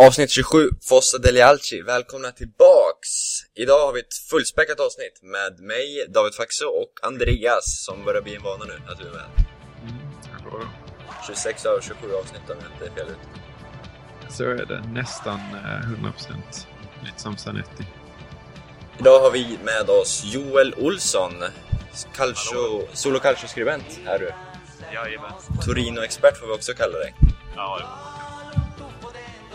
Avsnitt 0.00 0.30
27, 0.30 0.70
Fossa 0.88 1.18
Deli 1.18 1.40
Alci. 1.40 1.82
Välkomna 1.82 2.30
tillbaks! 2.30 3.08
Idag 3.54 3.86
har 3.86 3.92
vi 3.92 4.00
ett 4.00 4.14
fullspäckat 4.30 4.80
avsnitt 4.80 5.22
med 5.22 5.60
mig, 5.60 6.06
David 6.08 6.34
Faxo 6.34 6.64
och 6.66 6.92
Andreas 7.02 7.84
som 7.84 8.04
börjar 8.04 8.22
bli 8.22 8.34
en 8.34 8.42
vana 8.42 8.64
nu 8.64 8.72
att 8.88 8.98
du 8.98 9.06
är 9.06 9.10
med. 9.10 9.26
Hallå. 10.32 10.64
26 11.26 11.66
av 11.66 11.80
27 11.80 12.12
avsnitt 12.12 12.50
om 12.50 12.56
jag 12.62 12.72
inte 12.72 13.00
är 13.00 13.04
fel 13.04 13.12
ut. 13.12 14.32
Så 14.32 14.44
är 14.44 14.66
det. 14.66 14.82
Nästan 14.92 15.40
eh, 15.40 16.04
100%. 16.04 16.34
Lite 17.04 17.20
som 17.20 17.36
Zanetti. 17.36 17.86
Idag 18.98 19.20
har 19.20 19.30
vi 19.30 19.58
med 19.64 19.90
oss 19.90 20.22
Joel 20.24 20.74
Olsson, 20.74 21.32
calcio, 22.16 22.88
solo 22.92 23.18
calcio-skribent 23.18 24.00
är 24.06 24.18
du. 24.18 24.30
Jajamän. 24.94 25.32
Torino-expert 25.64 26.36
får 26.36 26.46
vi 26.46 26.52
också 26.52 26.72
kalla 26.72 26.98
dig. 26.98 27.14
Ja, 27.56 27.80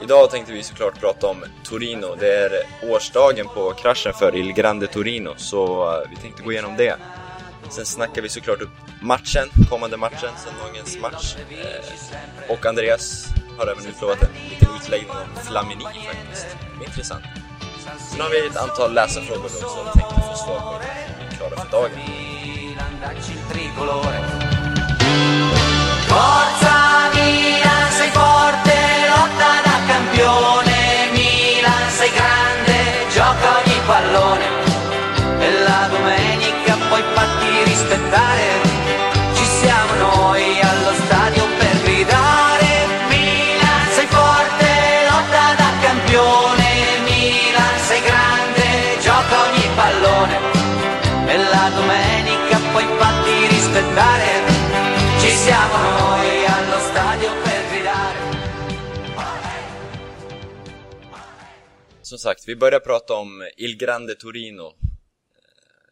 Idag 0.01 0.29
tänkte 0.31 0.53
vi 0.53 0.63
såklart 0.63 0.99
prata 0.99 1.27
om 1.27 1.45
Torino. 1.63 2.15
Det 2.19 2.33
är 2.33 2.51
årsdagen 2.89 3.47
på 3.47 3.73
kraschen 3.73 4.13
för 4.13 4.35
Il 4.35 4.53
Grande 4.53 4.87
Torino, 4.87 5.33
så 5.37 5.91
eh, 5.91 6.09
vi 6.09 6.15
tänkte 6.15 6.43
gå 6.43 6.51
igenom 6.51 6.77
det. 6.77 6.95
Sen 7.69 7.85
snackar 7.85 8.21
vi 8.21 8.29
såklart 8.29 8.61
upp 8.61 8.69
matchen, 9.01 9.49
kommande 9.69 9.97
matchen, 9.97 10.29
söndagens 10.37 10.97
match. 11.01 11.35
Eh, 11.49 12.51
och 12.53 12.65
Andreas 12.65 13.25
har 13.57 13.67
även 13.67 13.85
utlovat 13.85 14.21
en 14.23 14.29
liten 14.49 14.67
utläggning 14.81 15.11
om 15.11 15.43
Flamini 15.43 15.83
faktiskt. 15.83 16.47
Det 16.79 16.85
är 16.85 16.87
intressant. 16.87 17.23
Sen 18.11 18.21
har 18.21 18.29
vi 18.29 18.47
ett 18.47 18.57
antal 18.57 18.93
läsarfrågor 18.93 19.45
också 19.45 19.69
som 19.69 19.85
vi 19.85 19.99
tänkte 19.99 20.15
få 20.29 20.35
svar 20.35 20.59
på 20.59 20.73
innan 20.73 21.19
vi 21.19 21.25
är 21.25 21.37
klara 21.37 21.55
för 21.65 21.71
dagen. 21.71 21.91
Forza 26.09 26.77
Milan, 27.15 27.91
sei 27.91 28.11
forte, 28.11 28.79
lotta 29.09 29.62
campione. 30.23 31.09
Milan, 31.11 31.89
sei 31.89 32.11
grande, 32.11 32.75
gioca 33.11 33.47
ogni 33.59 33.79
pallone. 33.85 34.45
E 35.39 35.51
la 35.67 35.87
domenica 35.89 36.77
puoi 36.87 37.03
fatti 37.13 37.63
rispettare. 37.65 38.47
Ci 39.33 39.45
siamo 39.45 39.93
noi 40.07 40.59
allo 40.61 40.93
stadio 41.05 41.45
per 41.59 41.81
gridare. 41.83 42.69
Milan, 43.09 43.85
sei 43.95 44.07
forte, 44.07 44.69
lotta 45.09 45.45
da 45.61 45.69
campione. 45.81 46.69
Milan, 47.03 47.75
sei 47.87 48.01
grande, 48.01 48.65
gioca 49.01 49.35
ogni 49.47 49.67
pallone. 49.75 50.35
E 51.25 51.37
la 51.37 51.69
domenica 51.75 52.57
puoi 52.71 52.87
fatti 52.97 53.47
rispettare. 53.47 54.61
Ci 55.19 55.29
siamo 55.29 55.77
noi 55.77 55.92
Som 62.13 62.19
sagt, 62.19 62.47
vi 62.47 62.55
börjar 62.55 62.79
prata 62.79 63.13
om 63.13 63.49
Il 63.57 63.77
Grande 63.77 64.15
Torino. 64.15 64.65
Eh, 64.65 64.73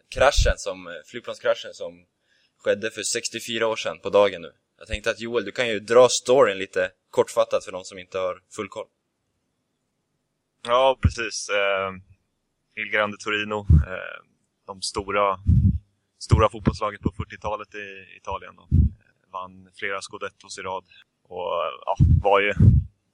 kraschen 0.10 0.58
som, 0.58 0.88
eh, 0.88 0.94
flygplanskraschen 1.06 1.74
som 1.74 2.06
skedde 2.58 2.92
för 2.92 3.04
64 3.04 3.68
år 3.68 3.76
sedan 3.76 4.00
på 4.00 4.10
dagen 4.10 4.42
nu. 4.42 4.52
Jag 4.78 4.88
tänkte 4.88 5.10
att 5.10 5.20
Joel, 5.20 5.46
du 5.46 5.52
kan 5.52 5.68
ju 5.68 5.80
dra 5.80 6.10
storyn 6.10 6.58
lite 6.58 6.92
kortfattat 7.10 7.66
för 7.66 7.72
de 7.72 7.84
som 7.84 8.00
inte 8.00 8.18
har 8.18 8.42
full 8.56 8.70
koll. 8.70 8.88
ja 10.66 11.00
precis. 11.02 11.50
Eh, 11.50 11.92
Il 12.76 12.90
Grande 12.92 13.18
Torino, 13.18 13.60
eh, 13.60 14.24
de 14.68 14.82
stora, 14.82 15.40
stora 16.20 16.50
fotbollslaget 16.50 17.02
på 17.02 17.12
40-talet 17.12 17.76
i 17.76 18.18
Italien. 18.18 18.56
Då. 18.56 18.62
Eh, 18.62 19.32
vann 19.32 19.70
flera 19.76 20.02
scudettos 20.02 20.58
i 20.58 20.62
rad 20.62 20.84
och 21.24 21.52
ja, 21.86 21.96
var 22.22 22.40
ju 22.40 22.54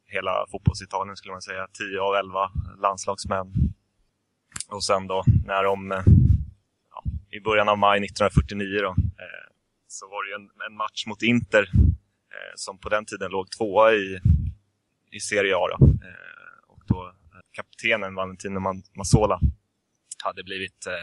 hela 0.08 0.46
fotbollsitalien 0.52 1.18
skulle 1.18 1.32
man 1.32 1.42
säga. 1.42 1.68
10 1.74 2.02
av 2.02 2.16
11 2.16 2.52
landslagsmän. 2.78 3.54
Och 4.70 4.84
sen 4.84 5.08
då 5.08 5.24
när 5.46 5.64
de 5.64 5.92
eh, 5.92 6.04
ja, 6.92 7.04
i 7.32 7.40
början 7.40 7.70
av 7.70 7.78
maj 7.78 7.98
1949 8.06 8.80
då, 8.82 8.90
eh, 8.90 9.48
så 9.88 10.08
var 10.08 10.24
det 10.24 10.30
ju 10.30 10.36
en, 10.36 10.50
en 10.72 10.78
match 10.78 11.06
mot 11.06 11.22
Inter 11.22 11.70
eh, 12.34 12.54
som 12.56 12.78
på 12.78 12.90
den 12.90 13.06
tiden 13.06 13.32
låg 13.32 13.52
tvåa 13.52 13.94
i, 13.94 14.20
i 15.12 15.20
Serie 15.20 15.56
A. 15.56 15.68
Då. 15.78 15.86
Eh, 15.86 16.58
och 16.68 16.84
då 16.88 17.08
eh, 17.08 17.40
kaptenen 17.52 18.16
Valentino 18.16 18.60
Massola 18.60 18.84
Mazzola 18.96 19.40
hade 20.24 20.44
blivit 20.44 20.88
eh, 20.88 20.94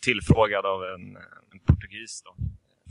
tillfrågad 0.00 0.66
av 0.66 0.84
en, 0.84 1.16
en 1.52 1.60
portugis, 1.66 2.22
då, 2.22 2.36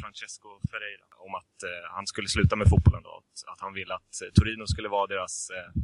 Francesco 0.01 0.49
Ferreira, 0.71 1.05
om 1.25 1.35
att 1.35 1.63
eh, 1.63 1.83
han 1.95 2.07
skulle 2.07 2.27
sluta 2.27 2.55
med 2.55 2.69
fotbollen. 2.69 3.03
Då, 3.03 3.09
att, 3.09 3.53
att 3.53 3.61
han 3.61 3.73
ville 3.73 3.93
att 3.93 4.13
eh, 4.23 4.31
Torino 4.33 4.67
skulle 4.67 4.89
vara 4.89 5.07
deras, 5.07 5.49
eh, 5.49 5.81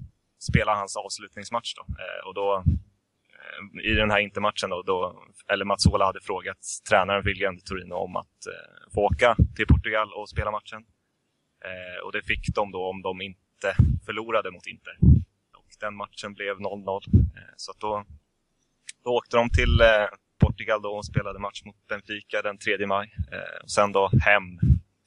spela 0.49 0.75
hans 0.75 0.95
avslutningsmatch. 0.95 1.73
Då. 1.75 1.81
Eh, 2.03 2.27
och 2.27 2.33
då 2.33 2.63
eh, 3.37 3.89
i 3.91 3.93
den 3.93 4.11
här 4.11 4.19
intermatchen 4.19 4.69
då, 4.69 4.81
då, 4.81 5.23
eller 5.51 5.65
Mazzola 5.65 6.05
hade 6.05 6.21
frågat 6.21 6.57
tränaren 6.89 7.23
William 7.23 7.59
Torino 7.59 7.93
om 7.93 8.15
att 8.15 8.39
eh, 8.47 8.91
få 8.93 9.01
åka 9.01 9.35
till 9.55 9.67
Portugal 9.67 10.13
och 10.13 10.29
spela 10.29 10.51
matchen. 10.51 10.85
Eh, 11.65 12.05
och 12.05 12.11
det 12.11 12.21
fick 12.21 12.55
de 12.55 12.71
då 12.71 12.89
om 12.89 13.01
de 13.01 13.21
inte 13.21 13.69
förlorade 14.05 14.51
mot 14.51 14.67
Inter. 14.67 14.97
Och 15.57 15.67
den 15.79 15.95
matchen 15.95 16.33
blev 16.33 16.57
0-0. 16.57 17.01
Eh, 17.37 17.53
så 17.57 17.71
att 17.71 17.79
då, 17.79 18.05
då 19.03 19.09
åkte 19.09 19.37
de 19.37 19.49
till 19.49 19.81
eh, 19.81 20.07
Portugal 20.37 20.81
då 20.81 20.89
och 20.89 21.05
spelade 21.05 21.39
match 21.39 21.63
mot 21.65 21.87
Benfica 21.89 22.41
den 22.41 22.57
3 22.57 22.87
maj. 22.87 23.13
Eh, 23.31 23.63
och 23.63 23.71
sen 23.71 23.91
då 23.91 24.09
hem 24.21 24.59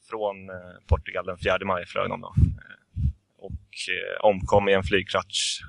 från 0.09 0.49
eh, 0.49 0.55
Portugal 0.87 1.25
den 1.25 1.37
4 1.37 1.65
maj 1.65 1.85
flög 1.85 2.09
de 2.09 2.21
då. 2.21 2.33
Eh, 2.37 3.09
och 3.37 3.73
omkom 4.19 4.69
i 4.69 4.73
en 4.73 4.83
flygkrasch 4.83 5.61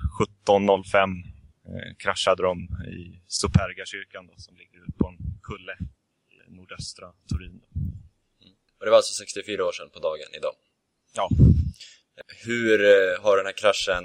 17.05 0.47 1.23
eh, 1.67 1.95
kraschade 1.97 2.43
de 2.43 2.57
i 2.87 3.21
Superga-kyrkan 3.27 4.27
då, 4.27 4.33
som 4.37 4.55
ligger 4.57 4.77
ute 4.83 4.97
på 4.97 5.07
en 5.07 5.17
kulle 5.43 5.77
i 6.29 6.55
nordöstra 6.55 7.07
Turin. 7.29 7.59
Då. 7.61 7.67
Och 8.79 8.85
det 8.85 8.89
var 8.89 8.97
alltså 8.97 9.13
64 9.13 9.65
år 9.65 9.71
sedan 9.71 9.89
på 9.93 9.99
dagen 9.99 10.29
idag. 10.37 10.53
Ja, 11.15 11.29
Hur 12.45 12.77
har 13.21 13.37
den 13.37 13.45
här 13.45 13.57
kraschen 13.57 14.03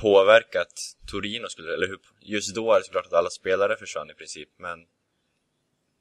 påverkat 0.00 0.72
Torino, 1.10 1.48
skulle, 1.48 1.74
eller 1.74 1.86
hur, 1.86 1.98
just 2.20 2.54
då 2.54 2.72
är 2.72 2.78
det 2.78 2.84
såklart 2.84 3.06
att 3.06 3.12
alla 3.12 3.30
spelare 3.30 3.76
försvann 3.76 4.10
i 4.10 4.14
princip, 4.14 4.48
men 4.56 4.86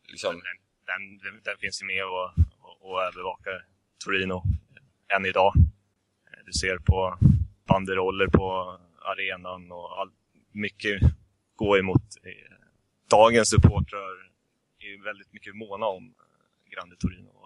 liksom, 0.08 0.34
den, 0.34 0.44
den, 0.86 1.18
den, 1.18 1.42
den 1.44 1.58
finns 1.58 1.82
ju 1.82 1.86
med 1.86 2.06
och, 2.06 2.30
och, 2.60 2.92
och 2.92 3.04
övervakar 3.04 3.66
Torino 4.06 4.44
än 5.16 5.26
idag. 5.26 5.54
Du 6.46 6.54
ser 6.54 6.78
på 6.78 7.18
banderoller 7.68 8.28
på 8.28 8.78
arenan 9.02 9.72
och 9.72 10.00
all, 10.00 10.12
mycket 10.52 11.02
går 11.56 11.80
emot. 11.80 12.02
Eh, 12.24 12.56
dagens 13.10 13.50
supportrar 13.50 14.32
är 14.80 14.86
ju 14.86 15.02
väldigt 15.02 15.34
mycket 15.34 15.56
måna 15.56 15.86
om 15.86 16.14
Grande 16.70 16.96
Torino. 16.96 17.41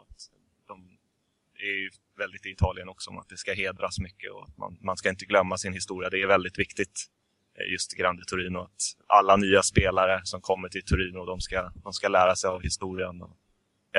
Är 1.68 1.78
ju 1.84 1.90
väldigt 2.18 2.46
i 2.46 2.50
Italien 2.50 2.90
också 2.90 3.10
om 3.10 3.18
att 3.18 3.30
det 3.30 3.38
ska 3.38 3.54
hedras 3.54 4.00
mycket 4.00 4.32
och 4.32 4.44
att 4.44 4.58
man, 4.58 4.78
man 4.82 4.98
ska 4.98 5.10
inte 5.10 5.26
glömma 5.26 5.58
sin 5.58 5.74
historia. 5.74 6.10
Det 6.10 6.22
är 6.22 6.28
väldigt 6.28 6.60
viktigt 6.60 7.10
just 7.58 7.72
just 7.72 7.94
Grande 7.94 8.24
Torino. 8.26 8.60
Att 8.60 8.82
alla 9.08 9.36
nya 9.36 9.64
spelare 9.64 10.22
som 10.24 10.42
kommer 10.42 10.70
till 10.70 10.86
Torino, 10.86 11.26
de 11.26 11.42
ska, 11.42 11.72
de 11.84 11.94
ska 11.94 12.08
lära 12.08 12.36
sig 12.36 12.48
av 12.48 12.62
historien. 12.62 13.24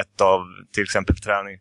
Ett 0.01 0.21
av, 0.21 0.47
till 0.73 0.83
exempel 0.83 1.17
träning, 1.17 1.59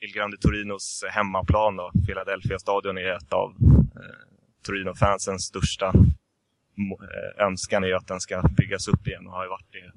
Il 0.00 0.12
Grande 0.12 0.36
Torinos 0.36 1.04
hemmaplan, 1.10 1.76
då, 1.76 1.92
Philadelphia 2.06 2.58
stadion, 2.58 2.98
är 2.98 3.16
ett 3.16 3.32
av 3.32 3.50
eh, 3.96 4.28
Torino-fansens 4.62 5.38
största 5.38 5.86
eh, 5.86 7.46
önskan 7.46 7.84
är 7.84 7.94
att 7.94 8.06
den 8.06 8.20
ska 8.20 8.42
byggas 8.56 8.88
upp 8.88 9.06
igen 9.06 9.26
och 9.26 9.32
har 9.32 9.44
ju 9.44 9.48
varit 9.48 9.72
det 9.72 9.92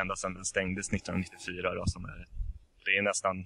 ända 0.00 0.16
sedan 0.16 0.34
den 0.34 0.44
stängdes 0.44 0.92
1994. 0.92 1.74
Då, 1.74 1.86
som 1.86 2.04
är, 2.04 2.26
det 2.84 2.96
är 2.96 3.02
nästan 3.02 3.44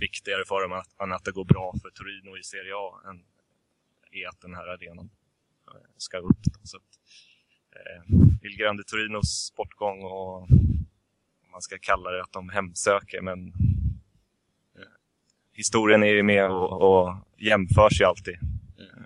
viktigare 0.00 0.44
för 0.44 0.62
dem 0.62 0.72
att, 0.72 1.00
än 1.00 1.12
att 1.12 1.24
det 1.24 1.32
går 1.32 1.44
bra 1.44 1.74
för 1.82 1.90
Torino 1.90 2.38
i 2.38 2.42
Serie 2.42 2.74
A 2.74 3.00
än 3.08 3.24
är 4.12 4.28
att 4.28 4.40
den 4.40 4.54
här 4.54 4.66
arenan 4.66 5.10
eh, 5.68 5.80
ska 5.96 6.18
upp. 6.18 6.44
Så 6.64 6.76
att, 6.76 6.98
eh, 7.72 8.16
Il 8.42 8.56
Grande 8.56 8.82
Torinos 8.84 9.52
bortgång 9.56 10.02
och 10.02 10.48
man 11.52 11.62
ska 11.62 11.78
kalla 11.78 12.10
det 12.10 12.22
att 12.22 12.32
de 12.32 12.48
hemsöker 12.48 13.20
men 13.20 13.48
eh, 14.76 14.92
historien 15.52 16.02
är 16.02 16.12
ju 16.12 16.22
med 16.22 16.50
och, 16.50 16.82
och 16.82 17.14
jämförs 17.36 18.00
ju 18.00 18.04
alltid 18.04 18.34
eh, 18.78 19.00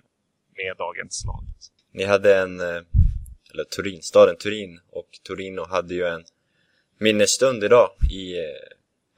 med 0.57 0.77
dagens 0.77 1.25
lag. 1.25 1.43
ni 1.91 2.03
hade 2.03 2.41
en, 2.41 2.59
eh, 2.59 2.81
eller 3.51 3.63
Turin, 3.63 4.01
staden 4.01 4.37
Turin 4.37 4.79
och 4.89 5.09
Torino 5.23 5.65
hade 5.69 5.93
ju 5.93 6.05
en 6.05 6.23
minnesstund 6.99 7.63
idag 7.63 7.89
i, 8.11 8.37
eh, 8.37 8.45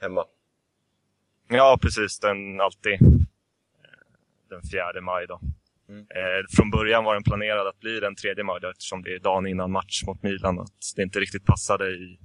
hemma. 0.02 0.26
Ja, 1.48 1.80
precis. 1.82 2.20
Den 2.20 2.62
alltid 2.62 2.94
eh, 2.94 3.08
den 4.50 4.62
4 4.72 5.02
maj 5.02 5.28
då. 5.28 5.40
Mm. 5.90 6.02
Eh, 6.02 6.46
från 6.50 6.70
början 6.72 7.04
var 7.04 7.14
den 7.14 7.24
planerad 7.24 7.68
att 7.68 7.80
bli 7.80 8.00
den 8.00 8.16
3 8.16 8.44
maj 8.44 8.60
då, 8.62 8.70
eftersom 8.70 9.02
det 9.02 9.16
är 9.16 9.20
dagen 9.20 9.48
innan 9.48 9.72
match 9.72 10.04
mot 10.08 10.24
Milan. 10.24 10.60
Att 10.60 10.94
det 10.96 11.04
inte 11.04 11.20
riktigt 11.20 11.46
passade 11.46 11.90
i, 11.90 12.20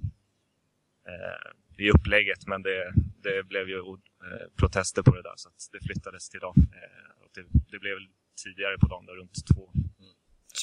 eh, 1.08 1.84
i 1.84 1.90
upplägget, 1.90 2.46
men 2.46 2.62
det, 2.62 2.92
det 3.22 3.42
blev 3.42 3.68
ju 3.68 3.78
eh, 3.78 4.46
protester 4.56 5.02
på 5.02 5.14
det 5.14 5.22
där 5.22 5.34
så 5.36 5.48
det 5.72 5.86
flyttades 5.86 6.28
till 6.28 6.38
idag. 6.38 6.54
Eh, 6.56 7.22
och 7.22 7.30
det, 7.34 7.44
det 7.70 7.78
blev 7.78 7.96
tidigare 8.44 8.78
på 8.78 8.86
dagen, 8.86 9.06
då, 9.06 9.12
runt 9.12 9.46
två. 9.54 9.70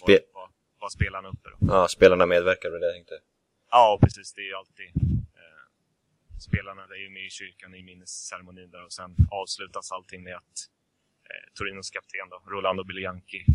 Spe- 0.04 0.20
var, 0.34 0.42
var, 0.42 0.50
var 0.80 0.90
spelarna 0.90 1.28
uppe 1.28 1.50
då. 1.50 1.58
Ja, 1.68 1.88
spelarna 1.88 2.26
medverkar 2.26 2.72
med 2.72 2.82
det 2.82 2.94
tänkte. 2.94 3.14
Ja, 3.72 4.00
precis. 4.02 4.34
Det 4.34 4.42
är 4.42 4.46
ju 4.46 4.56
alltid 4.56 5.19
spelarna 6.40 6.84
är 6.84 7.02
ju 7.06 7.10
med 7.10 7.26
i 7.26 7.30
kyrkan 7.30 7.76
i 7.76 7.84
minnesceremonin 7.84 8.72
där 8.72 8.86
och 8.86 8.94
sen 8.94 9.16
avslutas 9.32 9.92
allting 9.92 10.24
med 10.24 10.36
att 10.36 10.56
eh, 11.30 11.54
Torinos 11.54 11.90
kapten 11.90 12.30
då, 12.30 12.44
Rolando 12.52 12.84
Bilianchi 12.84 13.46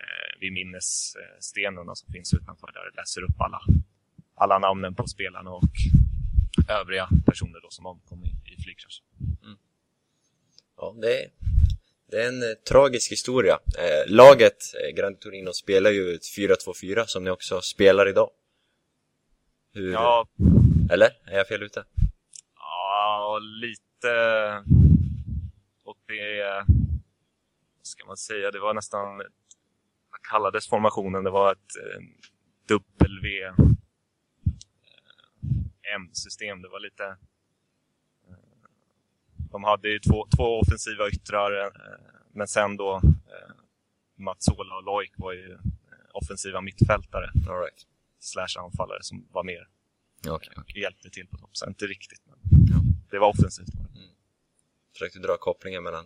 eh, 0.00 0.40
vid 0.40 0.52
minnesstenarna 0.52 1.94
som 1.94 2.12
finns 2.12 2.34
utanför 2.34 2.72
där 2.72 2.90
läser 2.96 3.22
upp 3.22 3.40
alla, 3.40 3.60
alla 4.34 4.58
namnen 4.58 4.94
på 4.94 5.06
spelarna 5.06 5.50
och 5.50 5.74
övriga 6.68 7.08
personer 7.26 7.60
då 7.60 7.70
som 7.70 7.86
omkom 7.86 8.24
i, 8.24 8.52
i 8.52 8.62
flygkraschen. 8.62 9.04
Ja, 10.76 10.94
det 11.00 11.22
är, 11.22 11.30
det 12.10 12.22
är 12.22 12.28
en 12.28 12.42
eh, 12.42 12.48
tragisk 12.68 13.12
historia. 13.12 13.58
Eh, 13.78 14.12
laget, 14.14 14.56
eh, 14.74 14.94
Grande 14.94 15.18
Torino, 15.18 15.52
spelar 15.52 15.90
ju 15.90 16.14
ett 16.14 16.22
4-2-4 16.38 17.04
som 17.06 17.24
ni 17.24 17.30
också 17.30 17.60
spelar 17.60 18.08
idag. 18.08 18.30
Hur, 19.74 19.92
Ja, 19.92 20.28
Eller? 20.90 21.10
Är 21.26 21.36
jag 21.36 21.48
fel 21.48 21.62
ute? 21.62 21.84
Ja, 23.36 23.40
lite 23.40 24.64
åt 25.84 25.98
det... 26.06 26.64
Vad 27.78 27.86
ska 27.86 28.06
man 28.06 28.16
säga? 28.16 28.50
Det 28.50 28.60
var 28.60 28.74
nästan... 28.74 29.16
Vad 30.10 30.22
kallades 30.30 30.68
formationen? 30.68 31.24
Det 31.24 31.30
var 31.30 31.52
ett 31.52 31.76
eh, 31.76 32.00
W... 32.68 33.42
eh, 33.44 33.54
M-system. 35.96 36.62
Det 36.62 36.68
var 36.68 36.80
lite... 36.80 37.04
eh, 37.04 38.36
De 39.50 39.64
hade 39.64 39.88
ju 39.88 39.98
två, 39.98 40.26
två 40.36 40.60
offensiva 40.60 41.08
yttrar, 41.08 41.72
men 42.32 42.48
sen 42.48 42.76
då 42.76 43.00
Mazzola 44.18 44.76
och 44.76 44.84
Loik 44.84 45.12
var 45.16 45.32
ju 45.32 45.58
offensiva 46.12 46.60
mittfältare 46.60 47.30
All 47.48 47.60
right. 47.60 47.86
slash 48.18 48.58
anfallare 48.64 49.02
som 49.02 49.28
var 49.30 49.44
mer 49.44 49.68
Okej, 50.28 50.52
okej. 50.56 50.82
hjälpte 50.82 51.10
till 51.10 51.26
på 51.28 51.36
topp. 51.38 51.50
Så 51.56 51.66
inte 51.66 51.86
riktigt, 51.86 52.22
men 52.26 52.55
det 53.10 53.18
var 53.18 53.28
offensivt. 53.28 53.68
Försökte 54.92 55.18
dra 55.18 55.36
kopplingen 55.36 55.82
mellan... 55.82 56.04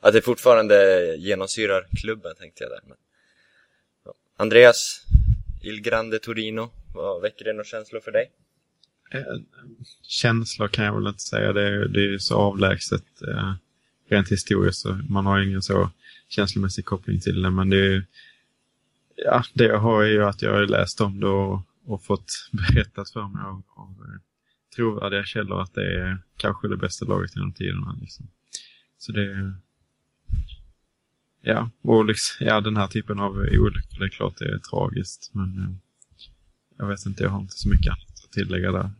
Att 0.00 0.12
det 0.12 0.22
fortfarande 0.22 1.16
genomsyrar 1.16 1.86
klubben 2.00 2.34
tänkte 2.34 2.64
jag 2.64 2.70
där. 2.70 2.80
Men... 2.86 2.96
Ja. 4.04 4.14
Andreas, 4.36 5.02
Il 5.62 5.80
Grande 5.80 6.18
Torino, 6.18 6.70
vad 6.94 7.22
väcker 7.22 7.44
det 7.44 7.52
några 7.52 7.64
känslor 7.64 8.00
för 8.00 8.12
dig? 8.12 8.30
Eh, 9.10 9.22
Känslor 10.02 10.68
kan 10.68 10.84
jag 10.84 10.94
väl 10.94 11.06
inte 11.06 11.22
säga. 11.22 11.52
Det 11.52 11.62
är, 11.62 11.88
det 11.88 12.14
är 12.14 12.18
så 12.18 12.34
avlägset 12.36 13.22
eh, 13.28 13.52
rent 14.08 14.32
historiskt. 14.32 14.80
Så 14.80 15.00
man 15.08 15.26
har 15.26 15.40
ingen 15.40 15.62
så 15.62 15.90
känslomässig 16.28 16.84
koppling 16.84 17.20
till 17.20 17.42
det. 17.42 17.50
Men 17.50 17.70
det 17.70 17.86
är 17.86 18.04
ja, 19.16 19.44
det 19.54 19.64
jag 19.64 19.78
har 19.78 20.02
är 20.02 20.08
ju 20.08 20.24
att 20.24 20.42
jag 20.42 20.52
har 20.52 20.66
läst 20.66 21.00
om 21.00 21.20
det 21.20 21.26
och, 21.26 21.60
och 21.86 22.04
fått 22.04 22.48
berättat 22.52 23.10
för 23.10 23.28
mig 23.28 23.42
av, 23.42 23.62
av 23.76 23.90
eh, 23.90 24.20
trovärdiga 24.76 25.24
källor 25.24 25.60
att 25.62 25.74
det 25.74 26.00
är 26.00 26.18
kanske 26.36 26.68
det 26.68 26.76
bästa 26.76 27.04
laget 27.04 27.36
genom 27.36 27.52
tiderna. 27.52 27.98
Liksom. 28.00 28.26
Så 28.98 29.12
det 29.12 29.54
Ja, 31.40 31.70
och 31.82 32.04
liksom, 32.04 32.46
ja, 32.46 32.60
den 32.60 32.76
här 32.76 32.86
typen 32.86 33.18
av 33.18 33.32
olyckor, 33.36 33.98
det 33.98 34.04
är 34.04 34.08
klart 34.08 34.38
det 34.38 34.44
är 34.44 34.58
tragiskt. 34.58 35.30
Men 35.34 35.58
eh, 35.58 35.70
jag 36.78 36.86
vet 36.88 37.06
inte, 37.06 37.22
jag 37.22 37.30
har 37.30 37.40
inte 37.40 37.54
så 37.58 37.68
mycket 37.68 37.90
annat 37.92 38.24
att 38.24 38.32
tillägga 38.32 38.72
där. 38.72 38.90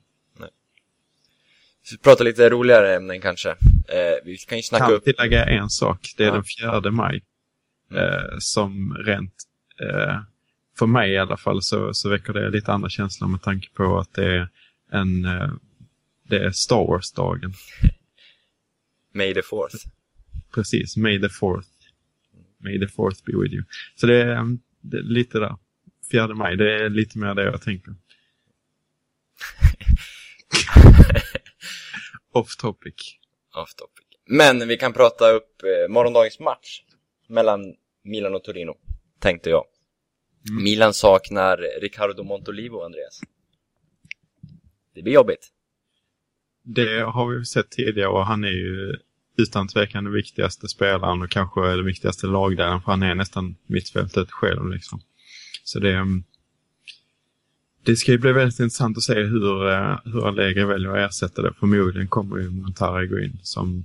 Vi 1.90 1.98
pratar 1.98 2.24
lite 2.24 2.50
roligare 2.50 2.96
ämnen 2.96 3.20
kanske. 3.20 3.50
Eh, 3.88 4.24
vi 4.24 4.36
kan 4.36 4.58
ju 4.58 4.62
snacka 4.62 4.84
kan 4.84 4.94
upp... 4.94 5.04
tillägga 5.04 5.44
en 5.44 5.70
sak. 5.70 6.14
Det 6.16 6.24
är 6.24 6.28
Ja. 6.28 6.34
den 6.34 6.44
4 6.82 6.90
maj. 6.90 7.24
Mm. 7.90 8.04
Eh, 8.04 8.38
som 8.38 8.94
rent, 8.94 9.34
eh, 9.80 10.20
för 10.78 10.86
mig 10.86 11.12
i 11.12 11.18
alla 11.18 11.36
fall, 11.36 11.62
så, 11.62 11.94
så 11.94 12.08
väcker 12.08 12.32
det 12.32 12.50
lite 12.50 12.72
andra 12.72 12.88
känslor 12.88 13.28
med 13.28 13.42
tanke 13.42 13.68
på 13.74 13.98
att 13.98 14.14
det 14.14 14.24
är 14.24 14.48
en, 14.92 15.24
eh, 15.24 15.52
det 16.28 16.44
är 16.44 16.50
Star 16.50 16.86
Wars-dagen. 16.86 17.52
May 19.12 19.34
the 19.34 19.42
fourth. 19.42 19.76
Precis, 20.54 20.96
May 20.96 21.20
the 21.20 21.28
4th. 21.28 21.66
May 22.58 22.78
the 22.78 22.86
4th 22.86 23.24
be 23.24 23.32
with 23.42 23.54
you. 23.54 23.64
Så 23.94 24.06
det 24.06 24.22
är, 24.22 24.36
mm, 24.36 24.58
det 24.80 24.96
är 24.96 25.02
lite 25.02 25.38
där. 25.38 25.56
4 26.12 26.34
maj, 26.34 26.56
det 26.56 26.84
är 26.84 26.88
lite 26.88 27.18
mer 27.18 27.34
det 27.34 27.44
jag 27.44 27.62
tänker. 27.62 27.94
Off 32.32 32.56
topic. 32.56 32.94
Off 33.54 33.74
topic. 33.74 34.04
Men 34.26 34.68
vi 34.68 34.76
kan 34.76 34.92
prata 34.92 35.30
upp 35.30 35.62
eh, 35.62 35.88
morgondagens 35.92 36.40
match 36.40 36.82
mellan 37.28 37.74
Milan 38.04 38.34
och 38.34 38.44
Torino, 38.44 38.76
tänkte 39.20 39.50
jag. 39.50 39.64
Mm. 40.50 40.64
Milan 40.64 40.94
saknar 40.94 41.80
Riccardo 41.80 42.24
Montolivo, 42.24 42.82
Andreas. 42.84 43.20
Det 44.98 45.02
blir 45.02 45.14
jobbigt. 45.14 45.48
Det 46.62 47.00
har 47.00 47.26
vi 47.26 47.44
sett 47.44 47.70
tidigare 47.70 48.08
och 48.08 48.26
han 48.26 48.44
är 48.44 48.48
ju 48.48 48.96
utan 49.36 49.68
tvekan 49.68 50.04
den 50.04 50.12
viktigaste 50.12 50.68
spelaren 50.68 51.22
och 51.22 51.30
kanske 51.30 51.60
den 51.60 51.84
viktigaste 51.84 52.26
lagdelen 52.26 52.82
för 52.82 52.90
han 52.90 53.02
är 53.02 53.14
nästan 53.14 53.56
mittfältet 53.66 54.30
själv 54.30 54.70
liksom. 54.70 55.00
Så 55.64 55.78
det, 55.78 55.94
mm, 55.94 56.24
det 57.84 57.96
ska 57.96 58.12
ju 58.12 58.18
bli 58.18 58.32
väldigt 58.32 58.60
intressant 58.60 58.96
att 58.96 59.02
se 59.02 59.14
hur, 59.14 59.68
eh, 59.68 59.98
hur 60.04 60.28
Allegri 60.28 60.64
väljer 60.64 60.90
att 60.90 61.10
ersätta 61.10 61.42
det. 61.42 61.54
Förmodligen 61.60 62.08
kommer 62.08 62.38
ju 62.38 62.50
Montari 62.50 63.06
gå 63.06 63.18
in 63.18 63.38
som, 63.42 63.84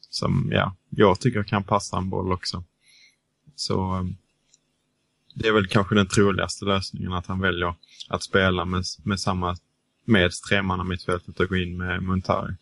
som 0.00 0.48
ja, 0.52 0.76
jag 0.90 1.20
tycker 1.20 1.42
kan 1.42 1.64
passa 1.64 1.96
en 1.96 2.10
boll 2.10 2.32
också. 2.32 2.64
Så 3.54 3.80
mm, 3.80 4.16
det 5.34 5.48
är 5.48 5.52
väl 5.52 5.66
kanske 5.66 5.94
den 5.94 6.08
troligaste 6.08 6.64
lösningen 6.64 7.12
att 7.12 7.26
han 7.26 7.40
väljer 7.40 7.74
att 8.08 8.22
spela 8.22 8.64
med, 8.64 8.84
med 9.04 9.20
samma 9.20 9.56
med 10.06 10.32
tremanna 10.48 10.84
mittfältet 10.84 11.40
och 11.40 11.48
gå 11.48 11.56
in 11.56 11.76
med 11.76 12.02
Montari. 12.02 12.54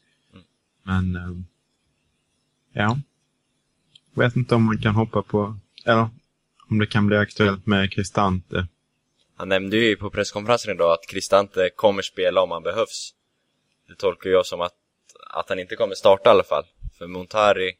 Men 0.82 1.16
ehm, 1.16 1.44
ja, 2.72 2.98
vet 4.14 4.36
inte 4.36 4.54
om 4.54 4.62
man 4.62 4.78
kan 4.78 4.94
hoppa 4.94 5.22
på, 5.22 5.56
eller 5.84 6.08
om 6.70 6.78
det 6.78 6.86
kan 6.86 7.06
bli 7.06 7.16
aktuellt 7.16 7.66
med 7.66 7.92
Cristante. 7.92 8.66
Han 9.36 9.48
nämnde 9.48 9.76
ju 9.76 9.96
på 9.96 10.10
presskonferensen 10.10 10.74
idag 10.74 10.92
att 10.92 11.06
Cristante 11.08 11.70
kommer 11.76 12.02
spela 12.02 12.42
om 12.42 12.50
han 12.50 12.62
behövs. 12.62 13.14
Det 13.88 13.94
tolkar 13.94 14.30
jag 14.30 14.46
som 14.46 14.60
att, 14.60 14.74
att 15.30 15.48
han 15.48 15.58
inte 15.58 15.76
kommer 15.76 15.94
starta 15.94 16.30
i 16.30 16.32
alla 16.32 16.44
fall. 16.44 16.64
För 16.98 17.06
Montari 17.06 17.72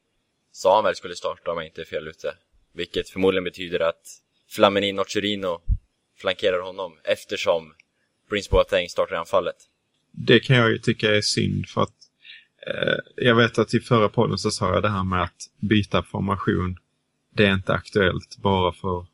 sa 0.52 0.74
han 0.74 0.84
väl 0.84 0.94
skulle 0.94 1.14
starta 1.14 1.50
om 1.50 1.56
jag 1.56 1.66
inte 1.66 1.80
är 1.80 1.84
fel 1.84 2.08
ute. 2.08 2.34
Vilket 2.72 3.10
förmodligen 3.10 3.44
betyder 3.44 3.80
att 3.80 4.20
Flamini 4.48 4.92
Nocerino 4.92 5.60
flankerar 6.16 6.60
honom 6.60 6.98
eftersom 7.04 7.74
Prince 8.34 8.50
Boateng 8.50 8.88
startar 8.88 9.14
i 9.14 9.18
anfallet. 9.18 9.56
Det 10.12 10.40
kan 10.40 10.56
jag 10.56 10.70
ju 10.70 10.78
tycka 10.78 11.16
är 11.16 11.20
synd 11.20 11.68
för 11.68 11.82
att 11.82 11.94
eh, 12.66 12.98
jag 13.16 13.34
vet 13.34 13.58
att 13.58 13.74
i 13.74 13.80
förra 13.80 14.08
podden 14.08 14.38
så 14.38 14.50
sa 14.50 14.74
jag 14.74 14.82
det 14.82 14.88
här 14.88 15.04
med 15.04 15.22
att 15.22 15.50
byta 15.60 16.02
formation. 16.02 16.78
Det 17.34 17.46
är 17.46 17.54
inte 17.54 17.72
aktuellt 17.72 18.36
bara 18.36 18.72
för 18.72 19.06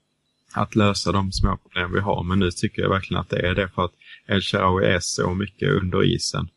att 0.55 0.75
lösa 0.75 1.13
de 1.13 1.33
små 1.33 1.57
problem 1.57 1.93
vi 1.93 2.01
har. 2.01 2.23
Men 2.23 2.39
nu 2.39 2.51
tycker 2.51 2.83
jag 2.83 2.89
verkligen 2.89 3.21
att 3.21 3.29
det 3.29 3.49
är 3.49 3.55
det 3.55 3.69
för 3.69 3.85
att 3.85 3.93
El 4.27 4.43
Shaarawy 4.43 4.85
är 4.85 5.01
så 5.01 5.35
mycket 5.35 5.69
under 5.69 6.05
isen. 6.05 6.49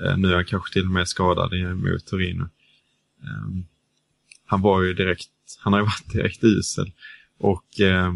Eh, 0.00 0.16
nu 0.16 0.28
är 0.28 0.34
han 0.34 0.44
kanske 0.44 0.72
till 0.72 0.84
och 0.84 0.92
med 0.92 1.08
skadad 1.08 1.52
mot 1.76 2.06
Torino. 2.06 2.48
Ehm, 3.22 3.64
han 4.46 4.60
var 4.60 4.82
ju 4.82 4.94
direkt, 4.94 5.30
han 5.58 5.72
har 5.72 5.80
ju 5.80 5.84
varit 5.84 6.12
direkt 6.12 6.44
usel. 6.44 6.92
Och 7.38 7.80
eh, 7.80 8.14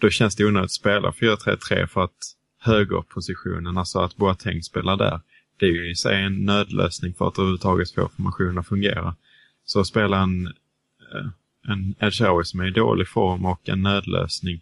då 0.00 0.10
känns 0.10 0.36
det 0.36 0.44
onödigt 0.44 0.64
att 0.64 0.72
spela 0.72 1.10
4-3-3 1.10 1.86
för 1.86 2.04
att 2.04 2.34
högerpositionen, 2.64 3.78
alltså 3.78 3.98
att 3.98 4.16
Boateng 4.16 4.62
spelar 4.62 4.96
där, 4.96 5.20
det 5.56 5.66
är 5.66 5.70
ju 5.70 5.90
i 5.90 5.94
sig 5.94 6.22
en 6.22 6.44
nödlösning 6.44 7.14
för 7.14 7.28
att 7.28 7.38
överhuvudtaget 7.38 7.90
få 7.90 8.08
formationen 8.08 8.58
att 8.58 8.68
fungera. 8.68 9.16
Så 9.64 9.80
att 9.80 9.86
spela 9.86 10.22
en, 10.22 10.46
eh, 10.46 11.28
en 11.68 11.94
El 12.00 12.44
som 12.44 12.60
är 12.60 12.66
i 12.66 12.70
dålig 12.70 13.08
form 13.08 13.46
och 13.46 13.68
en 13.68 13.82
nödlösning, 13.82 14.60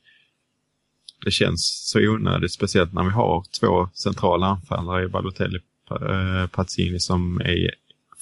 det 1.25 1.31
känns 1.31 1.91
så 1.91 1.99
onödigt, 2.01 2.53
speciellt 2.53 2.93
när 2.93 3.05
vi 3.05 3.11
har 3.11 3.45
två 3.61 3.89
centrala 3.95 4.47
anfallare 4.47 5.05
i 5.05 5.09
Balotelli 5.09 5.59
och 5.89 6.53
Pazzini 6.53 7.01
som 7.01 7.41
är 7.41 7.53
i 7.53 7.71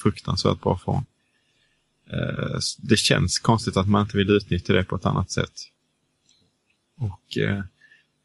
fruktansvärt 0.03 0.61
bra 0.61 0.79
form. 0.79 1.05
Eh, 2.13 2.59
det 2.79 2.97
känns 2.97 3.39
konstigt 3.39 3.77
att 3.77 3.89
man 3.89 4.03
inte 4.03 4.17
vill 4.17 4.31
utnyttja 4.31 4.73
det 4.73 4.85
på 4.85 4.97
ett 4.97 5.07
annat 5.07 5.31
sätt. 5.31 5.53
Och 6.99 7.39
eh, 7.39 7.63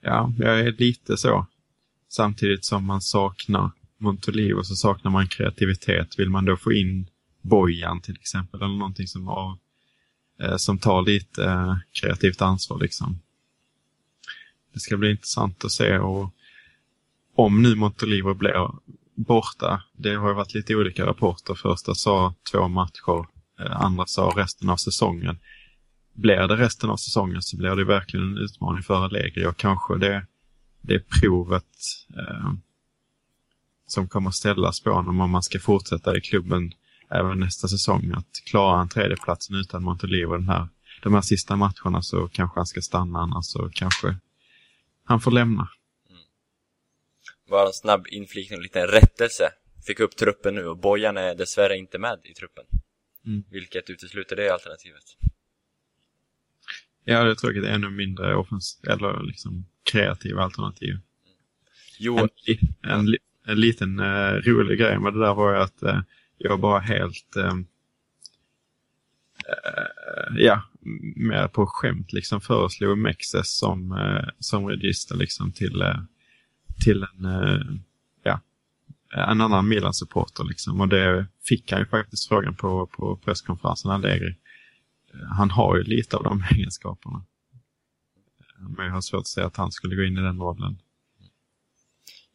ja, 0.06 0.34
jag 0.38 0.60
är 0.60 0.72
lite 0.72 1.18
så. 1.18 1.46
Samtidigt 2.10 2.66
som 2.66 2.86
man 2.86 3.02
saknar 3.02 3.72
Montolivo 3.98 4.64
så 4.64 4.76
saknar 4.76 5.12
man 5.12 5.28
kreativitet. 5.28 6.20
Vill 6.20 6.30
man 6.30 6.46
då 6.46 6.58
få 6.58 6.74
in 6.74 7.10
Bojan 7.42 8.02
till 8.02 8.16
exempel 8.16 8.62
eller 8.62 8.76
någonting 8.76 9.08
som, 9.08 9.28
har, 9.28 9.58
eh, 10.42 10.58
som 10.58 10.78
tar 10.78 11.02
lite 11.02 11.46
eh, 11.46 11.76
kreativt 11.92 12.42
ansvar 12.42 12.80
liksom. 12.80 13.20
Det 14.74 14.80
ska 14.80 14.98
bli 14.98 15.12
intressant 15.12 15.66
att 15.66 15.72
se 15.72 15.98
och 15.98 16.32
om 17.36 17.62
nu 17.62 17.76
Montolivo 17.76 18.34
blir 18.34 18.70
borta, 19.16 19.84
det 19.94 20.16
har 20.16 20.30
ju 20.30 20.36
varit 20.36 20.54
lite 20.54 20.76
olika 20.76 21.06
rapporter. 21.06 21.56
Första 21.56 21.96
sa 21.96 22.34
två 22.52 22.68
matcher, 22.68 23.28
eh, 23.60 23.82
andra 23.82 24.06
sa 24.06 24.34
resten 24.36 24.70
av 24.70 24.78
säsongen 24.78 25.40
blir 26.16 26.48
det 26.48 26.56
resten 26.56 26.90
av 26.90 26.98
säsongen 26.98 27.42
så 27.42 27.58
blir 27.58 27.76
det 27.76 27.84
verkligen 27.84 28.26
en 28.26 28.38
utmaning 28.38 28.84
för 28.84 29.04
Allegri 29.06 29.46
och 29.46 29.58
kanske 29.58 29.98
det, 29.98 30.26
det 30.82 31.00
provet 31.00 31.66
eh, 32.18 32.54
som 33.88 34.08
kommer 34.08 34.32
ställas 34.32 34.80
på 34.80 34.92
honom 34.92 35.22
om 35.22 35.32
man 35.32 35.44
ska 35.44 35.60
fortsätta 35.60 36.18
i 36.18 36.22
klubben 36.22 36.72
även 37.12 37.40
nästa 37.40 37.68
säsong. 37.68 38.12
Att 38.16 38.42
klara 38.46 38.82
en 38.82 38.90
tredjeplatsen 38.90 39.56
utan 39.56 39.84
Montolivo 39.84 40.34
den 40.34 40.50
här, 40.50 40.68
de 41.04 41.14
här 41.14 41.22
sista 41.22 41.56
matcherna 41.56 42.02
så 42.02 42.28
kanske 42.28 42.60
han 42.60 42.68
ska 42.68 42.82
stanna 42.82 43.20
annars 43.20 43.46
så 43.46 43.70
kanske 43.74 44.16
han 45.04 45.22
får 45.22 45.32
lämna. 45.32 45.70
Bara 47.50 47.68
en 47.68 47.74
snabb 47.74 48.08
inflikning, 48.08 48.58
en 48.58 48.64
liten 48.64 48.88
rättelse. 48.88 49.52
Fick 49.88 50.00
upp 50.00 50.16
truppen 50.16 50.56
nu 50.56 50.68
och 50.68 50.78
Bojan 50.78 51.18
är 51.18 51.36
dessvärre 51.36 51.78
inte 51.78 52.00
med 52.00 52.20
i 52.24 52.34
truppen. 52.34 52.66
Mm. 53.26 53.44
Vilket 53.52 53.90
utesluter 53.90 54.36
det 54.36 54.50
alternativet. 54.54 55.04
Ja, 57.08 57.24
det 57.24 57.32
är 57.32 57.36
tråkigt. 57.36 57.66
Ännu 57.66 57.90
mindre 57.90 58.36
offens 58.36 58.80
eller 58.88 59.24
liksom 59.24 59.66
kreativa 59.92 60.44
alternativ. 60.44 60.98
Jo, 62.00 62.18
En, 62.18 62.30
en, 62.92 63.16
en 63.48 63.60
liten 63.60 64.00
eh, 64.00 64.32
rolig 64.32 64.80
grej 64.80 65.00
med 65.00 65.14
det 65.14 65.20
där 65.20 65.34
var 65.34 65.54
ju 65.54 65.60
att 65.60 65.84
eh, 65.84 66.02
jag 66.38 66.60
bara 66.60 66.80
helt, 66.80 67.36
eh, 67.36 67.54
eh, 69.48 70.38
ja, 70.38 70.62
mer 71.16 71.48
på 71.48 71.68
skämt 71.68 72.14
liksom 72.14 72.42
föreslog 72.42 72.98
Mexes 72.98 73.58
som, 73.58 73.92
eh, 73.92 74.30
som 74.40 74.68
register 74.68 75.16
liksom 75.16 75.52
till, 75.52 75.82
eh, 75.82 76.00
till 76.84 77.04
en, 77.04 77.28
ja, 78.24 78.40
en 79.14 79.42
annan 79.42 79.68
Milan-supporter 79.68 80.44
liksom. 80.44 80.82
Och 80.82 80.88
det 80.88 81.28
fick 81.48 81.72
han 81.72 81.82
ju 81.82 81.86
faktiskt 81.86 82.28
frågan 82.28 82.56
på, 82.56 82.88
på 82.88 83.16
presskonferensen, 83.18 83.92
Allegri. 83.92 84.36
Han 85.38 85.52
har 85.52 85.78
ju 85.78 85.84
lite 85.84 86.18
av 86.18 86.24
de 86.24 86.44
egenskaperna. 86.52 87.26
Men 88.58 88.86
jag 88.86 88.94
har 88.94 89.02
svårt 89.02 89.20
att 89.20 89.28
säga 89.28 89.48
att 89.48 89.58
han 89.58 89.72
skulle 89.72 89.96
gå 89.96 90.04
in 90.04 90.18
i 90.18 90.22
den 90.22 90.40
rollen. 90.40 90.82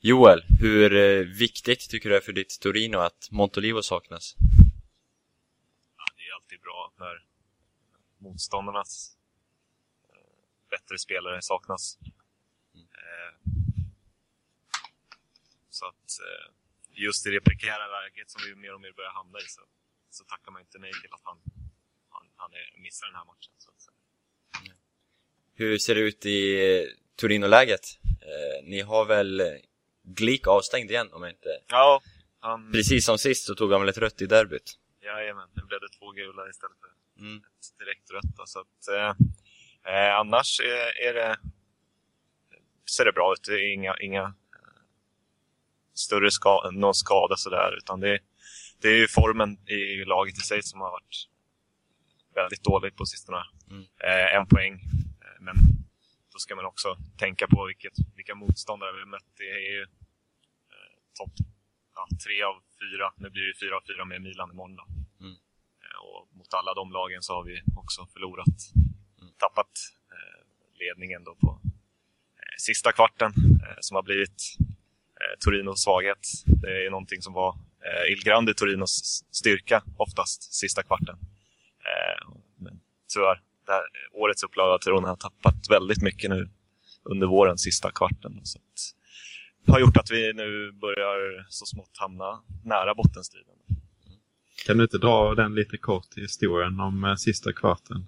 Joel, 0.00 0.42
hur 0.60 0.96
eh, 0.96 1.26
viktigt 1.26 1.90
tycker 1.90 2.08
du 2.08 2.14
det 2.14 2.20
är 2.20 2.24
för 2.24 2.32
ditt 2.32 2.60
Torino 2.60 2.96
att 2.96 3.28
Montolivo 3.30 3.82
saknas? 3.82 4.36
Ja, 5.96 6.04
det 6.16 6.22
är 6.22 6.34
alltid 6.34 6.60
bra 6.60 6.92
när 6.98 7.24
motståndarnas 8.18 9.16
eh, 10.08 10.70
bättre 10.70 10.98
spelare 10.98 11.42
saknas. 11.42 11.98
Eh, 12.74 13.50
så 15.70 15.86
att 15.86 16.20
just 16.92 17.26
i 17.26 17.30
det 17.30 17.40
prekära 17.40 17.86
läget 17.86 18.30
som 18.30 18.40
vi 18.46 18.54
mer 18.54 18.74
och 18.74 18.80
mer 18.80 18.92
börjar 18.92 19.10
hamna 19.10 19.38
i 19.38 19.48
så, 19.48 19.60
så 20.10 20.24
tackar 20.24 20.52
man 20.52 20.60
inte 20.62 20.78
nej 20.78 20.92
till 21.02 21.12
att 21.12 21.24
han, 21.24 21.38
han, 22.40 22.50
missar 22.82 23.06
den 23.06 23.14
här 23.16 23.24
matchen. 23.24 23.52
Så 23.58 23.70
att, 23.70 23.80
säga. 23.82 24.74
Hur 25.54 25.78
ser 25.78 25.94
det 25.94 26.00
ut 26.00 26.26
i 26.26 26.86
Torino-läget? 27.16 27.80
Eh, 28.04 28.64
ni 28.64 28.80
har 28.80 29.04
väl 29.04 29.42
Glik 30.02 30.46
avstängd 30.46 30.90
igen 30.90 31.08
om 31.12 31.22
jag 31.22 31.32
inte... 31.32 31.48
ja, 31.68 32.02
han, 32.40 32.72
Precis 32.72 33.04
som 33.06 33.18
sist 33.18 33.46
så 33.46 33.54
tog 33.54 33.72
han 33.72 33.80
väl 33.80 33.88
ett 33.88 33.98
rött 33.98 34.22
i 34.22 34.26
derbyt? 34.26 34.76
jajamän, 35.02 35.48
nu 35.54 35.62
blev 35.62 35.80
det 35.80 35.88
två 35.98 36.10
gula 36.10 36.48
istället 36.50 36.76
för 36.80 36.90
Mm. 37.22 37.36
ett 37.36 37.78
direkt 37.78 38.10
rött. 38.10 38.36
då, 38.36 38.46
Så 38.46 38.60
att, 38.60 38.88
eh, 38.88 39.08
eh, 39.94 40.14
annars 40.16 40.60
är, 40.60 41.08
är 41.08 41.14
det, 41.14 41.38
ser 42.96 43.04
det 43.04 43.12
bra 43.12 43.32
ut. 43.32 43.44
Det 43.44 43.52
är 43.54 43.72
inga, 43.74 43.96
inga 44.00 44.22
eh, 44.22 44.82
större 45.94 46.30
ska, 46.30 46.70
någon 46.72 46.94
skada 46.94 47.36
sådär. 47.36 47.76
Utan 47.78 48.00
det, 48.00 48.18
det 48.80 48.88
är 48.88 48.96
ju 48.96 49.08
formen 49.08 49.68
i 49.68 50.04
laget 50.04 50.38
i 50.38 50.40
sig 50.40 50.62
som 50.62 50.80
har 50.80 50.90
varit 50.90 51.28
väldigt 52.42 52.64
dålig 52.64 52.96
på 52.96 53.06
sistone. 53.06 53.42
Mm. 53.70 53.84
Eh, 54.08 54.34
en 54.36 54.46
poäng. 54.46 54.74
Eh, 55.24 55.38
men 55.40 55.56
då 56.32 56.38
ska 56.38 56.56
man 56.56 56.64
också 56.64 56.96
tänka 57.18 57.46
på 57.46 57.66
vilket, 57.66 57.92
vilka 58.16 58.34
motståndare 58.34 58.92
vi 58.92 58.98
har 58.98 59.06
mött. 59.06 59.30
Det 59.38 59.50
är 59.50 59.72
ju 59.72 59.82
eh, 59.82 60.90
topp 61.18 61.32
ja, 61.94 62.08
tre 62.24 62.42
av 62.42 62.54
fyra. 62.80 63.12
Nu 63.16 63.30
blir 63.30 63.42
det 63.42 63.58
fyra 63.60 63.76
av 63.76 63.82
fyra 63.86 64.04
med 64.04 64.22
Milan 64.22 64.50
imorgon. 64.50 64.76
Då. 64.76 64.84
Mm. 65.24 65.36
Eh, 65.84 65.98
Och 66.06 66.36
mot 66.36 66.54
alla 66.54 66.74
de 66.74 66.92
lagen 66.92 67.22
så 67.22 67.34
har 67.34 67.44
vi 67.44 67.62
också 67.76 68.06
förlorat. 68.12 68.58
Mm. 69.20 69.32
Tappat 69.38 69.72
ledningen 70.80 71.24
då 71.24 71.34
på 71.34 71.60
sista 72.58 72.92
kvarten 72.92 73.32
som 73.80 73.94
har 73.94 74.02
blivit 74.02 74.56
Torinos 75.44 75.82
svaghet. 75.82 76.26
Det 76.46 76.86
är 76.86 76.90
någonting 76.90 77.22
som 77.22 77.32
var 77.32 77.58
eh, 77.84 78.12
Il 78.12 78.24
Grande 78.24 78.54
Torinos 78.54 79.24
styrka 79.30 79.82
oftast 79.96 80.54
sista 80.54 80.82
kvarten. 80.82 81.18
Eh, 81.84 82.28
men 82.56 82.80
tyvärr, 83.14 83.40
det 83.66 83.72
här, 83.72 83.82
årets 84.12 84.42
upplaga 84.42 84.72
av 84.74 84.78
Torino 84.78 85.06
har 85.06 85.16
tappat 85.16 85.70
väldigt 85.70 86.02
mycket 86.02 86.30
nu 86.30 86.48
under 87.04 87.26
våren, 87.26 87.58
sista 87.58 87.90
kvarten. 87.90 88.40
Så 88.42 88.58
att, 88.58 88.94
det 89.64 89.72
har 89.72 89.80
gjort 89.80 89.96
att 89.96 90.10
vi 90.10 90.32
nu 90.32 90.72
börjar 90.72 91.46
så 91.48 91.66
smått 91.66 91.96
hamna 91.98 92.42
nära 92.64 92.94
bottenstriden. 92.94 93.54
Kan 94.66 94.76
du 94.78 94.82
inte 94.84 94.98
dra 94.98 95.34
den 95.34 95.54
lite 95.54 95.76
kort 95.78 96.16
i 96.16 96.20
historien 96.20 96.80
om 96.80 97.04
eh, 97.04 97.14
sista 97.14 97.52
kvarten? 97.52 98.06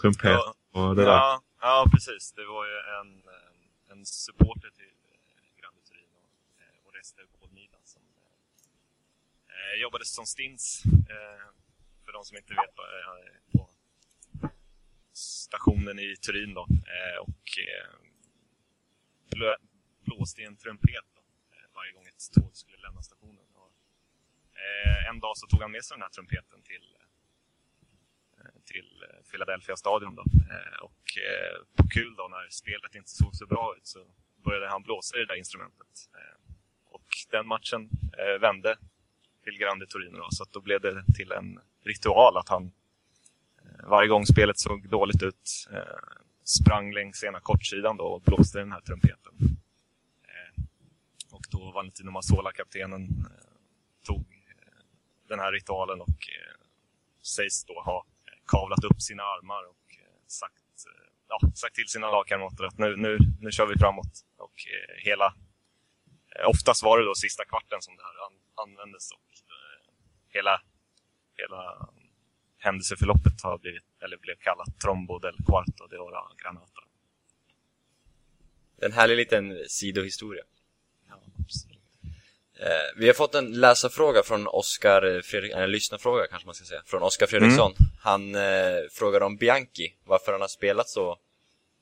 Trumpet 0.00 0.30
Ja, 0.30 0.54
och 0.72 0.96
det 0.96 1.02
där. 1.02 1.10
Ja, 1.10 1.42
ja, 1.60 1.86
precis. 1.92 2.32
Det 2.32 2.46
var 2.46 2.66
ju 2.66 2.76
en, 3.00 3.22
en, 3.90 4.06
supporter 4.06 4.70
till 4.70 4.94
eh, 5.12 5.60
Grande 5.60 5.80
Torino 5.88 6.20
eh, 6.60 6.86
och 6.86 6.94
Rester 6.94 7.24
Kolnida 7.40 7.78
som 7.84 8.02
eh, 9.48 9.82
jobbade 9.82 10.04
som 10.04 10.26
stins. 10.26 10.82
Eh, 10.86 11.63
för 12.04 12.12
de 12.12 12.24
som 12.24 12.36
inte 12.36 12.54
vet, 12.54 12.78
eh, 12.78 13.52
på 13.52 13.70
stationen 15.14 15.98
i 15.98 16.16
Turin 16.16 16.54
då. 16.54 16.66
Eh, 16.96 17.18
och 17.20 17.44
eh, 17.68 17.88
blö, 19.30 19.56
blåste 20.06 20.42
i 20.42 20.44
en 20.44 20.56
trumpet 20.56 21.06
då, 21.14 21.20
eh, 21.54 21.66
varje 21.74 21.92
gång 21.92 22.06
ett 22.06 22.32
tåg 22.34 22.56
skulle 22.56 22.78
lämna 22.78 23.02
stationen. 23.02 23.46
Och, 23.54 23.70
en 25.08 25.20
dag 25.20 25.36
så 25.36 25.46
tog 25.46 25.62
han 25.62 25.72
med 25.72 25.84
sig 25.84 25.94
den 25.94 26.02
här 26.02 26.08
trumpeten 26.08 26.62
till 26.62 26.96
till 28.64 29.04
Philadelphia 29.30 29.76
stadion. 29.76 30.14
Då. 30.14 30.24
Och 30.80 31.18
på 31.76 31.88
kul 31.88 32.14
då 32.16 32.28
när 32.28 32.48
spelet 32.50 32.94
inte 32.94 33.10
såg 33.10 33.34
så 33.34 33.46
bra 33.46 33.74
ut 33.76 33.86
så 33.86 34.06
började 34.44 34.68
han 34.68 34.82
blåsa 34.82 35.16
i 35.16 35.20
det 35.20 35.26
där 35.26 35.34
instrumentet. 35.34 36.10
Och 36.84 37.06
den 37.30 37.46
matchen 37.46 37.90
vände 38.40 38.78
till 39.44 39.58
Grande 39.58 39.86
Torino 39.86 40.16
då, 40.16 40.28
så 40.30 40.42
att 40.42 40.52
då 40.52 40.60
blev 40.60 40.80
det 40.80 41.04
till 41.14 41.32
en 41.32 41.60
ritual 41.84 42.36
att 42.36 42.48
han 42.48 42.72
eh, 43.64 43.88
varje 43.88 44.08
gång 44.08 44.26
spelet 44.26 44.58
såg 44.58 44.88
dåligt 44.88 45.22
ut 45.22 45.68
eh, 45.72 45.78
sprang 46.44 46.92
längs 46.92 47.24
ena 47.24 47.40
kortsidan 47.40 47.96
då 47.96 48.04
och 48.04 48.22
blåste 48.22 48.58
den 48.58 48.72
här 48.72 48.80
trumpeten. 48.80 49.34
Eh, 50.22 50.64
Och 51.32 51.44
då 51.50 51.70
Valentino 51.70 52.10
Mazzola, 52.10 52.52
kaptenen, 52.52 53.02
eh, 53.02 54.06
tog 54.06 54.20
eh, 54.20 54.82
den 55.28 55.38
här 55.38 55.52
ritualen 55.52 56.00
och 56.00 56.08
eh, 56.08 56.56
sägs 57.22 57.64
då 57.64 57.82
ha 57.84 58.06
eh, 58.26 58.38
kavlat 58.46 58.84
upp 58.84 59.02
sina 59.02 59.22
armar 59.22 59.62
och 59.68 59.86
eh, 59.98 60.20
sagt, 60.26 60.86
eh, 60.86 61.10
ja, 61.28 61.38
sagt 61.54 61.74
till 61.74 61.88
sina 61.88 62.10
lagkamrater 62.10 62.64
att 62.64 62.78
nu, 62.78 62.96
nu, 62.96 63.18
nu 63.40 63.50
kör 63.52 63.66
vi 63.66 63.74
framåt. 63.78 64.12
Och 64.36 64.56
eh, 64.74 65.04
hela, 65.04 65.34
eh, 66.36 66.48
oftast 66.48 66.82
var 66.82 66.98
det 66.98 67.04
då 67.04 67.14
sista 67.14 67.44
kvarten 67.44 67.82
som 67.82 67.96
det 67.96 68.02
här 68.02 68.16
an, 68.26 68.68
användes 68.68 69.10
och 69.10 69.30
eh, 69.54 69.92
hela, 70.28 70.62
hela 71.36 71.88
händelseförloppet 72.58 73.42
har 73.42 73.58
blivit, 73.58 73.84
eller 74.04 74.16
blev 74.16 74.34
kallat 74.36 74.80
Trombo 74.82 75.18
del 75.18 75.36
Quarto 75.46 75.86
de 75.90 75.98
Ora 75.98 76.22
Granata. 76.42 76.80
En 78.82 78.92
härlig 78.92 79.16
liten 79.16 79.58
sidohistoria. 79.68 80.42
Ja, 81.08 81.14
absolut. 81.44 81.78
Eh, 82.58 82.66
vi 82.96 83.06
har 83.06 83.14
fått 83.14 83.34
en 83.34 83.60
läsarfråga 83.60 84.22
från 84.22 84.46
Oskar 84.46 85.22
Fredrik, 85.22 85.52
eller 85.52 85.66
lyssnarfråga 85.66 86.26
kanske 86.26 86.46
man 86.46 86.54
ska 86.54 86.64
säga, 86.64 86.82
från 86.86 87.02
Oskar 87.02 87.26
Fredriksson. 87.26 87.72
Han 88.00 88.34
eh, 88.34 88.80
frågar 88.90 89.20
om 89.20 89.36
Bianchi, 89.36 89.94
varför 90.04 90.32
han 90.32 90.40
har 90.40 90.48
spelat 90.48 90.88
så, 90.88 91.18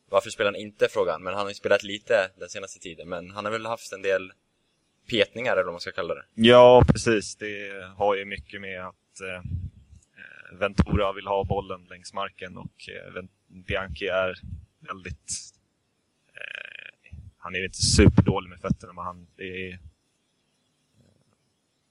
varför 0.08 0.30
spelar 0.30 0.52
han 0.52 0.60
inte 0.60 0.88
frågan, 0.88 1.22
men 1.22 1.34
han 1.34 1.42
har 1.42 1.50
ju 1.50 1.54
spelat 1.54 1.82
lite 1.82 2.30
den 2.38 2.48
senaste 2.48 2.78
tiden, 2.78 3.08
men 3.08 3.30
han 3.30 3.44
har 3.44 3.52
väl 3.52 3.66
haft 3.66 3.92
en 3.92 4.02
del 4.02 4.32
petningar 5.12 5.52
eller 5.52 5.64
vad 5.64 5.72
man 5.72 5.80
ska 5.80 5.92
kalla 5.92 6.14
det. 6.14 6.24
Ja, 6.34 6.84
precis. 6.88 7.36
Det 7.36 7.84
har 7.96 8.16
ju 8.16 8.24
mycket 8.24 8.60
med 8.60 8.86
att 8.86 9.20
eh, 9.20 9.36
eh 9.36 10.58
Ventura 10.58 11.12
vill 11.12 11.26
ha 11.26 11.44
bollen 11.44 11.84
längs 11.84 12.14
marken 12.14 12.56
och 12.56 12.88
eh, 12.88 13.22
Bianchi 13.46 14.06
är 14.06 14.34
väldigt... 14.80 15.32
Eh, 16.34 17.16
han 17.38 17.54
är 17.54 17.64
inte 17.64 17.82
superdålig 17.82 18.50
med 18.50 18.60
fötterna, 18.60 18.92
men 18.92 19.04
han, 19.04 19.26
det, 19.36 19.44
är, 19.44 19.72
eh, 19.72 19.78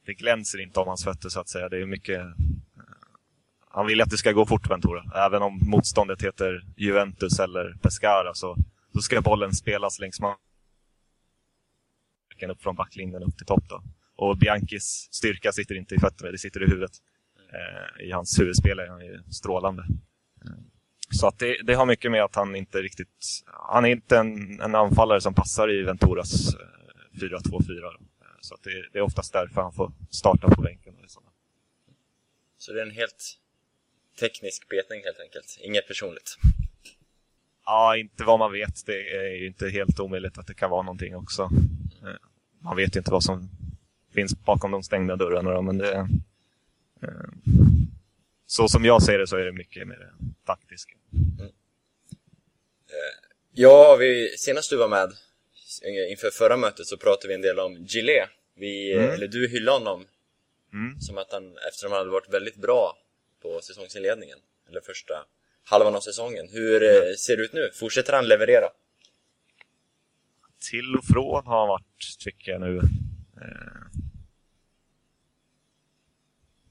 det 0.06 0.14
glänser 0.14 0.62
inte 0.62 0.80
om 0.80 0.88
hans 0.88 1.04
fötter 1.04 1.30
så 1.30 1.40
att 1.40 1.50
säga. 1.50 1.70
Det 1.70 1.82
är 1.82 1.86
mycket... 1.86 2.20
Eh, 2.20 2.32
han 3.74 3.88
vill 3.88 4.02
att 4.02 4.10
det 4.10 4.18
ska 4.18 4.32
gå 4.32 4.46
fort, 4.46 4.70
Ventura. 4.70 5.04
Även 5.16 5.42
om 5.42 5.60
motståndet 5.62 6.24
heter 6.24 6.66
Juventus 6.76 7.40
eller 7.40 7.74
Pescara 7.82 8.34
så, 8.34 8.58
så 8.94 9.02
ska 9.02 9.22
bollen 9.22 9.54
spelas 9.54 10.00
längs 10.00 10.20
marken 10.20 10.51
upp 12.50 12.62
från 12.62 12.76
backlinjen 12.76 13.24
upp 13.24 13.38
till 13.38 13.46
topp. 13.46 13.64
Då. 13.70 13.84
Och 14.16 14.38
Bianchis 14.38 15.08
styrka 15.12 15.52
sitter 15.52 15.76
inte 15.76 15.96
i 15.96 16.00
fötterna, 16.00 16.32
det 16.32 16.38
sitter 16.38 16.64
i 16.64 16.66
huvudet. 16.66 16.92
Eh, 17.54 18.06
I 18.08 18.12
hans 18.12 18.40
huvudspel 18.40 18.80
är 18.80 18.88
han 18.88 19.06
ju 19.06 19.24
strålande. 19.32 19.84
Eh, 20.46 20.52
Så 21.10 21.28
att 21.28 21.40
det, 21.40 21.58
det 21.64 21.74
har 21.74 21.86
mycket 21.86 22.12
med 22.12 22.24
att 22.24 22.36
han 22.36 22.56
inte 22.56 22.82
riktigt... 22.82 23.44
Han 23.46 23.86
är 23.86 23.90
inte 23.90 24.18
en, 24.18 24.62
en 24.62 24.76
anfallare 24.76 25.22
som 25.22 25.34
passar 25.34 25.72
i 25.72 25.84
Venturas 25.84 26.54
eh, 26.54 27.20
4-2-4. 27.20 27.82
då. 27.82 27.88
Eh, 27.90 27.98
Så 28.42 28.56
att 28.56 28.64
det, 28.64 28.86
det 28.94 29.00
är 29.00 29.04
oftast 29.04 29.34
därför 29.34 29.62
han 29.62 29.74
får 29.74 29.92
starta 30.10 30.50
på 30.50 30.62
bänken. 30.62 30.96
Så 32.58 32.74
det 32.74 32.82
är 32.82 32.86
en 32.86 32.92
helt 32.92 33.38
teknisk 34.20 34.70
betning 34.70 35.02
helt 35.04 35.20
enkelt, 35.20 35.58
inget 35.62 35.88
personligt. 35.88 36.38
Ja, 37.66 37.98
inte 37.98 38.24
vad 38.24 38.40
man 38.40 38.52
vet. 38.52 38.86
Det 38.86 39.16
är 39.18 39.36
ju 39.36 39.48
inte 39.48 39.70
helt 39.70 40.00
omöjligt 40.00 40.38
att 40.38 40.48
det 40.48 40.54
kan 40.54 40.70
vara 40.70 40.82
någonting 40.82 41.16
också. 41.16 41.42
Eh, 42.04 42.16
Man 42.64 42.76
vet 42.78 42.96
inte 42.96 43.12
vad 43.12 43.24
som 43.24 43.50
finns 44.14 44.36
bakom 44.46 44.72
de 44.72 44.84
stängda 44.84 45.16
dörrarna 45.16 45.62
men 45.62 45.78
det... 45.78 45.94
eh, 45.96 46.08
Så 48.46 48.68
som 48.68 48.86
jag 48.86 49.04
ser 49.04 49.18
det 49.20 49.28
så 49.28 49.38
är 49.38 49.46
det 49.46 49.52
mycket 49.52 49.88
det 49.90 50.10
taktiska. 50.46 50.94
Ja, 53.54 53.96
vi, 54.00 54.38
senast 54.38 54.70
du 54.70 54.78
var 54.78 54.88
med 54.88 55.12
inför 56.10 56.30
förra 56.30 56.58
mötet 56.58 56.86
så 56.88 56.98
pratade 56.98 57.28
vi 57.28 57.34
en 57.34 57.42
del 57.42 57.60
om 57.60 57.86
Gillet. 57.86 58.30
Vi, 58.56 58.94
Mm. 58.94 59.10
eller 59.10 59.28
du 59.28 59.48
hyllade 59.48 59.78
honom 59.78 60.06
Mm. 60.74 61.00
som 61.00 61.18
att 61.18 61.32
han, 61.32 61.58
eftersom 61.68 61.92
han 61.92 62.00
hade 62.00 62.12
varit 62.12 62.34
väldigt 62.34 62.56
bra 62.56 62.98
på 63.42 63.62
säsongsinledningen, 63.62 64.40
eller 64.70 64.82
första 64.82 65.14
halvan 65.64 65.96
av 65.96 66.00
säsongen. 66.00 66.48
Hur 66.52 66.84
eh, 66.84 67.14
ser 67.16 67.38
det 67.38 67.44
ut 67.44 67.54
nu? 67.54 67.72
Fortsätter 67.74 68.14
han 68.14 68.28
leverera? 68.28 68.70
Till 70.70 70.96
och 70.98 71.06
från 71.06 71.46
har 71.46 71.60
han 71.60 71.68
varit, 71.68 72.16
tycker 72.20 72.52
jag 72.52 72.62
nu. 72.62 72.78
Eh, 73.42 74.02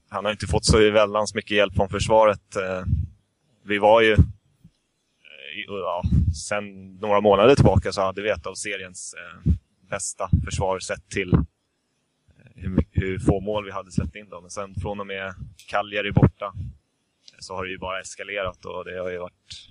Han 0.09 0.25
har 0.25 0.31
inte 0.31 0.47
fått 0.47 0.65
så 0.65 0.91
väldans 0.91 1.35
mycket 1.35 1.57
hjälp 1.57 1.75
från 1.75 1.89
försvaret. 1.89 2.55
Eh, 2.55 2.83
Vi 3.63 3.77
var 3.77 4.01
ju, 4.01 4.11
eh, 4.13 4.19
ja, 5.67 6.03
sen 6.49 6.95
några 6.95 7.21
månader 7.21 7.55
tillbaka 7.55 7.91
så 7.91 8.01
hade 8.01 8.21
vi 8.21 8.29
ett 8.29 8.45
av 8.45 8.53
seriens 8.53 9.13
eh, 9.13 9.51
bästa 9.89 10.29
försvar 10.45 10.79
sett 10.79 11.09
till 11.09 11.33
eh, 11.33 11.41
hur, 12.55 12.85
hur 12.91 13.19
få 13.19 13.39
mål 13.39 13.65
vi 13.65 13.71
hade 13.71 13.91
släppt 13.91 14.15
in. 14.15 14.29
Då. 14.29 14.41
Men 14.41 14.49
sen 14.49 14.75
från 14.75 14.99
och 14.99 15.07
med 15.07 15.33
Cagliari 15.67 16.11
borta 16.11 16.45
eh, 16.45 17.37
så 17.39 17.55
har 17.55 17.65
det 17.65 17.71
ju 17.71 17.77
bara 17.77 17.99
eskalerat 18.01 18.65
och 18.65 18.85
det 18.85 18.99
har 18.99 19.09
ju 19.09 19.17
varit 19.17 19.67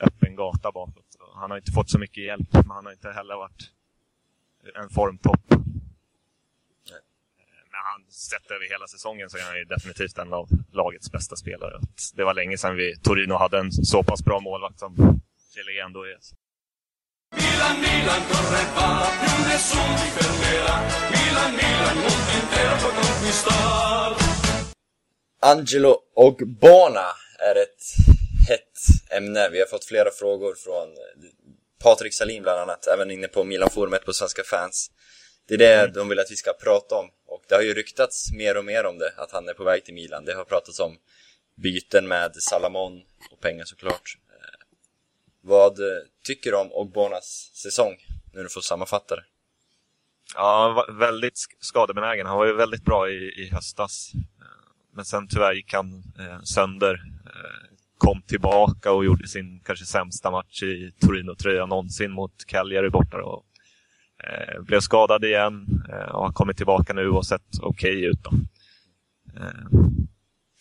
öppen 0.00 0.36
gata 0.36 0.72
bakåt. 0.72 1.09
Han 1.40 1.50
har 1.50 1.58
inte 1.58 1.72
fått 1.72 1.90
så 1.90 1.98
mycket 1.98 2.24
hjälp, 2.24 2.52
men 2.52 2.70
han 2.70 2.84
har 2.84 2.92
inte 2.92 3.10
heller 3.12 3.36
varit 3.36 3.70
en 4.82 4.90
formtopp. 4.90 5.44
Nej. 5.50 7.00
Men 7.70 7.80
han, 7.90 8.04
sett 8.08 8.50
över 8.50 8.68
hela 8.68 8.86
säsongen 8.86 9.30
så 9.30 9.36
är 9.38 9.42
han 9.42 9.58
ju 9.58 9.64
definitivt 9.64 10.18
en 10.18 10.32
av 10.32 10.48
lagets 10.72 11.12
bästa 11.12 11.36
spelare. 11.36 11.80
Det 12.14 12.24
var 12.24 12.34
länge 12.34 12.58
sedan 12.58 12.76
vi, 12.76 12.96
Torino 12.96 13.34
hade 13.34 13.58
en 13.58 13.72
så 13.72 14.02
pass 14.02 14.24
bra 14.24 14.40
målvakt 14.40 14.78
som 14.78 15.20
Chile 15.54 15.82
ändå 15.84 16.04
är. 16.04 16.18
Milan, 17.36 17.80
Milan, 17.80 18.22
corre 18.30 18.62
va, 18.76 18.88
più 19.20 19.44
nessuno 19.48 19.96
ti 20.00 20.08
fermerà. 20.16 20.76
Milan, 21.14 21.52
Milan, 21.60 21.96
mondo 22.04 22.32
intero 22.40 22.76
può 22.82 22.90
conquistar. 23.00 24.16
Angelo 25.40 25.96
Ogbona 26.14 27.08
är 27.38 27.62
ett 27.62 27.82
hett 28.50 28.78
ämne. 29.10 29.48
Vi 29.48 29.58
har 29.60 29.66
fått 29.66 29.84
flera 29.84 30.10
frågor 30.10 30.54
från 30.54 30.88
eh, 30.88 31.30
Patrik 31.84 32.14
Salin 32.14 32.42
bland 32.42 32.60
annat, 32.60 32.86
även 32.86 33.10
inne 33.10 33.28
på 33.28 33.44
Milan-forumet 33.44 34.04
på 34.04 34.12
Svenska 34.12 34.42
fans. 34.44 34.90
Det 35.48 35.54
är 35.54 35.58
det 35.58 35.86
de 35.94 36.08
vill 36.08 36.18
att 36.18 36.30
vi 36.30 36.36
ska 36.36 36.52
prata 36.52 36.94
om. 36.94 37.10
Och 37.26 37.42
det 37.48 37.54
har 37.54 37.62
ju 37.62 37.74
ryktats 37.74 38.32
mer 38.32 38.56
och 38.56 38.64
mer 38.64 38.84
om 38.86 38.98
det, 38.98 39.12
att 39.16 39.32
han 39.32 39.48
är 39.48 39.54
på 39.54 39.64
väg 39.64 39.84
till 39.84 39.94
Milan. 39.94 40.24
Det 40.24 40.34
har 40.34 40.44
pratats 40.44 40.80
om 40.80 40.96
byten 41.54 42.08
med 42.08 42.36
Salamon 42.36 43.02
och 43.30 43.40
pengar 43.40 43.64
såklart. 43.64 44.16
Eh, 44.30 44.66
Vad 45.40 45.78
eh, 45.80 46.02
tycker 46.24 46.50
du 46.50 46.56
om 46.56 46.72
Ogbonas 46.72 47.50
säsong? 47.54 47.96
Nu 48.32 48.42
du 48.42 48.48
får 48.48 48.60
sammanfatta 48.60 49.16
det. 49.16 49.24
Ja, 50.34 50.86
väldigt 50.98 51.34
sk- 51.34 51.56
skadebenägen. 51.60 52.26
Han 52.26 52.38
var 52.38 52.46
ju 52.46 52.52
väldigt 52.52 52.84
bra 52.84 53.10
i, 53.10 53.14
i 53.14 53.50
höstas. 53.52 54.12
Men 54.94 55.04
sen 55.04 55.28
tyvärr 55.28 55.52
gick 55.52 55.72
han 55.72 56.02
eh, 56.18 56.42
sönder. 56.42 57.00
Kom 58.00 58.22
tillbaka 58.22 58.92
och 58.92 59.04
gjorde 59.04 59.28
sin 59.28 59.60
kanske 59.64 59.84
sämsta 59.84 60.30
match 60.30 60.62
i 60.62 60.92
Torino-tröja 61.00 61.66
någonsin 61.66 62.10
mot 62.12 62.44
Cagliari 62.46 62.90
borta. 62.90 63.22
Och, 63.22 63.44
eh, 64.24 64.62
blev 64.62 64.80
skadad 64.80 65.24
igen 65.24 65.66
eh, 65.88 66.14
och 66.14 66.22
har 66.24 66.32
kommit 66.32 66.56
tillbaka 66.56 66.92
nu 66.92 67.08
och 67.08 67.26
sett 67.26 67.58
okej 67.62 68.04
ut. 68.04 68.18
Då. 68.22 68.30
Eh, 69.40 69.70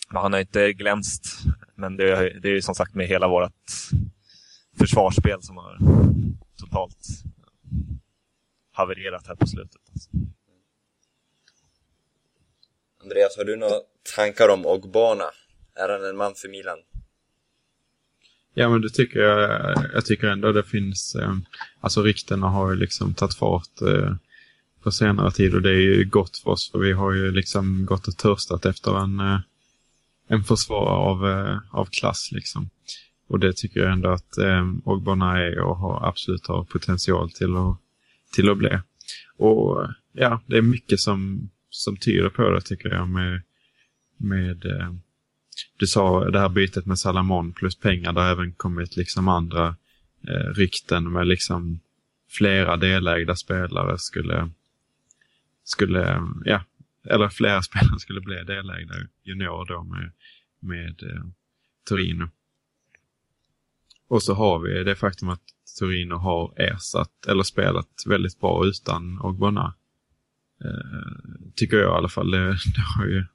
men 0.10 0.22
han 0.22 0.34
har 0.34 0.40
inte 0.40 0.74
glänst. 0.74 1.26
Men 1.76 1.98
det, 1.98 2.12
är- 2.12 2.40
det 2.40 2.48
är 2.50 2.54
ju 2.54 2.62
som 2.62 2.76
sagt 2.76 2.96
med 2.96 3.08
hela 3.08 3.28
vårt 3.28 3.64
försvarsspel 4.80 5.42
som 5.42 5.58
har 5.58 5.78
totalt 6.60 7.08
havererat 8.72 9.28
här 9.28 9.36
på 9.36 9.48
slutet. 9.48 9.82
Alltså. 9.92 10.10
Andreas, 13.04 13.38
har 13.38 13.44
du 13.46 13.56
några 13.56 13.76
tankar 14.16 14.50
om 14.50 14.66
Ogbana? 14.66 15.24
Är 15.76 15.90
han 15.90 16.06
en 16.10 16.18
man 16.18 16.36
för 16.36 16.50
Milan? 16.50 16.78
Ja, 18.60 18.70
men 18.70 18.82
det 18.82 18.90
tycker 18.90 19.20
jag. 19.20 19.76
Jag 19.94 20.06
tycker 20.06 20.28
ändå 20.28 20.52
det 20.52 20.64
finns, 20.64 21.16
eh, 21.16 21.36
alltså 21.80 22.02
ryktena 22.02 22.48
har 22.48 22.72
ju 22.72 22.80
liksom 22.80 23.14
tagit 23.14 23.36
fart 23.36 23.82
eh, 23.82 24.16
på 24.84 24.92
senare 24.92 25.32
tid 25.32 25.56
och 25.56 25.62
det 25.62 25.70
är 25.70 25.82
ju 25.82 26.06
gott 26.06 26.38
för 26.38 26.52
oss 26.52 26.72
för 26.72 26.80
vi 26.80 26.92
har 26.92 27.14
ju 27.14 27.32
liksom 27.32 27.86
gått 27.86 28.08
och 28.08 28.18
törstat 28.18 28.66
efter 28.66 29.00
en, 29.00 29.20
eh, 29.20 29.40
en 30.28 30.44
försvarare 30.44 30.96
av, 30.96 31.30
eh, 31.30 31.58
av 31.72 31.86
klass 31.86 32.30
liksom. 32.32 32.70
Och 33.28 33.40
det 33.40 33.58
tycker 33.58 33.80
jag 33.80 33.92
ändå 33.92 34.10
att 34.10 34.38
eh, 34.38 34.68
Ogbonna 34.84 35.40
är 35.40 35.60
och 35.60 35.78
har 35.78 36.08
absolut 36.08 36.48
har 36.48 36.64
potential 36.64 37.32
till 37.32 37.56
att, 37.56 37.78
till 38.34 38.50
att 38.50 38.58
bli. 38.58 38.80
Och 39.38 39.88
ja, 40.14 40.42
det 40.46 40.58
är 40.58 40.62
mycket 40.62 41.00
som, 41.00 41.50
som 41.70 41.98
tyder 41.98 42.30
på 42.30 42.50
det 42.50 42.62
tycker 42.62 42.90
jag 42.90 43.10
med, 43.10 43.42
med 44.18 44.66
eh, 44.66 44.94
du 45.78 45.88
sa 45.88 46.30
det 46.30 46.40
här 46.40 46.50
bytet 46.50 46.86
med 46.86 47.00
Salamon 47.00 47.54
plus 47.54 47.76
pengar. 47.76 48.14
Det 48.14 48.22
har 48.22 48.32
även 48.32 48.54
kommit 48.54 48.96
liksom 48.96 49.28
andra 49.28 49.76
eh, 50.28 50.54
rykten 50.56 51.12
med 51.12 51.28
liksom 51.28 51.80
flera 52.30 52.78
delägda 52.78 53.36
spelare 53.36 53.98
skulle, 53.98 54.50
skulle 55.64 56.22
ja, 56.46 56.64
eller 57.04 57.30
flera 57.30 57.62
spelare 57.70 58.00
skulle 58.00 58.22
bli 58.22 58.44
delägda 58.44 58.96
junior 59.24 59.66
då 59.66 59.84
med, 59.84 60.12
med 60.60 61.04
eh, 61.04 61.24
Torino. 61.88 62.30
Och 64.08 64.24
så 64.24 64.34
har 64.34 64.60
vi 64.60 64.84
det 64.84 64.96
faktum 64.96 65.30
att 65.30 65.44
Torino 65.80 66.16
har 66.16 66.54
ersatt 66.58 67.26
eller 67.28 67.44
spelat 67.44 68.04
väldigt 68.06 68.40
bra 68.40 68.66
utan 68.66 69.22
Ogbonna. 69.22 69.74
Eh, 70.66 71.52
tycker 71.56 71.78
jag 71.78 71.96
i 71.96 71.98
alla 71.98 72.10
fall. 72.10 72.32
Det, 72.32 72.48
det 72.76 72.82
har 72.96 73.06
ju 73.06 73.26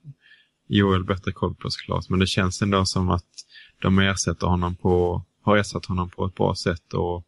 Joel 0.67 1.05
bättre 1.05 1.33
koll 1.33 1.55
på 1.55 1.71
såklart. 1.71 2.09
Men 2.09 2.21
det 2.21 2.27
känns 2.27 2.63
ändå 2.63 2.85
som 2.85 3.11
att 3.11 3.27
de 3.81 3.99
ersätter 3.99 4.47
honom 4.47 4.77
på, 4.77 5.25
har 5.43 5.57
ersatt 5.57 5.87
honom 5.87 6.11
på 6.11 6.27
ett 6.27 6.35
bra 6.35 6.55
sätt 6.55 6.95
och 6.95 7.27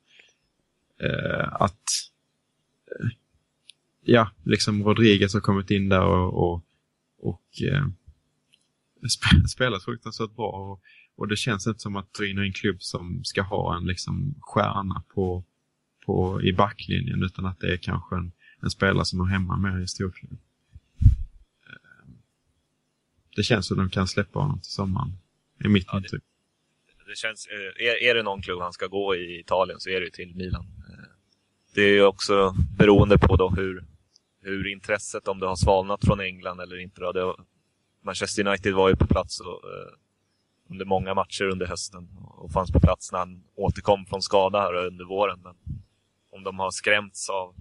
eh, 1.01 1.53
att 1.53 1.83
eh, 2.87 3.09
ja, 4.05 4.31
liksom 4.45 4.85
Rodriguez 4.85 5.35
har 5.35 5.41
kommit 5.41 5.71
in 5.71 5.89
där 5.89 6.05
och, 6.05 6.53
och, 6.53 6.65
och 7.19 7.63
eh, 7.63 7.87
sp 9.15 9.25
spelat 9.49 9.85
fruktansvärt 9.85 10.37
bra. 10.37 10.51
Och, 10.51 10.83
och 11.17 11.29
det 11.29 11.37
känns 11.37 11.67
inte 11.67 11.81
som 11.81 11.97
att 11.97 12.13
Torino 12.13 12.41
är 12.41 12.45
en 12.45 12.53
klubb 12.53 12.83
som 12.83 13.25
ska 13.25 13.43
ha 13.43 13.77
en 13.77 13.87
liksom 13.87 14.35
stjärna 14.41 15.03
på, 15.15 15.45
på, 16.07 16.43
i 16.43 16.53
backlinjen 16.53 17.23
utan 17.23 17.47
att 17.47 17.61
det 17.61 17.73
är 17.73 17.77
kanske 17.77 18.17
en, 18.17 18.33
en 18.63 18.71
spelare 18.71 19.05
som 19.05 19.21
är 19.21 19.25
hemma 19.25 19.57
mer 19.57 19.83
i 19.83 19.89
storklubben. 19.89 20.39
Det 23.37 23.43
känns 23.43 23.67
som 23.67 23.77
de 23.77 23.91
kan 23.91 24.09
släppa 24.09 24.39
honom 24.39 24.61
till 24.61 24.71
sommaren. 24.73 25.13
är 25.65 25.69
mitt 25.69 25.85
Ja, 25.87 25.93
det- 25.93 25.99
intryck. 25.99 26.23
Det 27.07 27.17
känns, 27.17 27.47
eh, 27.47 27.87
är, 27.87 28.03
är 28.03 28.15
det 28.15 28.23
någon 28.23 28.43
klubb 28.43 28.61
han 28.61 28.73
ska 28.73 28.87
gå 28.87 29.17
i 29.17 29.41
Italien 29.41 29.81
så 29.81 29.91
är 29.91 30.01
det 30.01 30.11
till 30.11 30.35
Milan. 30.37 30.65
Eh, 30.89 31.05
Det 31.75 31.81
är 31.83 31.93
ju 31.93 32.03
också 32.05 32.55
beroende 32.79 33.19
på 33.19 33.37
då 33.37 33.49
hur, 33.49 33.85
hur 34.43 34.67
intresset, 34.67 35.29
om 35.29 35.39
det 35.41 35.47
har 35.47 35.57
svalnat 35.57 36.05
från 36.05 36.21
England 36.21 36.61
eller 36.61 36.79
inte. 36.79 37.01
Då. 37.01 37.13
Det, 37.13 37.35
Manchester 38.05 38.47
United 38.49 38.75
var 38.75 38.89
ju 38.89 38.97
på 38.97 39.07
plats 39.07 39.41
och, 39.41 39.47
eh, 39.47 39.93
under 40.71 40.85
många 40.85 41.15
matcher 41.15 41.45
under 41.45 41.67
hösten 41.67 42.09
och 42.19 42.53
fanns 42.53 42.71
på 42.73 42.81
plats 42.81 43.13
när 43.13 43.19
han 43.19 43.45
återkom 43.55 44.07
från 44.07 44.23
skada 44.23 44.61
här 44.61 44.75
under 44.75 45.05
våren. 45.05 45.41
Men 45.43 45.55
om 46.31 46.43
de 46.45 46.59
har 46.59 46.71
skrämts 46.71 47.31
av 47.31 47.55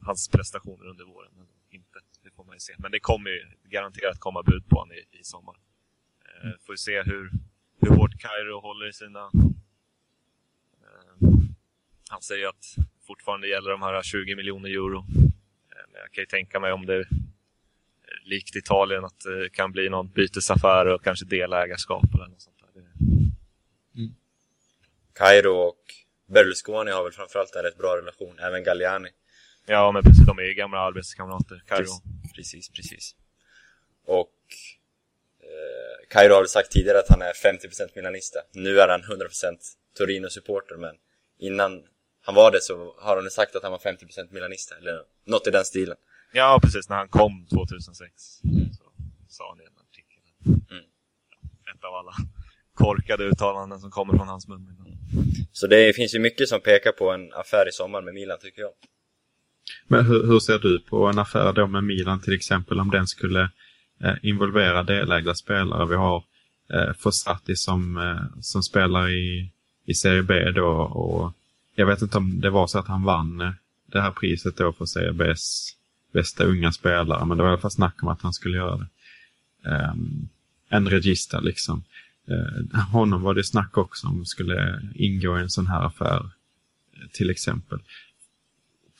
hans 0.00 0.28
prestationer 0.28 0.86
under 0.88 1.04
våren 1.04 1.32
eller 1.34 1.46
inte, 1.70 1.98
det 2.24 2.30
får 2.36 2.41
man 2.52 2.56
ju 2.56 2.60
se. 2.60 2.74
Men 2.78 2.90
det 2.92 3.00
kommer 3.00 3.30
ju 3.30 3.40
garanterat 3.64 4.20
komma 4.20 4.42
bud 4.42 4.68
på 4.68 4.78
honom 4.78 4.96
i, 4.96 5.18
i 5.20 5.24
sommar. 5.24 5.56
Eh, 6.24 6.50
får 6.66 6.72
vi 6.72 6.76
se 6.76 7.02
hur, 7.02 7.30
hur 7.80 7.96
hårt 7.96 8.18
Kairo 8.18 8.60
håller 8.60 8.88
i 8.88 8.92
sina... 8.92 9.30
Eh, 10.82 11.28
han 12.10 12.22
säger 12.22 12.48
att 12.48 12.64
fortfarande 13.06 13.48
gäller 13.48 13.70
de 13.70 13.82
här 13.82 14.02
20 14.02 14.36
miljoner 14.36 14.68
euro. 14.68 14.98
Eh, 14.98 15.84
men 15.92 16.00
jag 16.00 16.12
kan 16.12 16.22
ju 16.22 16.26
tänka 16.26 16.60
mig 16.60 16.72
om 16.72 16.86
det 16.86 17.04
likt 18.24 18.56
Italien 18.56 19.04
att 19.04 19.20
det 19.20 19.48
kan 19.52 19.72
bli 19.72 19.88
någon 19.88 20.08
bytesaffär 20.08 20.86
och 20.86 21.04
kanske 21.04 21.24
delägarskap 21.24 22.14
eller 22.14 22.26
något 22.26 22.40
sånt 22.40 22.56
där. 22.58 22.82
Det, 22.82 22.88
Cairo 25.14 25.52
och 25.52 25.82
Berlusconi 26.26 26.90
har 26.90 27.02
väl 27.04 27.12
framförallt 27.12 27.56
en 27.56 27.62
rätt 27.62 27.78
bra 27.78 27.96
relation, 27.96 28.38
även 28.38 28.64
Galliani. 28.64 29.08
Ja, 29.66 29.92
men 29.92 30.02
precis. 30.02 30.26
De 30.26 30.38
är 30.38 30.42
ju 30.42 30.54
gamla 30.54 30.78
arbetskamrater, 30.78 31.62
Kairo. 31.66 31.86
Precis, 32.34 32.68
precis. 32.68 33.14
Och 34.06 34.36
eh, 35.40 36.08
Cairo 36.08 36.34
har 36.34 36.44
sagt 36.44 36.70
tidigare 36.70 36.98
att 36.98 37.08
han 37.08 37.22
är 37.22 37.32
50% 37.32 37.90
milanista. 37.94 38.40
Nu 38.52 38.80
är 38.80 38.88
han 38.88 39.02
100% 39.02 39.28
Torino-supporter, 39.98 40.76
men 40.76 40.96
innan 41.38 41.82
han 42.22 42.34
var 42.34 42.50
det 42.50 42.60
så 42.60 42.94
har 42.98 43.16
han 43.16 43.30
sagt 43.30 43.56
att 43.56 43.62
han 43.62 43.72
var 43.72 43.78
50% 43.78 44.32
milanista, 44.32 44.76
eller 44.76 45.02
något 45.24 45.46
i 45.46 45.50
den 45.50 45.64
stilen. 45.64 45.96
Ja, 46.32 46.60
precis. 46.62 46.88
När 46.88 46.96
han 46.96 47.08
kom 47.08 47.46
2006 47.46 48.22
så 48.78 48.92
sa 49.28 49.48
han 49.48 49.58
det 49.58 49.64
i 49.64 49.66
en 49.66 49.78
artikel. 49.78 50.20
Mm. 50.70 50.84
Ett 51.74 51.84
av 51.84 51.94
alla 51.94 52.14
korkade 52.74 53.24
uttalanden 53.24 53.80
som 53.80 53.90
kommer 53.90 54.16
från 54.16 54.28
hans 54.28 54.48
mun. 54.48 54.76
Så 55.52 55.66
det 55.66 55.92
finns 55.96 56.14
ju 56.14 56.18
mycket 56.18 56.48
som 56.48 56.60
pekar 56.60 56.92
på 56.92 57.10
en 57.10 57.32
affär 57.32 57.68
i 57.68 57.72
sommar 57.72 58.02
med 58.02 58.14
Milan, 58.14 58.38
tycker 58.40 58.62
jag. 58.62 58.72
Men 59.88 60.06
hur, 60.06 60.26
hur 60.26 60.40
ser 60.40 60.58
du 60.58 60.78
på 60.78 61.06
en 61.06 61.18
affär 61.18 61.52
då 61.52 61.66
med 61.66 61.84
Milan 61.84 62.20
till 62.20 62.34
exempel 62.34 62.80
om 62.80 62.90
den 62.90 63.06
skulle 63.06 63.50
eh, 64.00 64.14
involvera 64.22 64.82
delägda 64.82 65.34
spelare? 65.34 65.86
Vi 65.86 65.94
har 65.94 66.24
eh, 66.72 66.92
Fossati 66.98 67.56
som, 67.56 67.96
eh, 67.96 68.40
som 68.40 68.62
spelar 68.62 69.08
i, 69.08 69.50
i 69.86 69.94
Serie 69.94 70.22
B 70.22 70.50
då 70.50 70.68
och 70.70 71.32
jag 71.74 71.86
vet 71.86 72.02
inte 72.02 72.18
om 72.18 72.40
det 72.40 72.50
var 72.50 72.66
så 72.66 72.78
att 72.78 72.88
han 72.88 73.04
vann 73.04 73.40
eh, 73.40 73.50
det 73.86 74.00
här 74.00 74.10
priset 74.10 74.56
då 74.56 74.72
för 74.72 74.86
Serie 74.86 75.12
Bs 75.12 75.76
bästa 76.12 76.44
unga 76.44 76.72
spelare, 76.72 77.24
men 77.24 77.36
det 77.36 77.42
var 77.42 77.50
i 77.50 77.52
alla 77.52 77.60
fall 77.60 77.70
snack 77.70 78.02
om 78.02 78.08
att 78.08 78.22
han 78.22 78.32
skulle 78.32 78.56
göra 78.56 78.76
det. 78.76 78.88
Um, 79.70 80.28
en 80.68 80.88
regista 80.88 81.40
liksom. 81.40 81.84
Uh, 82.30 82.80
honom 82.80 83.22
var 83.22 83.34
det 83.34 83.44
snack 83.44 83.78
också 83.78 84.06
om 84.06 84.24
skulle 84.24 84.82
ingå 84.94 85.38
i 85.38 85.42
en 85.42 85.50
sån 85.50 85.66
här 85.66 85.86
affär, 85.86 86.30
eh, 86.92 87.08
till 87.12 87.30
exempel. 87.30 87.78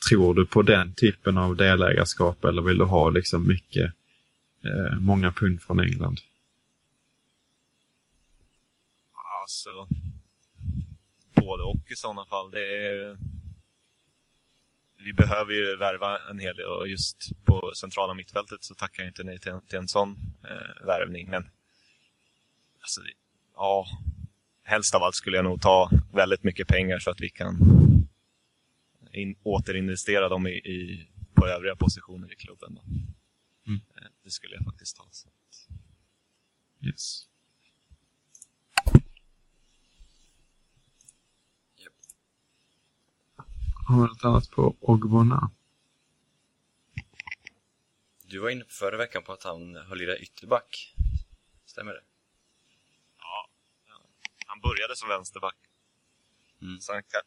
Tror 0.09 0.33
du 0.33 0.45
på 0.45 0.61
den 0.61 0.93
typen 0.93 1.37
av 1.37 1.55
delägarskap 1.55 2.45
eller 2.45 2.61
vill 2.61 2.77
du 2.77 2.85
ha 2.85 3.09
liksom 3.09 3.47
mycket, 3.47 3.93
eh, 4.63 4.99
många 4.99 5.31
pund 5.31 5.61
från 5.61 5.79
England? 5.79 6.19
Alltså, 9.41 9.87
både 11.35 11.63
och 11.63 11.91
i 11.91 11.95
sådana 11.95 12.25
fall. 12.25 12.51
Det 12.51 12.87
är, 12.87 13.17
vi 14.97 15.13
behöver 15.13 15.53
ju 15.53 15.75
värva 15.75 16.19
en 16.29 16.39
hel 16.39 16.55
del 16.55 16.65
och 16.65 16.87
just 16.87 17.45
på 17.45 17.71
centrala 17.75 18.13
mittfältet 18.13 18.63
så 18.63 18.75
tackar 18.75 19.03
jag 19.03 19.09
inte 19.09 19.23
nej 19.23 19.39
till, 19.39 19.59
till 19.67 19.79
en 19.79 19.87
sån 19.87 20.15
eh, 20.43 20.85
värvning. 20.85 21.29
Men 21.29 21.49
alltså, 22.81 23.01
ja, 23.55 23.85
helst 24.63 24.95
av 24.95 25.03
allt 25.03 25.15
skulle 25.15 25.37
jag 25.37 25.45
nog 25.45 25.61
ta 25.61 25.89
väldigt 26.13 26.43
mycket 26.43 26.67
pengar 26.67 26.99
så 26.99 27.11
att 27.11 27.21
vi 27.21 27.29
kan 27.29 27.82
in, 29.13 29.35
återinvestera 29.43 30.29
dem 30.29 30.47
i, 30.47 30.51
i, 30.51 31.07
på 31.33 31.47
övriga 31.47 31.75
positioner 31.75 32.33
i 32.33 32.35
klubben. 32.35 32.75
Då. 32.75 32.81
Mm. 33.67 33.81
Eh, 33.97 34.07
Det 34.23 34.31
skulle 34.31 34.55
jag 34.55 34.65
faktiskt 34.65 34.97
ta. 34.97 35.07
Så. 35.11 35.29
Yes. 36.81 37.27
Har 43.87 44.01
vi 44.01 44.07
något 44.07 44.23
annat 44.25 44.49
på 44.49 44.75
Ogbonna? 44.79 45.51
Du 48.25 48.39
var 48.39 48.49
inne 48.49 48.63
på 48.63 48.69
förra 48.71 48.97
veckan 48.97 49.23
på 49.23 49.33
att 49.33 49.43
han 49.43 49.75
höll 49.75 50.01
i 50.01 50.17
ytterback. 50.17 50.95
Stämmer 51.65 51.93
det? 51.93 52.03
Ja, 53.19 53.49
han 54.45 54.59
började 54.61 54.95
som 54.95 55.09
vänsterback. 55.09 55.57
Mm. 56.61 56.79
Så 56.81 56.93
han 56.93 57.03
kan, 57.03 57.21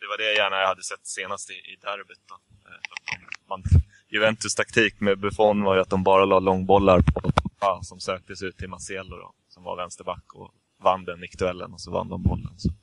det 0.00 0.06
var 0.06 0.18
det 0.18 0.24
jag 0.24 0.34
gärna 0.34 0.66
hade 0.66 0.82
sett 0.82 1.06
senast 1.06 1.50
i, 1.50 1.54
i 1.54 1.76
derbyt. 1.80 2.20
Då. 2.28 2.34
Eh, 2.34 3.18
man, 3.48 3.62
Juventus 4.08 4.54
taktik 4.54 5.00
med 5.00 5.18
Buffon 5.18 5.62
var 5.62 5.74
ju 5.74 5.80
att 5.80 5.90
de 5.90 6.02
bara 6.04 6.24
la 6.24 6.38
långbollar 6.38 7.00
på 7.00 7.20
Pogba 7.32 7.82
som 7.82 8.00
söktes 8.00 8.42
ut 8.42 8.56
till 8.58 8.68
Marcelo 8.68 9.16
då, 9.16 9.34
som 9.48 9.62
var 9.62 9.76
vänsterback 9.76 10.34
och 10.34 10.54
vann 10.78 11.04
den 11.04 11.20
nickduellen 11.20 11.72
och 11.72 11.80
så 11.80 11.90
vann 11.90 12.08
de 12.08 12.22
bollen. 12.22 12.54
Så. 12.58 12.68
att- 12.68 12.74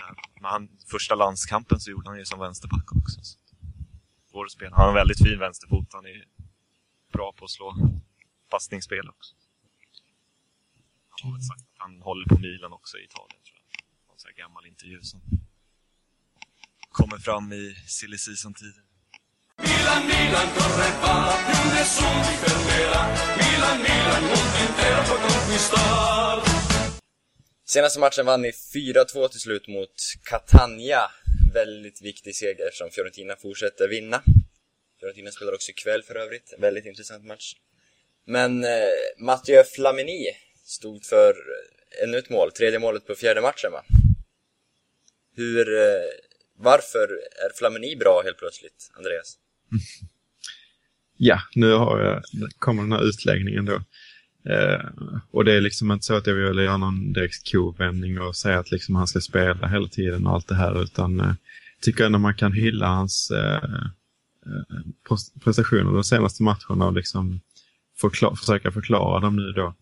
Ja, 0.00 0.14
Men 0.34 0.44
han, 0.50 0.68
första 0.90 1.14
landskampen 1.14 1.80
så 1.80 1.90
gjorde 1.90 2.08
han 2.10 2.18
ju 2.18 2.24
som 2.24 2.38
vänsterback 2.40 2.92
också. 2.92 3.20
Så. 3.22 3.38
Går 4.32 4.44
att 4.44 4.50
spela. 4.52 4.70
Han 4.76 4.80
har 4.82 4.88
en 4.88 4.94
väldigt 4.94 5.18
fin 5.24 5.38
vänsterfot. 5.38 5.86
Han 5.92 6.06
är 6.06 6.24
bra 7.12 7.32
på 7.32 7.44
att 7.44 7.50
slå 7.50 7.74
passningsspel 8.50 9.08
också. 9.08 9.34
Han 11.10 11.30
har 11.30 11.38
väl 11.38 11.42
sagt 11.46 11.60
att 11.60 11.66
han 11.78 12.02
håller 12.02 12.26
på 12.28 12.38
Milan 12.38 12.72
också 12.72 12.98
i 12.98 13.04
Italien 13.04 13.42
tror 13.44 13.56
jag. 13.58 13.59
Någon 14.20 14.32
sån 14.32 14.32
här 14.36 14.42
gammal 14.44 14.66
intervju 14.66 15.02
som 15.02 15.20
kommer 16.92 17.18
fram 17.18 17.52
i 17.52 17.74
silly 17.86 18.18
season-tider. 18.18 18.82
Milan, 19.68 20.02
Milan 20.10 20.48
corre 20.56 20.90
va, 21.02 21.14
più 21.46 21.60
nessuno 21.76 22.20
ti 22.26 22.34
fermerà. 22.42 23.02
Milan, 23.40 23.78
Milan, 23.86 24.22
mondo 24.30 24.58
intero 24.66 25.00
può 25.08 25.16
conquistar. 25.26 26.36
Senaste 27.64 27.98
matchen 27.98 28.26
vann 28.26 28.42
ni 28.42 28.50
4-2 28.50 29.28
till 29.28 29.40
slut 29.40 29.68
mot 29.68 29.96
Catania. 30.30 31.10
Väldigt 31.54 32.02
viktig 32.02 32.36
seger 32.36 32.66
eftersom 32.66 32.90
Fiorentina 32.90 33.36
fortsätter 33.36 33.88
vinna. 33.88 34.22
Fiorentina 34.98 35.30
spelar 35.30 35.52
också 35.54 35.70
ikväll 35.70 36.02
för 36.02 36.14
övrigt. 36.14 36.54
Väldigt 36.58 36.86
intressant 36.86 37.24
match. 37.24 37.54
Men 38.26 38.64
eh, 38.64 38.70
Mathieu 39.18 39.64
Flamini 39.64 40.26
stod 40.64 41.04
för 41.04 41.34
ännu 42.02 42.18
ett 42.18 42.30
mål, 42.30 42.52
tredje 42.52 42.78
målet 42.78 43.06
på 43.06 43.14
fjärde 43.14 43.40
matchen 43.40 43.72
va? 43.72 43.84
Hur, 45.40 45.68
eh, 45.78 46.10
varför 46.58 47.08
är 47.44 47.58
Flamini 47.58 47.96
bra 47.96 48.22
helt 48.24 48.38
plötsligt, 48.38 48.90
Andreas? 48.96 49.36
Ja, 51.22 51.40
nu 51.54 51.72
har 51.72 52.00
jag, 52.00 52.22
kommer 52.58 52.82
den 52.82 52.92
här 52.92 53.08
utläggningen 53.08 53.64
då. 53.64 53.74
Eh, 54.52 54.80
och 55.30 55.44
det 55.44 55.52
är 55.52 55.60
liksom 55.60 55.92
inte 55.92 56.06
så 56.06 56.14
att 56.14 56.26
jag 56.26 56.34
vill 56.34 56.58
göra 56.58 56.76
någon 56.76 57.12
direkt 57.12 57.52
kovändning 57.52 58.20
och 58.20 58.36
säga 58.36 58.58
att 58.58 58.70
liksom 58.70 58.94
han 58.94 59.06
ska 59.06 59.20
spela 59.20 59.68
hela 59.68 59.88
tiden 59.88 60.26
och 60.26 60.32
allt 60.32 60.48
det 60.48 60.54
här, 60.54 60.82
utan 60.82 61.20
eh, 61.20 61.32
tycker 61.80 62.04
ändå 62.04 62.18
man 62.18 62.34
kan 62.34 62.52
hylla 62.52 62.86
hans 62.86 63.30
eh, 63.30 63.64
eh 63.64 65.16
prestationer 65.44 65.92
de 65.92 66.04
senaste 66.04 66.42
matcherna 66.42 66.86
och 66.86 66.92
liksom 66.92 67.40
förkla- 68.00 68.36
försöka 68.36 68.72
förklara 68.72 69.20
dem 69.20 69.36
nu 69.36 69.52
då. 69.52 69.74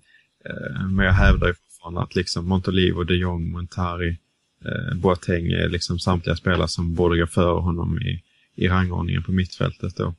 Eh, 0.44 0.88
men 0.88 1.06
jag 1.06 1.12
hävdar 1.12 1.46
ju 1.46 1.54
fortfarande 1.54 2.00
att 2.00 2.14
liksom 2.14 2.48
Montolivo, 2.48 3.04
de 3.04 3.14
Jong, 3.14 3.50
Montari, 3.50 4.18
eh, 4.64 4.96
Boateng 4.96 5.52
är 5.52 5.68
liksom 5.68 5.98
samtliga 5.98 6.36
spelare 6.36 6.68
som 6.68 6.94
borde 6.94 7.20
gå 7.20 7.26
före 7.26 7.60
honom 7.60 7.98
i, 8.02 8.22
i 8.54 8.68
rangordningen 8.68 9.22
på 9.22 9.32
mittfältet 9.32 9.96
då. 9.96 10.14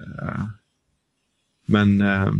Eh, 0.00 0.44
men 1.66 2.00
eh, 2.00 2.32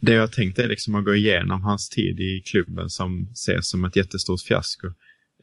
det 0.00 0.12
jag 0.12 0.32
tänkte 0.32 0.64
är 0.64 0.68
liksom 0.68 0.94
att 0.94 1.04
gå 1.04 1.14
igenom 1.14 1.62
hans 1.62 1.88
tid 1.88 2.20
i 2.20 2.40
klubben 2.40 2.90
som 2.90 3.28
ses 3.32 3.70
som 3.70 3.84
ett 3.84 3.96
jättestort 3.96 4.40
fiasko. 4.40 4.86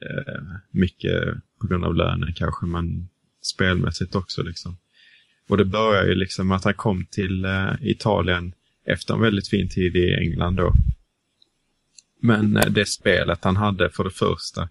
Eh, 0.01 0.43
mycket 0.71 1.23
på 1.61 1.67
grund 1.67 1.85
av 1.85 1.95
lönen 1.95 2.33
kanske, 2.33 2.65
men 2.65 3.09
spelmässigt 3.41 4.15
också. 4.15 4.43
Liksom. 4.43 4.77
Och 5.47 5.57
det 5.57 5.65
börjar 5.65 6.05
ju 6.05 6.15
liksom 6.15 6.47
med 6.47 6.57
att 6.57 6.63
han 6.63 6.73
kom 6.73 7.05
till 7.05 7.45
eh, 7.45 7.73
Italien 7.81 8.53
efter 8.85 9.13
en 9.13 9.21
väldigt 9.21 9.47
fin 9.47 9.69
tid 9.69 9.95
i 9.95 10.13
England 10.13 10.55
då. 10.55 10.73
Men 12.21 12.57
eh, 12.57 12.69
det 12.69 12.85
spelet 12.85 13.43
han 13.43 13.55
hade 13.55 13.89
för 13.89 14.03
det 14.03 14.09
första 14.09 14.69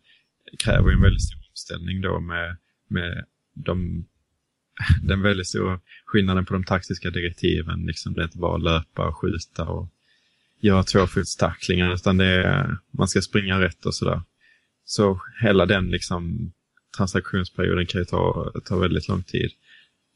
kräver 0.59 0.93
en 0.93 1.03
väldigt 1.03 1.23
stor 1.23 1.41
omställning 1.51 2.01
då 2.01 2.21
med, 2.21 2.57
med 2.89 3.25
de, 3.55 4.05
den 5.03 5.23
väldigt 5.23 5.47
stora 5.47 5.81
skillnaden 6.05 6.45
på 6.45 6.55
de 6.55 6.65
taktiska 6.65 7.11
direktiven. 7.11 7.87
Liksom 7.87 8.15
det 8.15 8.21
är 8.21 8.25
inte 8.25 8.39
bara 8.39 8.57
löpa 8.57 9.09
och 9.09 9.17
skjuta 9.17 9.65
och 9.65 9.89
göra 10.61 10.83
tvåfotstacklingar 10.83 11.95
utan 11.95 12.17
det 12.17 12.27
är, 12.27 12.77
man 12.91 13.09
ska 13.09 13.21
springa 13.21 13.61
rätt 13.61 13.87
och 13.87 13.95
sådär. 13.95 14.23
Så 14.85 15.21
hela 15.43 15.67
den 15.67 15.91
liksom 15.91 16.53
transaktionsperioden 16.97 17.87
kan 17.87 18.01
ju 18.01 18.05
ta, 18.05 18.53
ta 18.65 18.79
väldigt 18.79 19.09
lång 19.09 19.23
tid. 19.23 19.51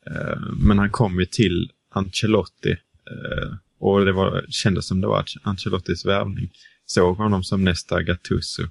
Eh, 0.07 0.41
men 0.57 0.79
han 0.79 0.91
kom 0.91 1.21
ju 1.21 1.27
till 1.27 1.71
Ancelotti 1.91 2.71
eh, 3.11 3.55
och 3.79 4.05
det 4.05 4.13
var, 4.13 4.45
kändes 4.49 4.87
som 4.87 5.01
det 5.01 5.07
var 5.07 5.25
Ancelottis 5.43 6.07
värvning. 6.07 6.51
Såg 6.87 7.17
honom 7.17 7.45
som 7.45 7.65
nästa 7.65 8.03
Gattuso. 8.03 8.63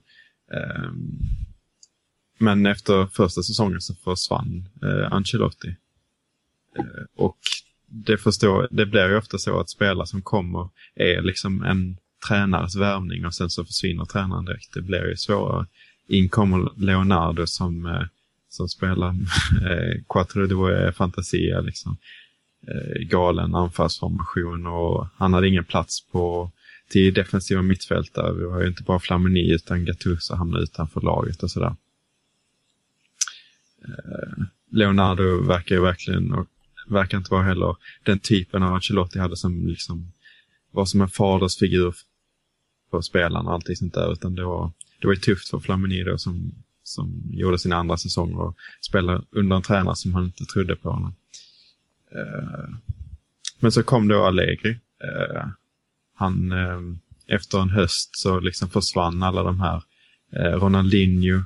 Eh, 0.53 0.91
men 2.37 2.65
efter 2.65 3.07
första 3.07 3.43
säsongen 3.43 3.81
så 3.81 3.95
försvann 3.95 4.69
eh, 4.83 5.13
Ancelotti. 5.13 5.75
Eh, 6.77 6.85
Och 7.15 7.37
det, 7.87 8.17
förstår, 8.17 8.67
det 8.71 8.85
blir 8.85 9.09
ju 9.09 9.17
ofta 9.17 9.37
så 9.37 9.59
att 9.59 9.69
spelare 9.69 10.07
som 10.07 10.21
kommer 10.21 10.69
är 10.95 11.21
liksom 11.21 11.63
en 11.63 11.97
tränares 12.27 12.75
värvning 12.75 13.25
och 13.25 13.33
sen 13.33 13.49
så 13.49 13.65
försvinner 13.65 14.05
tränaren 14.05 14.45
direkt. 14.45 14.73
Det 14.73 14.81
blir 14.81 15.09
ju 15.09 15.15
svårare. 15.15 15.65
In 16.07 16.29
kommer 16.29 16.69
Leonardo 16.77 17.47
som, 17.47 17.85
eh, 17.85 18.03
som 18.49 18.69
spelar 18.69 19.09
eh, 19.69 20.01
Quattro 20.09 20.47
Due 20.47 20.91
Fantasia 20.91 21.61
liksom. 21.61 21.97
Eh, 22.67 23.01
galen 23.07 23.55
anfallsformation 23.55 24.67
och 24.67 25.07
han 25.15 25.33
hade 25.33 25.47
ingen 25.47 25.65
plats 25.65 26.07
på 26.11 26.51
till 26.89 27.13
defensiva 27.13 27.61
mittfältare. 27.61 28.33
Vi 28.33 28.45
har 28.45 28.61
ju 28.61 28.67
inte 28.67 28.83
bara 28.83 28.99
Flamini 28.99 29.53
utan 29.53 29.85
Gattuso 29.85 30.35
hamnar 30.35 30.59
utanför 30.59 31.01
laget 31.01 31.43
och 31.43 31.51
sådär. 31.51 31.75
Leonardo 34.71 35.43
verkar 35.43 35.75
ju 35.75 35.81
verkligen, 35.81 36.33
och 36.33 36.47
verkar 36.87 37.17
inte 37.17 37.31
vara 37.31 37.43
heller 37.43 37.75
den 38.03 38.19
typen 38.19 38.63
av 38.63 38.73
Ancelotti 38.73 39.19
hade 39.19 39.37
som 39.37 39.67
liksom 39.67 40.11
var 40.71 40.85
som 40.85 41.01
en 41.01 41.09
fadersfigur 41.09 41.95
för 42.91 43.01
spelarna 43.01 43.49
och 43.49 43.53
allt 43.53 43.77
sånt 43.77 43.93
där. 43.93 44.13
Utan 44.13 44.35
det 44.35 44.43
var, 44.43 44.71
det 45.01 45.07
var 45.07 45.13
ju 45.13 45.19
tufft 45.19 45.49
för 45.49 45.59
Flamini 45.59 46.03
då 46.03 46.17
som, 46.17 46.51
som 46.83 47.21
gjorde 47.29 47.59
sin 47.59 47.73
andra 47.73 47.97
säsong 47.97 48.33
och 48.33 48.55
spelade 48.81 49.21
under 49.31 49.55
en 49.55 49.61
tränare 49.61 49.95
som 49.95 50.13
han 50.13 50.25
inte 50.25 50.45
trodde 50.45 50.75
på 50.75 50.89
honom. 50.89 51.15
Eh, 52.11 52.75
men 53.59 53.71
så 53.71 53.83
kom 53.83 54.07
då 54.07 54.23
Allegri. 54.23 54.79
Eh, 55.03 55.47
han, 56.15 56.51
eh, 56.51 56.81
efter 57.27 57.59
en 57.59 57.69
höst 57.69 58.09
så 58.11 58.39
liksom 58.39 58.69
försvann 58.69 59.23
alla 59.23 59.43
de 59.43 59.59
här. 59.59 59.83
Ronaldinho, 60.31 61.43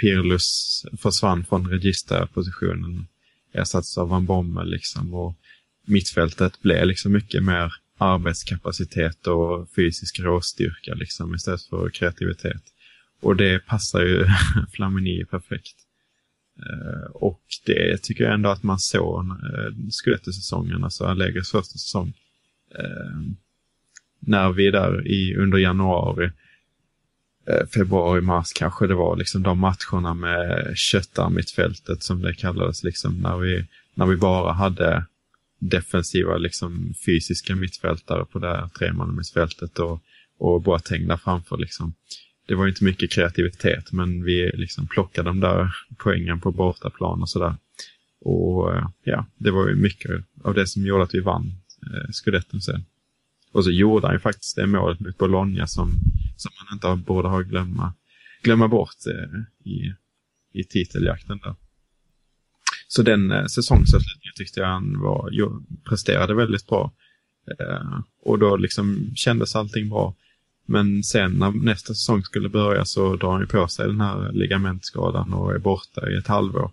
Pirlus 0.00 0.86
försvann 0.98 1.44
från 1.44 1.70
registerpositionen. 1.70 3.06
Ersattes 3.52 3.98
av 3.98 4.08
Van 4.08 4.26
Bommel 4.26 4.70
liksom 4.70 5.14
och 5.14 5.36
mittfältet 5.86 6.62
blev 6.62 6.86
liksom 6.86 7.12
mycket 7.12 7.42
mer 7.42 7.72
arbetskapacitet 7.98 9.26
och 9.26 9.70
fysisk 9.70 10.20
råstyrka 10.20 10.94
liksom 10.94 11.34
istället 11.34 11.62
för 11.62 11.90
kreativitet. 11.90 12.62
Och 13.20 13.36
det 13.36 13.66
passar 13.66 14.00
ju 14.00 14.26
Flamini 14.72 15.24
perfekt. 15.24 15.76
Eh, 16.58 17.10
och 17.10 17.42
det 17.66 18.02
tycker 18.02 18.24
jag 18.24 18.34
ändå 18.34 18.50
att 18.50 18.62
man 18.62 18.78
såg 18.78 19.24
uh, 19.24 19.88
Scudetto-säsongen, 19.90 20.84
alltså 20.84 21.04
Allegris 21.04 21.50
första 21.50 21.78
säsong. 21.78 22.12
Eh, 22.78 23.20
när 24.20 24.52
vi 24.52 24.70
där 24.70 25.08
i, 25.08 25.36
under 25.36 25.58
januari, 25.58 26.30
Eh, 27.46 27.66
februari, 27.74 28.20
mars 28.20 28.52
kanske 28.52 28.86
det 28.86 28.94
var 28.94 29.16
liksom 29.16 29.42
de 29.42 29.58
matcherna 29.58 30.14
med 30.14 30.72
köttarmittfältet 30.76 32.02
som 32.02 32.22
det 32.22 32.34
kallades 32.34 32.84
liksom 32.84 33.14
när 33.14 33.36
vi, 33.36 33.66
när 33.94 34.06
vi 34.06 34.16
bara 34.16 34.52
hade 34.52 35.04
defensiva 35.58 36.36
liksom 36.36 36.94
fysiska 37.06 37.56
mittfältare 37.56 38.24
på 38.24 38.38
det 38.38 38.48
här 38.48 38.68
tremannamittfältet 38.78 39.78
och, 39.78 40.00
och 40.38 40.62
Boateng 40.62 41.06
där 41.06 41.16
framför 41.16 41.56
liksom 41.56 41.94
det 42.50 42.54
var 42.54 42.68
inte 42.68 42.84
mycket 42.84 43.10
kreativitet, 43.10 43.92
men 43.92 44.24
vi 44.24 44.50
liksom 44.54 44.86
plockade 44.86 45.28
de 45.28 45.40
där 45.40 45.74
poängen 45.96 46.40
på 46.40 46.52
bortaplan 46.52 47.22
och 47.22 47.28
sådär. 47.28 47.54
Och 48.20 48.74
eh, 48.74 48.88
ja, 49.04 49.26
det 49.36 49.50
var 49.50 49.68
ju 49.68 49.74
mycket 49.74 50.24
av 50.44 50.54
det 50.54 50.66
som 50.66 50.86
gjorde 50.86 51.02
att 51.02 51.14
vi 51.14 51.20
vann 51.20 51.52
eh, 51.82 52.10
skudetten 52.10 52.60
sen. 52.60 52.84
Och 53.52 53.64
så 53.64 53.70
gjorde 53.70 54.06
han 54.06 54.16
ju 54.16 54.20
faktiskt 54.20 54.56
det 54.56 54.66
målet 54.66 55.00
mot 55.00 55.18
Bologna 55.18 55.66
som, 55.66 55.92
som 56.40 56.52
man 56.58 56.74
inte 56.74 57.06
borde 57.06 57.28
ha 57.28 57.40
glömma, 57.40 57.94
glömma 58.42 58.68
bort 58.68 59.06
eh, 59.06 59.70
i, 59.70 59.94
i 60.52 60.64
titeljakten 60.64 61.38
där. 61.38 61.54
Så 62.88 63.02
den 63.02 63.32
eh, 63.32 63.44
säsongsavslutningen 63.44 64.34
tyckte 64.36 64.60
jag 64.60 64.66
han 64.66 65.00
var, 65.00 65.28
jo, 65.32 65.62
presterade 65.88 66.34
väldigt 66.34 66.66
bra. 66.66 66.92
Eh, 67.58 68.00
och 68.22 68.38
då 68.38 68.56
liksom 68.56 69.12
kändes 69.14 69.56
allting 69.56 69.88
bra. 69.88 70.14
Men 70.66 71.02
sen 71.02 71.32
när 71.32 71.50
nästa 71.50 71.94
säsong 71.94 72.22
skulle 72.22 72.48
börja 72.48 72.84
så 72.84 73.16
drar 73.16 73.32
han 73.32 73.40
ju 73.40 73.46
på 73.46 73.68
sig 73.68 73.86
den 73.86 74.00
här 74.00 74.32
ligamentskadan 74.32 75.32
och 75.32 75.54
är 75.54 75.58
borta 75.58 76.10
i 76.10 76.16
ett 76.16 76.26
halvår. 76.26 76.70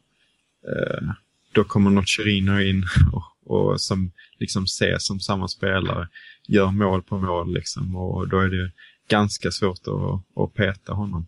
Eh, 0.67 1.10
då 1.51 1.63
kommer 1.63 1.89
Nocerino 1.89 2.60
in 2.60 2.86
och, 3.13 3.23
och 3.45 3.82
som 3.82 4.12
liksom 4.39 4.63
ses 4.63 5.06
som 5.06 5.19
samma 5.19 5.47
spelare, 5.47 6.08
gör 6.47 6.71
mål 6.71 7.03
på 7.03 7.17
mål 7.17 7.53
liksom 7.53 7.95
och 7.95 8.27
då 8.27 8.39
är 8.39 8.49
det 8.49 8.71
ganska 9.08 9.52
svårt 9.52 9.88
att, 9.88 10.43
att 10.43 10.54
peta 10.54 10.93
honom. 10.93 11.28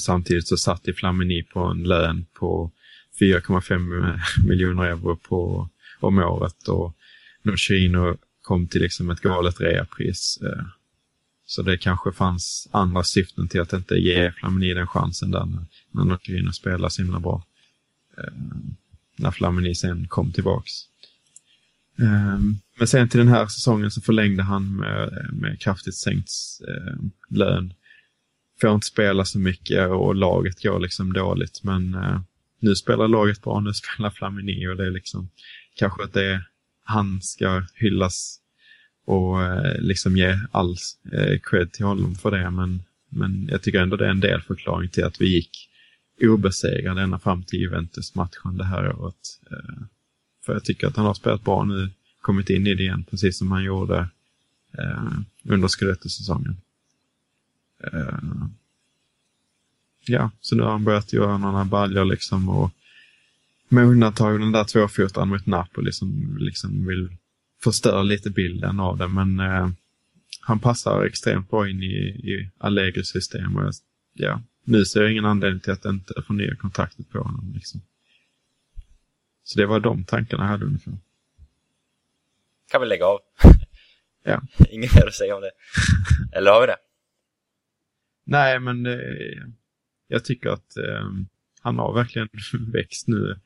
Samtidigt 0.00 0.48
så 0.48 0.56
satt 0.56 0.88
i 0.88 0.92
Flamini 0.92 1.42
på 1.42 1.60
en 1.60 1.82
lön 1.82 2.26
på 2.32 2.72
4,5 3.20 4.20
miljoner 4.48 4.84
euro 4.84 5.16
på, 5.16 5.68
om 6.00 6.18
året 6.18 6.68
och 6.68 6.94
Nocerino 7.42 8.16
kom 8.42 8.66
till 8.68 8.82
liksom 8.82 9.10
ett 9.10 9.20
galet 9.20 9.60
reapris. 9.60 10.38
Eh. 10.42 10.64
Så 11.46 11.62
det 11.62 11.78
kanske 11.78 12.12
fanns 12.12 12.68
andra 12.70 13.04
syften 13.04 13.48
till 13.48 13.60
att 13.60 13.72
inte 13.72 13.94
ge 13.94 14.32
Flamini 14.32 14.74
den 14.74 14.86
chansen 14.86 15.30
där 15.30 15.44
när, 15.44 15.66
när 15.90 16.04
Nocerino 16.04 16.52
spelade 16.52 16.90
så 16.90 17.02
himla 17.02 17.20
bra. 17.20 17.44
Eh, 18.18 18.32
när 19.16 19.30
Flamini 19.30 19.74
sen 19.74 20.08
kom 20.08 20.32
tillbaks. 20.32 20.72
Ehm, 22.02 22.56
men 22.78 22.88
sen 22.88 23.08
till 23.08 23.18
den 23.18 23.28
här 23.28 23.46
säsongen 23.46 23.90
så 23.90 24.00
förlängde 24.00 24.42
han 24.42 24.76
med, 24.76 25.28
med 25.32 25.60
kraftigt 25.60 25.94
sänkt 25.94 26.30
eh, 26.68 26.96
lön. 27.28 27.72
Får 28.60 28.74
inte 28.74 28.86
spela 28.86 29.24
så 29.24 29.38
mycket 29.38 29.88
och 29.88 30.14
laget 30.14 30.62
går 30.62 30.80
liksom 30.80 31.12
dåligt 31.12 31.60
men 31.62 31.94
eh, 31.94 32.20
nu 32.60 32.74
spelar 32.74 33.08
laget 33.08 33.42
bra, 33.42 33.60
nu 33.60 33.72
spelar 33.74 34.10
Flamini 34.10 34.68
och 34.68 34.76
det 34.76 34.86
är 34.86 34.90
liksom 34.90 35.28
kanske 35.76 36.04
att 36.04 36.12
det 36.12 36.24
är, 36.24 36.44
han 36.84 37.22
ska 37.22 37.62
hyllas 37.74 38.40
och 39.06 39.42
eh, 39.42 39.80
liksom 39.80 40.16
ge 40.16 40.38
all 40.52 40.76
eh, 41.12 41.38
cred 41.42 41.72
till 41.72 41.84
honom 41.84 42.14
för 42.14 42.30
det. 42.30 42.50
Men, 42.50 42.82
men 43.08 43.48
jag 43.50 43.62
tycker 43.62 43.80
ändå 43.80 43.96
det 43.96 44.06
är 44.06 44.10
en 44.10 44.20
del 44.20 44.40
förklaring 44.40 44.88
till 44.88 45.04
att 45.04 45.20
vi 45.20 45.34
gick 45.34 45.68
obesegrade 46.22 47.02
ända 47.02 47.18
fram 47.18 47.42
till 47.42 47.60
Juventus-matchen 47.60 48.56
det 48.58 48.64
här 48.64 49.00
året. 49.00 49.40
Ehm, 49.50 49.88
för 50.48 50.52
jag 50.54 50.64
tycker 50.64 50.86
att 50.86 50.96
han 50.96 51.06
har 51.06 51.14
spelat 51.14 51.44
bra 51.44 51.64
nu, 51.64 51.90
kommit 52.20 52.50
in 52.50 52.66
i 52.66 52.74
det 52.74 52.82
igen, 52.82 53.04
precis 53.10 53.38
som 53.38 53.52
han 53.52 53.64
gjorde 53.64 54.08
eh, 54.78 55.12
under 55.44 55.68
Skellefteå-säsongen. 55.68 56.56
Eh, 57.84 58.18
ja, 60.06 60.30
så 60.40 60.56
nu 60.56 60.62
har 60.62 60.70
han 60.70 60.84
börjat 60.84 61.12
göra 61.12 61.38
några 61.38 61.64
baljor 61.64 62.04
liksom 62.04 62.48
och 62.48 62.70
med 63.68 63.84
undantag 63.84 64.32
av 64.32 64.38
den 64.38 64.52
där 64.52 64.64
tvåfotaren 64.64 65.28
mot 65.28 65.46
Napoli 65.46 65.92
som 65.92 66.36
liksom 66.40 66.86
vill 66.86 67.16
förstöra 67.62 68.02
lite 68.02 68.30
bilden 68.30 68.80
av 68.80 68.98
det. 68.98 69.08
Men 69.08 69.40
eh, 69.40 69.70
han 70.40 70.58
passar 70.58 71.04
extremt 71.04 71.50
bra 71.50 71.68
in 71.68 71.82
i, 71.82 71.96
i 72.32 72.50
Allegris 72.58 73.08
system. 73.08 73.56
Och 73.56 73.72
ja, 74.14 74.42
nu 74.64 74.84
ser 74.84 75.02
jag 75.02 75.12
ingen 75.12 75.24
anledning 75.24 75.60
till 75.60 75.72
att 75.72 75.84
inte 75.84 76.14
förnya 76.26 76.56
kontraktet 76.56 77.10
på 77.10 77.18
honom. 77.18 77.52
Liksom. 77.54 77.80
Så 79.48 79.58
det 79.58 79.66
var 79.66 79.80
de 79.80 80.04
tankarna 80.04 80.42
jag 80.42 80.48
hade 80.48 80.64
ungefär. 80.64 80.94
Kan 82.70 82.80
vi 82.80 82.86
lägga 82.86 83.06
av? 83.06 83.18
Ja. 84.24 84.42
Inget 84.70 84.94
mer 84.94 85.06
att 85.06 85.14
säga 85.14 85.36
om 85.36 85.42
det. 85.42 85.50
Eller 86.38 86.50
har 86.50 86.60
vi 86.60 86.66
det? 86.66 86.76
Nej, 88.24 88.60
men 88.60 88.82
det, 88.82 89.00
jag 90.08 90.24
tycker 90.24 90.48
att 90.48 90.76
eh, 90.76 91.10
han 91.60 91.78
har 91.78 91.94
verkligen 91.94 92.28
växt 92.72 93.08
nu. 93.08 93.40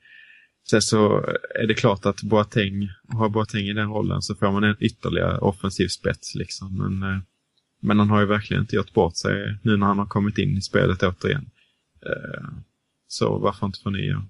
Sen 0.69 0.81
så 0.81 1.25
är 1.55 1.67
det 1.67 1.73
klart 1.73 2.05
att 2.05 2.23
Boateng, 2.23 2.89
har 3.07 3.29
Boateng 3.29 3.67
i 3.67 3.73
den 3.73 3.89
rollen 3.89 4.21
så 4.21 4.35
får 4.35 4.51
man 4.51 4.63
en 4.63 4.77
ytterligare 4.79 5.37
offensiv 5.37 5.87
spets 5.87 6.35
liksom. 6.35 6.77
Men, 6.77 7.09
eh, 7.11 7.19
men 7.79 7.99
han 7.99 8.09
har 8.09 8.19
ju 8.19 8.25
verkligen 8.25 8.63
inte 8.63 8.75
gjort 8.75 8.93
bort 8.93 9.17
sig 9.17 9.57
nu 9.61 9.77
när 9.77 9.87
han 9.87 9.99
har 9.99 10.05
kommit 10.07 10.37
in 10.37 10.57
i 10.57 10.61
spelet 10.61 11.03
återigen. 11.03 11.49
Eh, 12.05 12.49
så 13.07 13.37
varför 13.37 13.65
inte 13.65 13.79
förnya? 13.79 14.27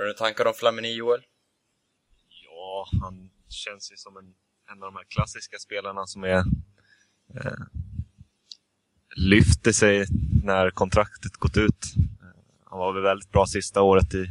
Har 0.00 0.04
du 0.04 0.08
några 0.08 0.18
tankar 0.18 0.46
om 0.46 0.54
Flamini, 0.54 0.94
Joel? 0.94 1.20
Ja, 2.44 2.88
han 3.02 3.30
känns 3.48 3.92
ju 3.92 3.96
som 3.96 4.16
en, 4.16 4.34
en 4.72 4.82
av 4.82 4.92
de 4.92 4.96
här 4.96 5.04
klassiska 5.04 5.58
spelarna 5.58 6.06
som 6.06 6.24
är 6.24 6.38
eh, 7.34 7.64
lyfter 9.16 9.72
sig 9.72 10.06
när 10.44 10.70
kontraktet 10.70 11.36
gått 11.36 11.56
ut. 11.56 11.94
Eh, 11.96 12.40
han 12.64 12.78
var 12.78 12.92
väl 12.92 13.02
väldigt 13.02 13.32
bra 13.32 13.46
sista 13.46 13.82
året 13.82 14.14
i, 14.14 14.22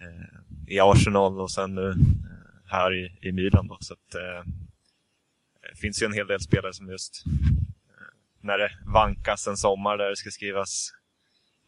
eh, 0.00 0.74
i 0.74 0.80
Arsenal 0.80 1.40
och 1.40 1.50
sen 1.50 1.74
nu 1.74 1.90
eh, 1.90 2.70
här 2.70 2.94
i, 2.94 3.18
i 3.28 3.32
Milan. 3.32 3.68
Då. 3.68 3.78
Så 3.80 3.92
att, 3.92 4.14
eh, 4.14 4.52
det 5.70 5.76
finns 5.76 6.02
ju 6.02 6.06
en 6.06 6.12
hel 6.12 6.26
del 6.26 6.40
spelare 6.40 6.72
som 6.72 6.88
just 6.88 7.24
eh, 7.26 8.16
när 8.40 8.58
det 8.58 8.70
vankas 8.86 9.46
en 9.46 9.56
sommar 9.56 9.96
där 9.96 10.10
det 10.10 10.16
ska 10.16 10.30
skrivas 10.30 10.92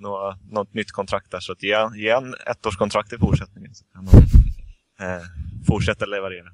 något, 0.04 0.38
något 0.50 0.74
nytt 0.74 0.92
kontrakt 0.92 1.30
där. 1.30 1.40
Så 1.40 1.52
att 1.52 1.62
ge, 1.62 1.88
ge 1.94 2.08
en 2.08 2.34
ettårskontrakt 2.46 3.12
i 3.12 3.18
fortsättningen 3.18 3.74
så 3.74 3.84
kan 3.84 4.08
han 4.08 4.22
eh, 4.98 5.22
fortsätta 5.66 6.06
leverera. 6.06 6.52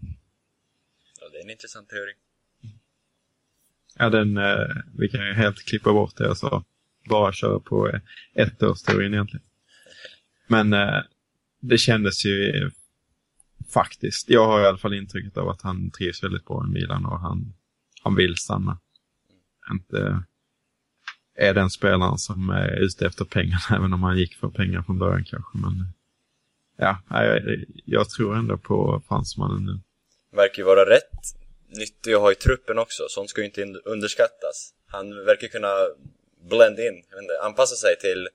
Ja, 1.21 1.29
det 1.33 1.39
är 1.39 1.45
en 1.45 1.51
intressant 1.51 1.89
teori. 1.89 2.13
Ja, 3.99 4.11
den, 4.11 4.37
eh, 4.37 4.67
vi 4.99 5.09
kan 5.09 5.27
ju 5.27 5.33
helt 5.33 5.65
klippa 5.65 5.93
bort 5.93 6.17
det 6.17 6.29
och 6.29 6.37
så 6.37 6.65
bara 7.09 7.33
köra 7.33 7.61
på 7.61 7.89
eh, 7.89 8.01
ettårsteorin 8.35 9.15
egentligen. 9.15 9.47
Men 10.47 10.73
eh, 10.73 11.03
det 11.61 11.79
kändes 11.79 12.25
ju 12.25 12.71
faktiskt, 13.73 14.31
jag 14.31 14.47
har 14.47 14.61
i 14.61 14.67
alla 14.67 14.79
fall 14.79 14.95
intrycket 14.95 15.37
av 15.37 15.49
att 15.49 15.63
han 15.63 15.91
trivs 15.91 16.23
väldigt 16.23 16.45
bra 16.45 16.65
i 16.67 16.73
Milan 16.73 17.07
och 17.07 17.21
han, 17.21 17.55
han 18.03 18.15
vill 18.15 18.37
stanna. 18.37 18.79
Inte 19.71 20.23
är 21.41 21.55
den 21.55 21.71
spelaren 21.71 22.19
som 22.19 22.51
är 22.51 22.69
ute 22.85 23.07
efter 23.07 23.25
pengarna, 23.25 23.61
även 23.77 23.93
om 23.93 24.03
han 24.03 24.19
gick 24.19 24.35
för 24.35 24.49
pengar 24.49 24.83
från 24.83 24.99
början 24.99 25.25
kanske. 25.25 25.59
Men 25.59 25.73
ja, 26.77 26.99
jag, 27.09 27.43
jag 27.85 28.11
tror 28.11 28.37
ändå 28.37 28.59
på 28.59 29.03
fransmannen 29.09 29.65
nu. 29.65 29.81
Verkar 30.37 30.59
ju 30.59 30.65
vara 30.65 30.91
rätt 30.91 31.21
nyttig 31.69 32.13
att 32.13 32.21
ha 32.21 32.33
i 32.33 32.35
truppen 32.35 32.79
också. 32.79 33.03
Sånt 33.09 33.31
ska 33.31 33.41
ju 33.41 33.47
inte 33.47 33.63
underskattas. 33.85 34.75
Han 34.87 35.25
verkar 35.25 35.49
kunna 35.49 35.75
blend 36.51 36.79
in, 36.79 37.05
jag 37.11 37.17
vet 37.17 37.23
inte, 37.23 37.41
anpassa 37.43 37.77
sig 37.77 37.97
till 38.01 38.29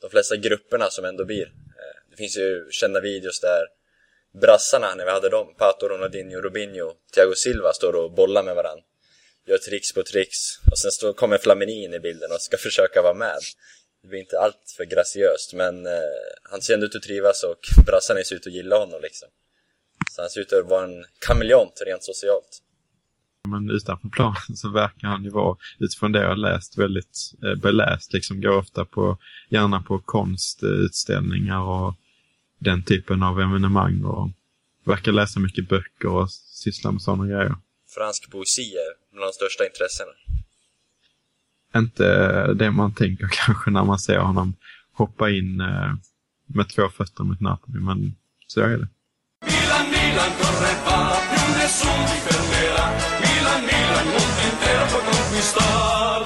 de 0.00 0.10
flesta 0.10 0.36
grupperna 0.36 0.90
som 0.90 1.04
ändå 1.04 1.24
blir. 1.24 1.46
Eh, 1.46 2.10
det 2.10 2.16
finns 2.16 2.38
ju 2.38 2.66
kända 2.70 3.00
videos 3.00 3.40
där 3.40 3.64
brassarna, 4.40 4.94
när 4.94 5.04
vi 5.04 5.10
hade 5.10 5.28
dem, 5.28 5.54
Pato, 5.58 5.88
Ronaldinho, 5.88 6.40
Robinho, 6.40 6.92
Thiago 7.14 7.34
Silva 7.34 7.72
står 7.72 7.92
och 7.92 8.12
bollar 8.12 8.42
med 8.42 8.54
varandra. 8.54 8.84
Gör 9.48 9.58
tricks 9.58 9.92
på 9.92 10.02
tricks. 10.02 10.38
Och 10.70 10.78
sen 10.78 10.90
står, 10.90 11.12
kommer 11.12 11.38
Flamini 11.38 11.84
in 11.84 11.94
i 11.94 12.00
bilden 12.00 12.32
och 12.32 12.40
ska 12.40 12.56
försöka 12.56 13.02
vara 13.02 13.14
med. 13.14 13.38
Det 14.02 14.08
blir 14.08 14.20
inte 14.20 14.38
allt 14.38 14.74
för 14.76 14.84
graciöst, 14.84 15.52
men 15.54 15.86
eh, 15.86 15.92
han 16.50 16.60
ser 16.62 16.74
ändå 16.74 16.86
ut 16.86 16.96
att 16.96 17.02
trivas 17.02 17.42
och 17.42 17.84
brassarna 17.86 18.20
ser 18.24 18.36
ut 18.36 18.46
att 18.46 18.52
gilla 18.52 18.78
honom 18.78 19.00
liksom. 19.02 19.28
Så 20.10 20.22
han 20.22 20.30
ser 20.30 20.40
ut 20.40 20.52
att 20.52 20.70
vara 20.70 20.84
en 20.84 21.04
kameleont 21.26 21.82
rent 21.86 22.04
socialt. 22.04 22.62
Men 23.48 23.70
utanför 23.70 24.08
planen 24.08 24.56
så 24.56 24.68
verkar 24.70 25.08
han 25.08 25.24
ju 25.24 25.30
vara, 25.30 25.56
utifrån 25.78 26.12
det 26.12 26.20
jag 26.20 26.28
har 26.28 26.36
läst, 26.36 26.78
väldigt 26.78 27.32
eh, 27.44 27.54
beläst. 27.54 28.12
Liksom 28.12 28.40
går 28.40 28.56
ofta 28.56 28.84
på, 28.84 29.18
gärna 29.48 29.82
på 29.82 29.98
konstutställningar 29.98 31.60
och 31.60 31.94
den 32.58 32.82
typen 32.82 33.22
av 33.22 33.40
evenemang. 33.40 34.04
Och 34.04 34.30
verkar 34.84 35.12
läsa 35.12 35.40
mycket 35.40 35.68
böcker 35.68 36.08
och 36.08 36.30
syssla 36.32 36.92
med 36.92 37.02
sådana 37.02 37.26
grejer. 37.26 37.54
Fransk 37.94 38.30
poesi 38.30 38.74
är 38.76 39.07
bland 39.18 39.32
de 39.32 39.34
största 39.34 39.62
intressena. 39.70 40.12
Inte 41.76 42.04
det 42.60 42.70
man 42.70 42.94
tänker 42.94 43.28
kanske 43.44 43.70
när 43.70 43.84
man 43.84 43.98
ser 43.98 44.18
honom 44.18 44.56
hoppa 44.92 45.30
in 45.30 45.60
eh, 45.60 45.94
med 46.46 46.68
två 46.68 46.88
fötter 46.88 47.24
mot 47.24 47.40
Napoli, 47.40 47.80
men 47.80 48.16
så 48.46 48.60
är 48.60 48.68
det. 48.68 48.88
Milan, 49.46 49.86
Milan 49.94 50.30
corre 50.40 50.72
va, 50.86 50.98
più 51.30 51.46
nessuno 51.58 52.04
ti 52.10 52.18
fermerà. 52.26 52.84
Milan, 53.24 53.60
Milan, 53.70 54.04
mondo 54.12 54.40
intero 54.50 54.84
può 54.92 55.00
conquistar. 55.10 56.20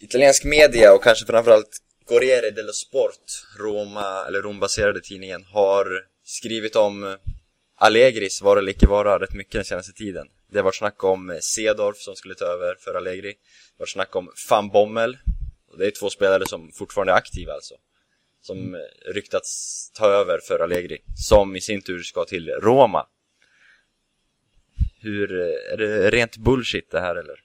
Italiensk 0.00 0.44
media 0.44 0.94
och 0.94 1.02
kanske 1.04 1.26
framförallt 1.26 1.72
Corriere 2.08 2.50
dello 2.50 2.72
Sport, 2.72 3.24
Roma, 3.58 4.24
eller 4.26 4.42
Rombaserade 4.42 5.00
tidningen, 5.00 5.44
har 5.44 5.86
skrivit 6.24 6.76
om 6.76 7.16
Allegris 7.78 8.42
vara 8.42 8.58
eller 8.58 8.72
icke 8.72 8.86
vara 8.86 9.18
rätt 9.18 9.34
mycket 9.34 9.52
den 9.52 9.64
senaste 9.64 9.92
tiden. 9.92 10.26
Det 10.50 10.62
varit 10.62 10.76
snack 10.76 11.04
om 11.04 11.38
Sedorf 11.42 11.96
som 11.96 12.16
skulle 12.16 12.34
ta 12.34 12.44
över 12.44 12.74
för 12.80 12.94
Allegri. 12.94 13.28
Det 13.28 13.78
varit 13.78 13.90
snack 13.90 14.16
om 14.16 14.30
Van 14.50 14.68
Bommel. 14.68 15.18
Det 15.78 15.86
är 15.86 15.90
två 15.90 16.10
spelare 16.10 16.46
som 16.46 16.72
fortfarande 16.72 17.12
är 17.12 17.16
aktiva 17.16 17.52
alltså. 17.52 17.74
Som 18.42 18.76
ryktats 19.14 19.90
ta 19.94 20.06
över 20.06 20.38
för 20.48 20.58
Allegri. 20.58 20.98
Som 21.16 21.56
i 21.56 21.60
sin 21.60 21.82
tur 21.82 22.02
ska 22.02 22.24
till 22.24 22.48
Roma. 22.48 23.06
Hur, 25.00 25.32
är 25.72 25.76
det 25.76 26.10
rent 26.10 26.36
bullshit 26.36 26.90
det 26.90 27.00
här 27.00 27.16
eller? 27.16 27.40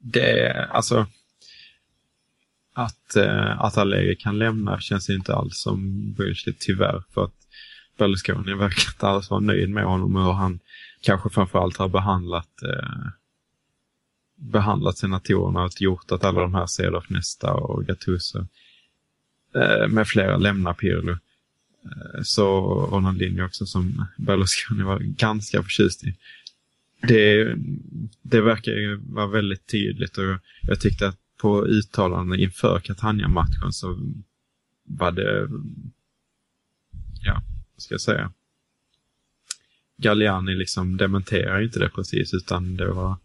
det, 0.00 0.52
alltså 0.70 1.06
att, 2.72 3.16
eh, 3.16 3.60
att 3.60 3.78
Allegri 3.78 4.16
kan 4.16 4.38
lämna 4.38 4.80
känns 4.80 5.10
inte 5.10 5.34
alls 5.34 5.60
som 5.60 6.12
bullshit 6.12 6.60
tyvärr. 6.60 7.02
För 7.14 7.24
att 7.24 7.34
Berlusconi 8.00 8.54
verkar 8.54 8.92
inte 8.92 9.06
alls 9.06 9.30
vara 9.30 9.40
nöjd 9.40 9.70
med 9.70 9.84
honom 9.84 10.16
och 10.16 10.24
hur 10.24 10.32
han 10.32 10.60
kanske 11.00 11.30
framförallt 11.30 11.76
har 11.76 11.88
behandlat 11.88 12.62
eh, 12.62 13.08
behandlat 14.34 14.98
senatorerna 14.98 15.62
och 15.62 15.80
gjort 15.80 16.12
att 16.12 16.24
alla 16.24 16.40
de 16.40 16.54
här 16.54 16.66
Cedorf 16.66 17.10
Nesta 17.10 17.54
och 17.54 17.86
Gattuso 17.86 18.46
eh, 19.54 19.88
med 19.88 20.08
flera 20.08 20.36
lämnar 20.36 20.74
Pirlo. 20.74 21.12
Eh, 21.84 22.22
så 22.22 22.60
Ronaldinho 22.92 23.44
också 23.44 23.66
som 23.66 24.06
Berlusconi 24.18 24.82
var 24.82 24.98
ganska 24.98 25.62
förtjust 25.62 26.04
i 26.04 26.16
det, 27.02 27.54
det 28.22 28.40
verkar 28.40 28.72
ju 28.72 28.96
vara 28.96 29.26
väldigt 29.26 29.66
tydligt 29.66 30.18
och 30.18 30.24
jag 30.62 30.80
tyckte 30.80 31.08
att 31.08 31.16
på 31.36 31.66
uttalanden 31.66 32.40
inför 32.40 32.80
Catania-matchen 32.80 33.72
så 33.72 33.98
var 34.84 35.12
det, 35.12 35.48
ja, 37.24 37.42
ska 37.80 37.94
jag 37.94 38.00
säga? 38.00 38.32
Galliani 39.96 40.54
liksom 40.54 40.96
dementerar 40.96 41.62
inte 41.62 41.78
det 41.78 41.88
precis 41.88 42.34
utan 42.34 42.76
det 42.76 42.92
var, 42.92 43.16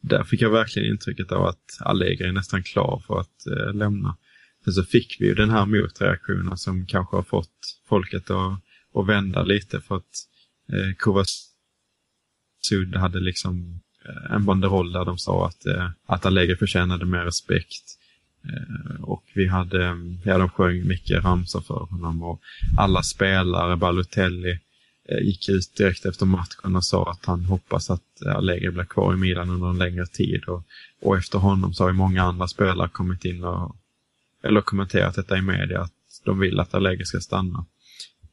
där 0.00 0.24
fick 0.24 0.40
jag 0.40 0.50
verkligen 0.50 0.92
intrycket 0.92 1.32
av 1.32 1.46
att 1.46 1.78
Allegri 1.80 2.28
är 2.28 2.32
nästan 2.32 2.62
klar 2.62 3.02
för 3.06 3.20
att 3.20 3.46
eh, 3.46 3.74
lämna. 3.74 4.16
Sen 4.64 4.72
så 4.72 4.82
fick 4.82 5.16
vi 5.20 5.26
ju 5.26 5.34
den 5.34 5.50
här 5.50 5.66
motreaktionen 5.66 6.56
som 6.56 6.86
kanske 6.86 7.16
har 7.16 7.22
fått 7.22 7.78
folket 7.88 8.30
att, 8.30 8.60
att 8.94 9.08
vända 9.08 9.42
lite 9.42 9.80
för 9.80 9.96
att 9.96 10.26
eh, 10.72 10.94
Kovasud 10.98 12.96
hade 12.96 13.20
liksom 13.20 13.80
eh, 14.04 14.34
en 14.34 14.44
banderoll 14.44 14.92
där 14.92 15.04
de 15.04 15.18
sa 15.18 15.46
att, 15.46 15.66
eh, 15.66 15.90
att 16.06 16.26
Allegri 16.26 16.56
förtjänade 16.56 17.06
mer 17.06 17.24
respekt. 17.24 17.99
Eh, 18.44 19.02
och 19.02 19.24
vi 19.34 19.46
hade, 19.46 19.96
ja 20.24 20.38
de 20.38 20.48
sjöng 20.48 20.86
mycket 20.86 21.24
ramsor 21.24 21.60
för 21.60 21.86
honom 21.90 22.22
och 22.22 22.40
alla 22.78 23.02
spelare, 23.02 23.76
Balotelli, 23.76 24.58
eh, 25.08 25.18
gick 25.18 25.48
ut 25.48 25.76
direkt 25.76 26.06
efter 26.06 26.26
matchen 26.26 26.76
och 26.76 26.84
sa 26.84 27.10
att 27.10 27.26
han 27.26 27.44
hoppas 27.44 27.90
att 27.90 28.26
Allegri 28.26 28.70
blir 28.70 28.84
kvar 28.84 29.14
i 29.14 29.16
Milan 29.16 29.50
under 29.50 29.68
en 29.68 29.78
längre 29.78 30.06
tid. 30.06 30.44
Och, 30.44 30.64
och 31.02 31.18
efter 31.18 31.38
honom 31.38 31.74
så 31.74 31.84
har 31.84 31.90
ju 31.90 31.96
många 31.96 32.22
andra 32.22 32.48
spelare 32.48 32.88
kommit 32.88 33.24
in 33.24 33.44
och 33.44 33.76
eller 34.42 34.60
kommenterat 34.60 35.14
detta 35.14 35.38
i 35.38 35.42
media 35.42 35.80
att 35.80 35.92
de 36.24 36.38
vill 36.38 36.60
att 36.60 36.74
Allegri 36.74 37.04
ska 37.04 37.20
stanna 37.20 37.66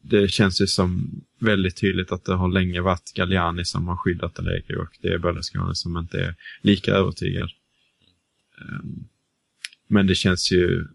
det 0.09 0.27
känns 0.31 0.61
ju 0.61 0.67
som 0.67 1.21
väldigt 1.39 1.75
tydligt 1.75 2.11
att 2.11 2.25
det 2.25 2.33
har 2.33 2.49
länge 2.49 2.81
varit 2.81 3.13
Galliani 3.15 3.65
som 3.65 3.87
har 3.87 3.97
skyddat 3.97 4.39
Allegri 4.39 4.75
och 4.75 4.97
det 5.01 5.07
är 5.07 5.17
Berlusconi 5.17 5.75
som 5.75 5.97
inte 5.97 6.17
är 6.17 6.35
lika 6.61 6.91
övertygad. 6.91 7.49
Ehm, 8.61 9.07
men 9.87 10.07
det 10.07 10.15
känns 10.15 10.51
ju 10.51 10.87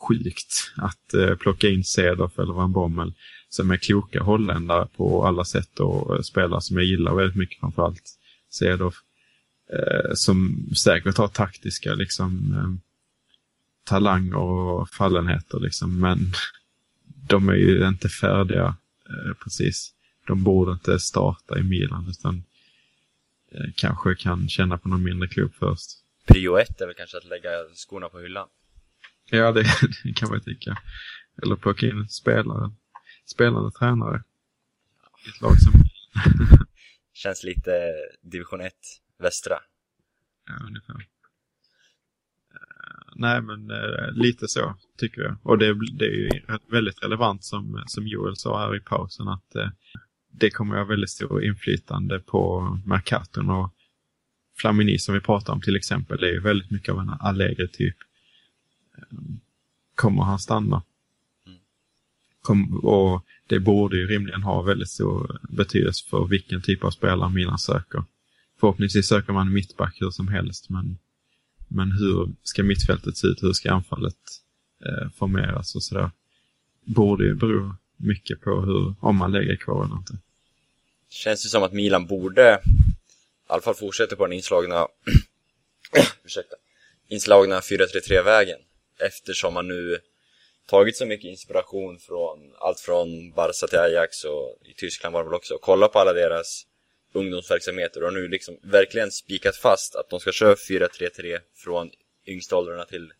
sjukt 0.00 0.72
att 0.76 1.14
eh, 1.14 1.34
plocka 1.34 1.68
in 1.68 1.84
Cedorf 1.84 2.38
eller 2.38 2.52
Van 2.52 2.72
Bommel 2.72 3.12
som 3.48 3.70
är 3.70 3.76
kloka 3.76 4.22
holländare 4.22 4.88
på 4.96 5.26
alla 5.26 5.44
sätt 5.44 5.80
och 5.80 6.16
eh, 6.16 6.22
spelare 6.22 6.60
som 6.60 6.76
jag 6.76 6.86
gillar 6.86 7.14
väldigt 7.14 7.36
mycket 7.36 7.60
framförallt 7.60 8.18
Cedorf. 8.50 8.94
Eh, 9.72 10.10
som 10.14 10.66
säkert 10.76 11.16
har 11.16 11.28
taktiska 11.28 11.94
liksom 11.94 12.52
eh, 12.52 12.88
talanger 13.84 14.36
och 14.36 14.90
fallenheter 14.90 15.60
liksom 15.60 16.00
men 16.00 16.18
de 17.28 17.48
är 17.48 17.54
ju 17.54 17.88
inte 17.88 18.08
färdiga 18.08 18.76
eh, 19.08 19.34
precis. 19.44 19.94
De 20.26 20.42
borde 20.42 20.72
inte 20.72 20.98
starta 20.98 21.58
i 21.58 21.62
Milan 21.62 22.06
utan 22.10 22.42
eh, 23.52 23.70
kanske 23.76 24.14
kan 24.14 24.48
känna 24.48 24.78
på 24.78 24.88
någon 24.88 25.02
mindre 25.02 25.28
klubb 25.28 25.52
först. 25.58 25.90
Prio 26.28 26.58
ett 26.58 26.80
är 26.80 26.86
väl 26.86 26.94
kanske 26.94 27.16
att 27.16 27.24
lägga 27.24 27.50
skorna 27.74 28.08
på 28.08 28.18
hyllan. 28.18 28.48
Ja, 29.30 29.52
det, 29.52 29.62
det 30.04 30.12
kan 30.12 30.30
man 30.30 30.40
tycka. 30.40 30.78
Eller 31.42 31.56
plocka 31.56 31.86
in 31.86 32.08
spelare, 32.08 32.70
spelande 33.26 33.70
tränare 33.70 34.22
i 35.26 35.28
ett 35.28 35.40
lag 35.40 35.60
som... 35.60 35.72
Känns 37.12 37.44
lite 37.44 37.72
division 38.22 38.60
1, 38.60 38.72
västra. 39.18 39.58
ja, 40.46 40.54
ungefär. 40.66 40.94
Eh, 42.54 43.12
nej, 43.14 43.42
men 43.42 43.70
eh, 43.70 44.12
lite 44.12 44.48
så 44.48 44.76
tycker 44.98 45.22
jag. 45.22 45.36
Och 45.42 45.58
det, 45.58 45.74
det 45.98 46.04
är 46.04 46.10
ju 46.10 46.30
väldigt 46.70 47.02
relevant 47.02 47.44
som, 47.44 47.82
som 47.86 48.06
Joel 48.06 48.36
sa 48.36 48.60
här 48.60 48.76
i 48.76 48.80
pausen 48.80 49.28
att 49.28 49.54
eh, 49.54 49.68
det 50.30 50.50
kommer 50.50 50.74
att 50.74 50.80
ha 50.80 50.88
väldigt 50.88 51.10
stor 51.10 51.44
inflytande 51.44 52.20
på 52.20 52.62
Mercaton 52.86 53.50
och 53.50 53.74
Flamini 54.58 54.98
som 54.98 55.14
vi 55.14 55.20
pratar 55.20 55.52
om 55.52 55.60
till 55.60 55.76
exempel 55.76 56.22
är 56.22 56.28
ju 56.28 56.40
väldigt 56.40 56.70
mycket 56.70 56.94
av 56.94 57.00
en 57.00 57.10
Allegri-typ. 57.20 57.96
Ehm, 58.96 59.40
kommer 59.94 60.22
han 60.22 60.38
stanna? 60.38 60.82
Kom, 62.42 62.84
och 62.84 63.24
det 63.46 63.60
borde 63.60 63.96
ju 63.96 64.06
rimligen 64.06 64.42
ha 64.42 64.62
väldigt 64.62 64.88
stor 64.88 65.40
betydelse 65.50 66.04
för 66.10 66.24
vilken 66.26 66.62
typ 66.62 66.84
av 66.84 66.90
spelare 66.90 67.30
Milan 67.30 67.58
söker. 67.58 68.04
Förhoppningsvis 68.60 69.06
söker 69.06 69.32
man 69.32 69.52
mittback 69.52 69.96
hur 70.00 70.10
som 70.10 70.28
helst, 70.28 70.70
men, 70.70 70.98
men 71.68 71.92
hur 71.92 72.32
ska 72.42 72.62
mittfältet 72.62 73.16
se 73.16 73.26
ut? 73.26 73.42
Hur 73.42 73.52
ska 73.52 73.72
anfallet 73.72 74.16
eh, 74.84 75.08
formeras 75.10 75.74
och 75.74 75.82
sådär? 75.82 76.10
Borde 76.84 77.24
ju 77.24 77.34
bero 77.34 77.74
mycket 77.96 78.40
på 78.40 78.60
hur, 78.60 78.94
om 79.00 79.16
man 79.16 79.32
lägger 79.32 79.56
kvar 79.56 79.84
eller 79.84 79.96
inte. 79.96 80.18
Känns 81.10 81.42
det 81.42 81.48
som 81.48 81.62
att 81.62 81.72
Milan 81.72 82.06
borde 82.06 82.60
i 83.48 83.52
alla 83.52 83.62
fall 83.62 83.74
fortsätter 83.74 84.16
på 84.16 84.26
den 84.26 84.32
inslagna 84.32 84.88
ursäkta, 86.24 86.56
inslagna 87.08 87.60
4-3-3-vägen 87.60 88.58
eftersom 88.98 89.54
man 89.54 89.68
nu 89.68 90.00
tagit 90.66 90.96
så 90.96 91.06
mycket 91.06 91.30
inspiration 91.30 91.98
från 91.98 92.54
allt 92.58 92.80
från 92.80 93.32
Barca 93.32 93.66
till 93.66 93.78
Ajax 93.78 94.24
och 94.24 94.58
i 94.64 94.74
Tyskland 94.74 95.12
var 95.12 95.22
det 95.22 95.28
väl 95.28 95.36
också. 95.36 95.54
och 95.54 95.60
Kolla 95.60 95.88
på 95.88 95.98
alla 95.98 96.12
deras 96.12 96.66
ungdomsverksamheter 97.12 98.04
och 98.04 98.12
nu 98.12 98.28
liksom 98.28 98.58
verkligen 98.62 99.10
spikat 99.10 99.56
fast 99.56 99.94
att 99.94 100.10
de 100.10 100.20
ska 100.20 100.32
köra 100.32 100.54
4-3-3 100.54 101.40
från 101.54 101.90
yngsta 102.26 102.56
åldrarna 102.56 102.84
till 102.84 103.12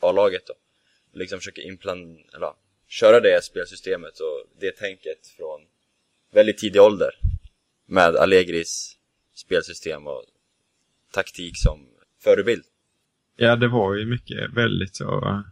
A-laget 0.00 0.46
då. 0.46 0.54
Liksom 1.12 1.38
försöka 1.38 1.62
implan 1.62 2.18
eller, 2.34 2.52
köra 2.88 3.20
det 3.20 3.44
spelsystemet 3.44 4.20
och 4.20 4.46
det 4.60 4.76
tänket 4.76 5.26
från 5.36 5.60
väldigt 6.32 6.58
tidig 6.58 6.82
ålder. 6.82 7.10
med 7.86 8.16
Allegris 8.16 8.95
spelsystem 9.36 10.06
och 10.06 10.24
taktik 11.12 11.56
som 11.56 11.86
förebild. 12.22 12.64
Ja, 13.36 13.56
det 13.56 13.68
var 13.68 13.94
ju 13.94 14.06
mycket 14.06 14.52
väldigt 14.52 14.96
så 14.96 15.42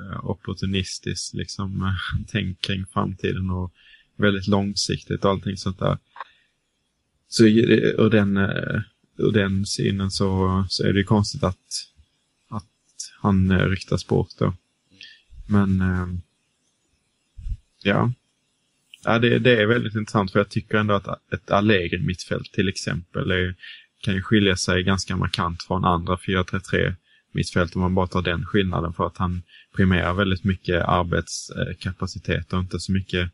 eh, 0.00 0.24
opportunistiskt 0.24 1.34
liksom 1.34 1.96
tänk 2.28 2.60
kring 2.60 2.86
framtiden 2.86 3.50
och 3.50 3.72
väldigt 4.16 4.46
långsiktigt 4.46 5.24
och 5.24 5.30
allting 5.30 5.56
sånt 5.56 5.78
där. 5.78 5.98
Så 7.28 7.46
eh, 7.46 7.50
ur 7.98 8.10
den, 8.10 8.36
eh, 8.36 8.80
ur 9.16 9.32
den 9.32 9.66
synen 9.66 10.10
så, 10.10 10.66
så 10.68 10.84
är 10.84 10.92
det 10.92 10.98
ju 10.98 11.04
konstigt 11.04 11.42
att, 11.42 11.86
att 12.48 13.12
han 13.20 13.60
ryktas 13.60 14.06
bort 14.06 14.30
då. 14.38 14.54
Men 15.46 15.82
ja, 17.82 18.12
ja 19.08 19.18
det, 19.18 19.38
det 19.38 19.62
är 19.62 19.66
väldigt 19.66 19.94
intressant 19.94 20.32
för 20.32 20.40
jag 20.40 20.48
tycker 20.48 20.78
ändå 20.78 20.94
att 20.94 21.32
ett 21.32 21.50
Allegri 21.50 21.98
mittfält 21.98 22.52
till 22.52 22.68
exempel 22.68 23.30
är, 23.30 23.54
kan 24.02 24.14
ju 24.14 24.22
skilja 24.22 24.56
sig 24.56 24.82
ganska 24.82 25.16
markant 25.16 25.62
från 25.62 25.84
andra 25.84 26.16
4-3-3 26.16 26.94
mittfält 27.32 27.74
om 27.76 27.80
man 27.80 27.94
bara 27.94 28.06
tar 28.06 28.22
den 28.22 28.46
skillnaden 28.46 28.92
för 28.92 29.06
att 29.06 29.16
han 29.16 29.42
primerar 29.76 30.14
väldigt 30.14 30.44
mycket 30.44 30.84
arbetskapacitet 30.84 32.52
och 32.52 32.58
inte 32.58 32.80
så 32.80 32.92
mycket 32.92 33.30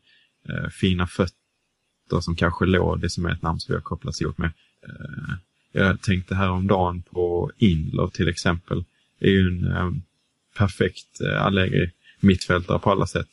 eh, 0.49 0.69
fina 0.69 1.07
fötter 1.07 2.21
som 2.21 2.35
kanske 2.35 2.65
Lodi 2.65 3.09
som 3.09 3.25
är 3.25 3.31
ett 3.31 3.41
namn 3.41 3.59
som 3.59 3.73
vi 3.73 3.75
har 3.75 3.81
kopplats 3.81 4.21
ihop 4.21 4.37
med. 4.37 4.51
Eh, 4.87 5.35
jag 5.71 6.01
tänkte 6.01 6.35
häromdagen 6.35 7.01
på 7.01 7.51
Inler 7.57 8.07
till 8.07 8.27
exempel. 8.27 8.83
Det 9.19 9.25
är 9.25 9.31
ju 9.31 9.47
en 9.47 9.71
eh, 9.71 9.91
perfekt 10.57 11.21
eh, 11.21 11.45
Allegri 11.45 11.91
mittfältare 12.19 12.79
på 12.79 12.91
alla 12.91 13.07
sätt 13.07 13.29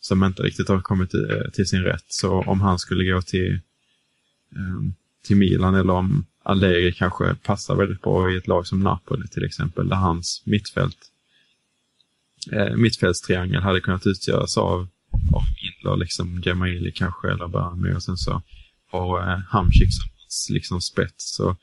som 0.00 0.24
inte 0.24 0.42
riktigt 0.42 0.68
har 0.68 0.80
kommit 0.80 1.10
till, 1.10 1.50
till 1.52 1.66
sin 1.66 1.82
rätt. 1.82 2.04
Så 2.08 2.42
om 2.42 2.60
han 2.60 2.78
skulle 2.78 3.12
gå 3.12 3.22
till, 3.22 3.60
ehm, 4.56 4.94
till 5.24 5.36
Milan 5.36 5.74
eller 5.74 5.92
om 5.92 6.26
Allegri 6.42 6.92
kanske 6.92 7.34
passar 7.34 7.76
väldigt 7.76 8.02
bra 8.02 8.32
i 8.32 8.36
ett 8.36 8.46
lag 8.46 8.66
som 8.66 8.80
Napoli 8.80 9.28
till 9.28 9.44
exempel, 9.44 9.88
där 9.88 9.96
hans 9.96 10.42
mittfält, 10.46 10.98
eh, 12.52 12.76
mittfältstriangel 12.76 13.62
hade 13.62 13.80
kunnat 13.80 14.06
utgöras 14.06 14.58
av, 14.58 14.88
av 15.32 15.42
Indler, 15.62 15.96
liksom 15.96 16.42
Gemaili 16.42 16.92
kanske, 16.92 17.30
eller 17.30 17.48
Bermi 17.48 17.94
och 17.94 18.02
sen 18.02 18.16
så 18.16 18.42
har 18.90 19.32
eh, 19.32 19.38
Hamsik 19.38 19.88
som 19.92 20.08
liksom 20.54 20.80
spets. 20.80 21.36
Så 21.36 21.56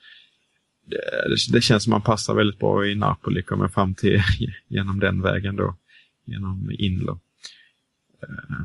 det, 0.85 1.51
det, 1.51 1.61
känns 1.61 1.83
som 1.83 1.93
han 1.93 2.01
passar 2.01 2.35
väldigt 2.35 2.59
bra 2.59 2.87
i 2.87 2.95
Napoli, 2.95 3.43
kommer 3.43 3.67
fram 3.67 3.95
till 3.95 4.21
genom 4.67 4.99
den 4.99 5.21
vägen 5.21 5.55
då, 5.55 5.75
genom 6.25 6.71
Indler. 6.79 7.17
Eh, 8.23 8.61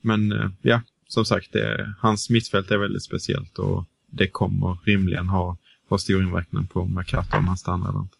men 0.00 0.32
eh, 0.32 0.48
ja, 0.62 0.82
som 1.08 1.24
sagt, 1.24 1.52
det, 1.52 1.94
hans 1.98 2.30
mittfält 2.30 2.70
är 2.70 2.76
väldigt 2.78 3.02
speciellt 3.04 3.58
och 3.58 3.84
det 4.06 4.28
kommer 4.28 4.78
rimligen 4.84 5.28
ha, 5.28 5.56
ha 5.88 5.98
stor 5.98 6.22
inverkan 6.22 6.66
på 6.66 6.84
Mercato 6.84 7.36
om 7.36 7.48
han 7.48 7.56
stannar 7.58 7.88
eller 7.88 8.00
inte. 8.00 8.16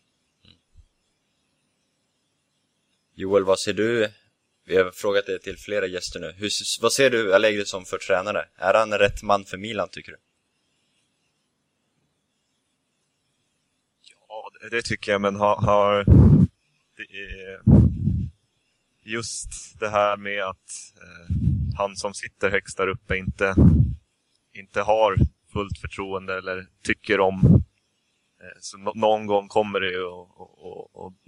Joel, 3.15 3.45
vad 3.45 3.59
ser 3.61 3.73
du? 3.73 4.09
Vi 4.65 4.77
har 4.77 4.91
frågat 4.91 5.27
det 5.27 5.39
till 5.39 5.57
flera 5.59 5.87
gäster 5.87 6.21
nu. 6.21 6.33
Hur, 6.37 6.51
vad 6.83 6.93
ser 6.93 7.11
du 7.11 7.35
Allegri 7.35 7.65
som 7.65 7.85
för 7.85 7.99
tränare? 7.99 8.49
Är 8.57 8.75
han 8.75 8.93
rätt 8.99 9.23
man 9.23 9.45
för 9.45 9.57
Milan, 9.59 9.89
tycker 9.93 10.13
du? 10.13 10.19
Ja, 14.29 14.51
det- 14.61 14.77
det 14.77 14.83
tycker 14.83 15.13
jag, 15.13 15.21
men 15.21 15.37
har... 15.37 15.57
har 15.57 16.05
det 16.97 17.03
är 17.03 17.63
just 19.05 19.81
det 19.81 19.89
här 19.89 20.17
med 20.17 20.45
att 20.45 20.71
eh, 21.03 21.37
han 21.77 21.97
som 21.97 22.15
sitter 22.15 22.51
högst 22.51 22.77
där 22.77 22.89
uppe 22.89 23.17
inte, 23.17 23.55
inte 24.53 24.83
har 24.83 25.17
fullt 25.53 25.79
förtroende 25.79 26.39
eller 26.39 26.67
tycker 26.83 27.21
om. 27.21 27.65
Eh, 28.43 28.59
så 28.61 28.79
nå- 28.79 28.93
någon 28.95 29.27
gång 29.27 29.49
kommer 29.49 29.81
det 29.81 29.91
ju 29.91 30.05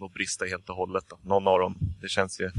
att 0.06 0.12
brista 0.12 0.44
helt 0.44 0.70
och 0.70 0.76
hållet. 0.76 1.04
Då. 1.08 1.18
Någon 1.22 1.48
av 1.48 1.58
dem. 1.58 1.78
Det 2.00 2.08
känns 2.08 2.40
ju, 2.40 2.50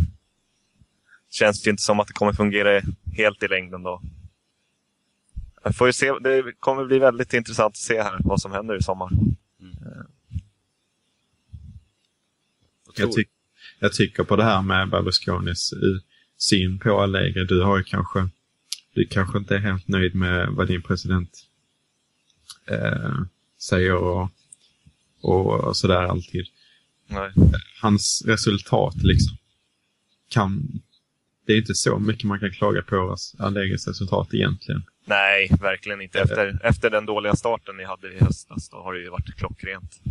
känns 1.30 1.68
ju 1.68 1.72
inte 1.72 1.84
som 1.84 2.00
att 2.00 2.08
det 2.08 2.14
kommer 2.14 2.34
fungera 2.34 2.82
helt 3.18 3.44
i 3.44 3.48
längden 3.48 3.84
då. 3.84 4.02
Jag 5.64 5.76
får 5.76 5.92
se, 5.92 6.14
det 6.20 6.54
kommer 6.60 6.86
bli 6.86 7.00
väldigt 7.00 7.34
intressant 7.34 7.72
att 7.72 7.78
se 7.78 8.02
här 8.02 8.18
vad 8.20 8.42
som 8.42 8.52
händer 8.52 8.78
i 8.78 8.84
sommar. 8.84 9.10
Vad 12.86 12.96
Jag, 12.96 12.96
tror- 12.96 13.12
tyck, 13.12 13.30
jag 13.80 13.94
tycker 13.94 14.24
på 14.24 14.36
det 14.36 14.44
här 14.44 14.62
med 14.62 14.90
Berlusconis 14.90 15.74
eh, 15.74 16.02
syn 16.38 16.80
på 16.80 17.02
Allegri. 17.02 17.46
Du 17.46 17.62
har 17.62 17.78
ju 17.78 17.84
kanske, 17.84 18.30
du 18.94 19.06
kanske 19.06 19.38
inte 19.38 19.56
är 19.56 19.60
helt 19.60 19.88
nöjd 19.88 20.16
med 20.16 20.48
vad 20.50 20.68
din 20.68 20.82
president 20.82 21.30
eh, 22.68 23.20
säger 23.62 23.96
och, 23.96 24.30
och 25.22 25.78
sådär 25.78 26.02
alltid. 26.02 26.46
Nej. 27.08 27.32
Hans 27.82 28.24
resultat 28.26 28.96
liksom 28.96 29.38
kan, 30.30 30.82
det 31.46 31.54
är 31.54 31.58
inte 31.58 31.76
så 31.76 32.00
mycket 32.00 32.24
man 32.24 32.40
kan 32.40 32.52
klaga 32.52 32.82
på 32.82 33.16
Allegris 33.40 33.88
resultat 33.88 34.34
egentligen. 34.34 34.84
Nej, 35.06 35.50
verkligen 35.62 36.02
inte. 36.02 36.20
Efter, 36.20 36.60
efter 36.64 36.90
den 36.90 37.06
dåliga 37.06 37.36
starten 37.36 37.78
ni 37.78 37.84
hade 37.84 38.14
i 38.14 38.20
höstas, 38.20 38.70
då 38.70 38.78
har 38.78 38.94
det 38.94 39.00
ju 39.00 39.10
varit 39.10 39.36
klockrent. 39.36 40.02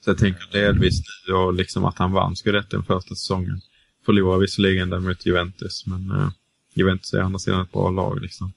Så 0.00 0.10
jag 0.10 0.18
tänker 0.18 0.52
delvis 0.52 1.00
nu 1.26 1.34
och 1.34 1.54
liksom 1.54 1.84
att 1.84 1.98
han 1.98 2.12
vann 2.12 2.34
den 2.70 2.82
första 2.82 3.14
säsongen. 3.14 3.60
Förlorade 4.06 4.40
visserligen 4.40 4.90
där 4.90 5.00
mot 5.00 5.26
Juventus, 5.26 5.86
men 5.86 6.10
uh, 6.10 6.30
Juventus 6.74 7.14
är 7.14 7.22
å 7.22 7.24
andra 7.24 7.38
sidan 7.38 7.60
ett 7.60 7.72
bra 7.72 7.90
lag. 7.90 8.20
Liksom. 8.22 8.52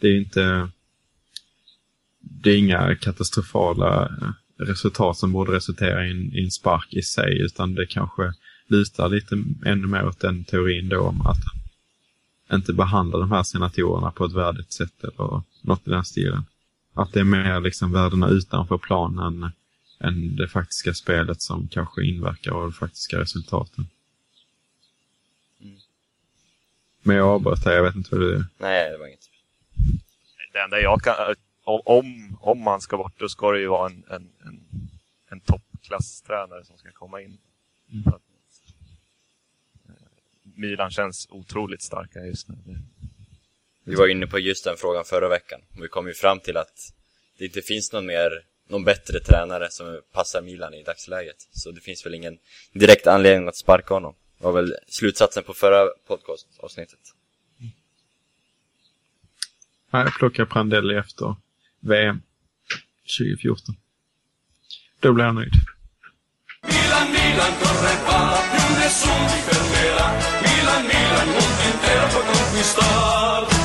Det 0.00 0.08
är 0.08 0.16
inte... 0.16 0.68
Det 2.20 2.50
är 2.50 2.58
inga 2.58 2.94
katastrofala 2.94 4.04
eh, 4.04 4.30
resultat 4.64 5.18
som 5.18 5.32
borde 5.32 5.52
resultera 5.52 6.06
i 6.06 6.10
en, 6.10 6.34
i 6.34 6.44
en 6.44 6.50
spark 6.50 6.94
i 6.94 7.02
sig, 7.02 7.40
utan 7.40 7.74
det 7.74 7.86
kanske 7.86 8.32
lutar 8.66 9.08
lite 9.08 9.44
ännu 9.64 9.86
mer 9.86 10.06
åt 10.06 10.20
den 10.20 10.44
teorin 10.44 10.88
då 10.88 11.00
om 11.00 11.26
att 11.26 11.38
inte 12.52 12.72
behandla 12.72 13.18
de 13.18 13.32
här 13.32 13.42
senatorerna 13.42 14.10
på 14.10 14.24
ett 14.24 14.32
värdigt 14.32 14.72
sätt 14.72 15.04
eller 15.04 15.42
något 15.62 15.88
i 15.88 15.90
den 15.90 16.04
stilen. 16.04 16.44
Att 16.94 17.12
det 17.12 17.20
är 17.20 17.24
mer 17.24 17.60
liksom 17.60 17.92
värdena 17.92 18.28
utanför 18.28 18.78
planen 18.78 19.50
än 20.00 20.36
det 20.36 20.48
faktiska 20.48 20.94
spelet 20.94 21.42
som 21.42 21.68
kanske 21.68 22.04
inverkar 22.04 22.52
av 22.52 22.62
de 22.62 22.72
faktiska 22.72 23.18
resultaten. 23.20 23.86
Men 27.02 27.16
jag 27.16 27.28
avbröt 27.28 27.64
här, 27.64 27.72
jag 27.72 27.82
vet 27.82 27.94
inte 27.94 28.08
vad 28.10 28.20
du... 28.20 28.44
Nej, 28.58 28.90
det 28.90 28.98
var 28.98 29.06
inget. 29.06 29.30
Det 30.52 30.58
enda 30.58 30.80
jag 30.80 31.02
kan... 31.02 31.34
Om, 31.64 32.38
om, 32.40 32.60
man 32.60 32.80
ska 32.80 32.96
bort, 32.96 33.18
då 33.18 33.28
ska 33.28 33.50
det 33.52 33.60
ju 33.60 33.66
vara 33.66 33.90
en, 33.90 34.04
en, 34.10 34.28
en, 34.44 34.60
en 35.28 35.40
toppklasstränare 35.40 36.64
som 36.64 36.78
ska 36.78 36.90
komma 36.92 37.20
in. 37.22 37.38
För 38.04 38.10
att, 38.10 38.22
eh, 39.88 39.94
Milan 40.42 40.90
känns 40.90 41.26
otroligt 41.30 41.82
starka 41.82 42.18
just 42.20 42.48
nu. 42.48 42.54
Det- 42.64 42.80
Vi 43.84 43.94
var 43.94 44.08
inne 44.08 44.26
på 44.26 44.38
just 44.38 44.64
den 44.64 44.76
frågan 44.76 45.04
förra 45.04 45.28
veckan. 45.28 45.60
Och 45.76 45.84
vi 45.84 45.88
kom 45.88 46.06
ju 46.06 46.14
fram 46.14 46.40
till 46.40 46.56
att 46.56 46.92
det 47.38 47.44
inte 47.44 47.62
finns 47.62 47.92
någon 47.92 48.06
mer, 48.06 48.30
någon 48.68 48.84
bättre 48.84 49.20
tränare 49.20 49.70
som 49.70 50.00
passar 50.12 50.42
Milan 50.42 50.74
i 50.74 50.82
dagsläget. 50.82 51.36
Så 51.50 51.70
det 51.70 51.80
finns 51.80 52.06
väl 52.06 52.14
ingen 52.14 52.38
direkt 52.72 53.06
anledning 53.06 53.48
att 53.48 53.56
sparka 53.56 53.94
honom. 53.94 54.14
Det 54.38 54.44
var 54.44 54.52
väl 54.52 54.74
slutsatsen 54.88 55.42
på 55.42 55.54
förra 55.54 55.86
podcastavsnittet. 56.06 56.98
Jag 59.90 60.14
plockar 60.18 60.44
Prandelli 60.44 60.96
efter 60.96 61.34
VM 61.80 62.22
2014. 63.18 63.76
Då 65.00 65.12
blir 65.12 65.24
jag 65.24 65.34
nöjd. 65.34 65.52
Milan, 66.62 67.06
Milan 67.12 67.52
correva, 67.60 68.18
più 68.52 68.74
nessuno 68.80 69.28
ti 69.28 69.40
fermerà. 69.48 70.08
Milan, 70.42 70.82
Milan, 70.90 71.26
mondo 71.26 71.62
intero 71.72 72.06
può 72.12 72.20
conquistar. 72.32 73.55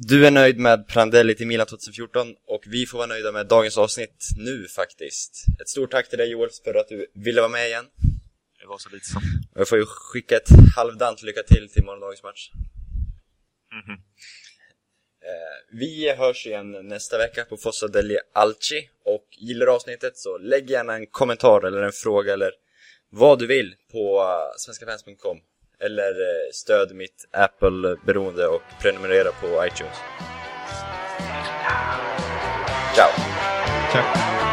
Du 0.00 0.26
är 0.26 0.30
nöjd 0.30 0.58
med 0.58 0.88
Prandelli 0.88 1.34
till 1.34 1.46
Milan 1.46 1.66
2014 1.66 2.34
och 2.46 2.62
vi 2.66 2.86
får 2.86 2.98
vara 2.98 3.06
nöjda 3.06 3.32
med 3.32 3.46
dagens 3.46 3.78
avsnitt 3.78 4.28
nu 4.36 4.68
faktiskt. 4.68 5.44
Ett 5.60 5.68
stort 5.68 5.90
tack 5.90 6.08
till 6.08 6.18
dig 6.18 6.30
Joel 6.30 6.50
för 6.64 6.74
att 6.74 6.88
du 6.88 7.06
ville 7.14 7.40
vara 7.40 7.50
med 7.50 7.66
igen. 7.66 7.84
Det 8.60 8.66
var 8.66 8.78
så 8.78 8.88
lite 8.88 9.06
som... 9.06 9.22
Jag 9.54 9.68
får 9.68 9.78
ju 9.78 9.84
skicka 9.86 10.36
ett 10.36 10.48
halvdant 10.76 11.22
lycka 11.22 11.42
till 11.42 11.68
till 11.68 11.84
morgondagens 11.84 12.22
match. 12.22 12.50
Mhm. 13.72 13.92
Eh, 15.22 15.78
Vi 15.78 16.14
hörs 16.18 16.46
igen 16.46 16.88
nästa 16.88 17.18
vecka 17.18 17.44
på 17.44 17.56
Fossa 17.56 17.88
degli 17.88 18.18
Alci 18.34 18.88
och 19.04 19.26
gillar 19.30 19.66
avsnittet 19.66 20.16
så 20.16 20.38
lägg 20.38 20.70
gärna 20.70 20.94
en 20.94 21.06
kommentar 21.06 21.66
eller 21.66 21.82
en 21.82 21.92
fråga 21.92 22.32
eller 22.32 22.52
vad 23.10 23.38
du 23.38 23.46
vill 23.46 23.74
på 23.92 24.20
eh, 24.20 24.56
svenskafans.com 24.58 25.38
eller 25.80 26.10
eh, 26.10 26.50
stöd 26.52 26.94
mitt 26.94 27.28
Apple-beroende 27.32 28.46
och 28.46 28.62
prenumerera 28.82 29.30
på 29.40 29.66
iTunes. 29.66 29.96
Ciao! 32.94 33.10
Ciao! 33.92 34.47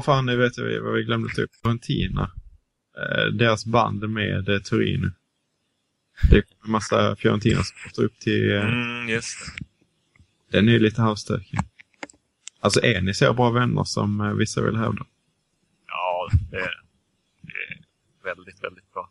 Åh, 0.00 0.04
fan, 0.04 0.26
nu 0.26 0.36
vet 0.36 0.58
vi 0.58 0.78
vad 0.78 0.94
vi 0.94 1.02
glömde 1.04 1.34
ta 1.34 1.42
upp. 1.42 1.50
Fiorentina. 1.62 2.30
Eh, 2.98 3.24
deras 3.32 3.66
band 3.66 4.10
med 4.10 4.48
eh, 4.48 4.58
Torino. 4.58 5.10
Det 6.30 6.36
är 6.36 6.44
en 6.64 6.70
massa 6.70 7.16
Fiorentina 7.16 7.62
som 7.62 8.04
upp 8.04 8.18
till... 8.18 8.50
Eh, 8.50 8.64
Mm, 8.64 9.08
just 9.08 9.38
det. 9.38 10.58
Den 10.58 10.68
är 10.68 10.78
lite 10.78 11.02
halvstökig. 11.02 11.58
Alltså 12.60 12.80
är 12.84 13.00
ni 13.00 13.14
så 13.14 13.32
bra 13.34 13.50
vänner 13.50 13.84
som 13.84 14.36
vissa 14.38 14.62
vill 14.62 14.76
hävda? 14.76 15.06
Ja, 15.86 16.28
det 16.50 16.56
är, 16.56 16.82
det 17.40 17.52
är 17.52 17.84
väldigt, 18.24 18.64
väldigt 18.64 18.92
bra. 18.92 19.10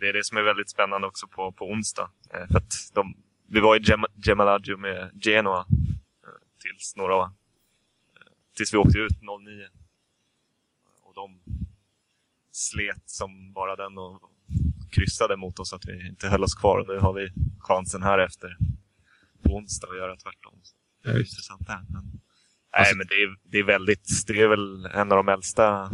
Det 0.00 0.08
är 0.08 0.12
det 0.12 0.24
som 0.24 0.36
är 0.38 0.42
väldigt 0.42 0.70
spännande 0.70 1.06
också 1.06 1.26
på, 1.26 1.52
på 1.52 1.70
onsdag. 1.70 2.10
För 2.50 2.58
att 2.58 2.72
de, 2.94 3.16
vi 3.48 3.60
var 3.60 3.76
i 3.76 3.78
Gem- 3.80 4.06
Gemalaggio 4.26 4.76
med 4.76 5.10
Genoa 5.22 5.66
tills 6.62 6.96
några 6.96 7.32
tills 8.54 8.74
vi 8.74 8.78
åkte 8.78 8.98
ut 8.98 9.22
09. 9.22 9.68
Och 11.02 11.14
de 11.14 11.40
slet 12.52 13.02
som 13.10 13.52
bara 13.52 13.76
den 13.76 13.98
och 13.98 14.22
kryssade 14.90 15.36
mot 15.36 15.58
oss 15.58 15.72
att 15.72 15.84
vi 15.86 16.08
inte 16.08 16.28
höll 16.28 16.44
oss 16.44 16.54
kvar. 16.54 16.84
Nu 16.88 16.98
har 16.98 17.12
vi 17.12 17.28
chansen 17.58 18.02
här 18.02 18.18
efter 18.18 18.56
på 19.42 19.56
onsdag 19.56 19.88
att 19.90 19.96
göra 19.96 20.16
tvärtom. 20.16 20.60
Så 20.62 20.74
det 21.02 21.10
är 21.10 21.18
intressant 21.18 21.66
där. 21.66 21.80
Men... 21.88 21.96
Alltså- 21.96 22.94
Nej, 22.94 22.96
men 22.96 23.06
det 23.06 23.14
är, 23.14 23.36
det 23.42 23.58
är 23.58 23.64
väldigt, 23.64 24.24
det 24.26 24.42
är 24.42 24.48
väl 24.48 24.86
en 24.86 25.12
av 25.12 25.16
de 25.16 25.28
äldsta 25.28 25.90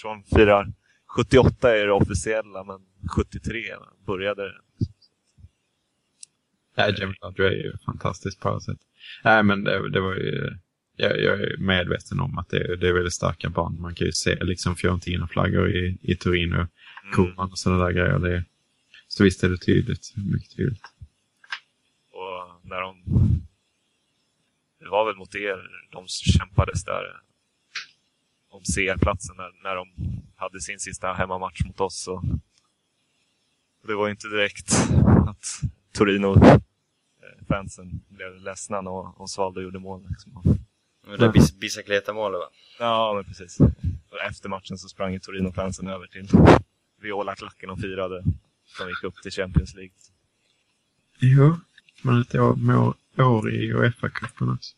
tror 0.00 0.10
de 0.10 0.24
firar 0.24 0.72
78 1.06 1.76
är 1.76 1.86
det 1.86 1.92
officiella, 1.92 2.64
men 2.64 2.80
73 3.16 3.62
började 4.06 4.42
det. 4.42 4.60
Nej, 6.76 6.94
Jim 6.98 7.14
Dodger 7.20 7.44
är 7.44 7.50
ju 7.50 7.72
fantastiskt 7.86 8.40
på 8.40 8.48
alla 8.48 8.60
sätt. 8.60 8.78
Nej, 9.24 9.42
men 9.42 9.64
det, 9.64 9.90
det 9.90 10.00
var 10.00 10.14
ju... 10.14 10.58
Jag, 11.02 11.20
jag 11.20 11.40
är 11.40 11.56
medveten 11.56 12.20
om 12.20 12.38
att 12.38 12.48
det, 12.48 12.76
det 12.76 12.88
är 12.88 12.92
väldigt 12.92 13.12
starka 13.12 13.48
band. 13.48 13.80
Man 13.80 13.94
kan 13.94 14.06
ju 14.06 14.12
se 14.12 14.44
liksom 14.44 14.76
Fiorentina-flaggor 14.76 15.76
i, 15.76 15.98
i 16.02 16.16
Turin 16.16 16.52
och 16.52 16.68
Koman 17.12 17.50
och 17.50 17.58
sådana 17.58 17.84
där 17.84 17.92
grejer. 17.92 18.18
Det, 18.18 18.44
så 19.08 19.24
visst 19.24 19.44
är 19.44 19.48
det 19.48 19.58
tydligt. 19.58 20.12
Mycket 20.16 20.56
tydligt. 20.56 20.82
Och 22.12 22.60
när 22.62 22.80
de... 22.80 23.02
Det 24.80 24.88
var 24.88 25.06
väl 25.06 25.16
mot 25.16 25.34
er 25.34 25.88
de 25.92 26.08
kämpades 26.08 26.84
där 26.84 27.20
om 28.50 28.62
CR-platsen 28.62 29.36
när, 29.36 29.62
när 29.62 29.76
de 29.76 29.88
hade 30.36 30.60
sin 30.60 30.78
sista 30.78 31.12
hemmamatch 31.12 31.64
mot 31.64 31.80
oss. 31.80 32.02
Så 32.02 32.22
det 33.86 33.94
var 33.94 34.06
ju 34.06 34.10
inte 34.10 34.28
direkt 34.28 34.72
att 35.28 35.60
Torino-fansen 35.92 38.00
blev 38.08 38.40
ledsna 38.40 38.80
när 38.80 39.22
Osvaldo 39.22 39.60
gjorde 39.60 39.78
mål. 39.78 40.06
Liksom. 40.08 40.62
Det 41.06 41.16
där 41.16 41.32
bis- 41.32 41.58
Bicicleta-målet 41.58 42.38
va? 42.40 42.46
Ja, 42.78 43.12
men 43.14 43.24
precis. 43.24 43.60
Och 44.10 44.20
efter 44.28 44.48
matchen 44.48 44.78
så 44.78 44.88
sprang 44.88 45.12
ju 45.12 45.18
Torino-fansen 45.18 45.88
över 45.88 46.06
till 46.06 46.28
Viola-klacken 47.00 47.70
och 47.70 47.80
firade. 47.80 48.22
De 48.78 48.88
gick 48.88 49.04
upp 49.04 49.22
till 49.22 49.32
Champions 49.32 49.74
League. 49.74 49.92
Jo, 51.18 51.56
men 52.02 52.20
ett 52.20 52.34
år, 52.34 52.56
med 52.56 52.76
år, 52.78 52.94
år 53.18 53.50
i 53.50 53.72
Uefa-cupen 53.72 54.54
också. 54.54 54.74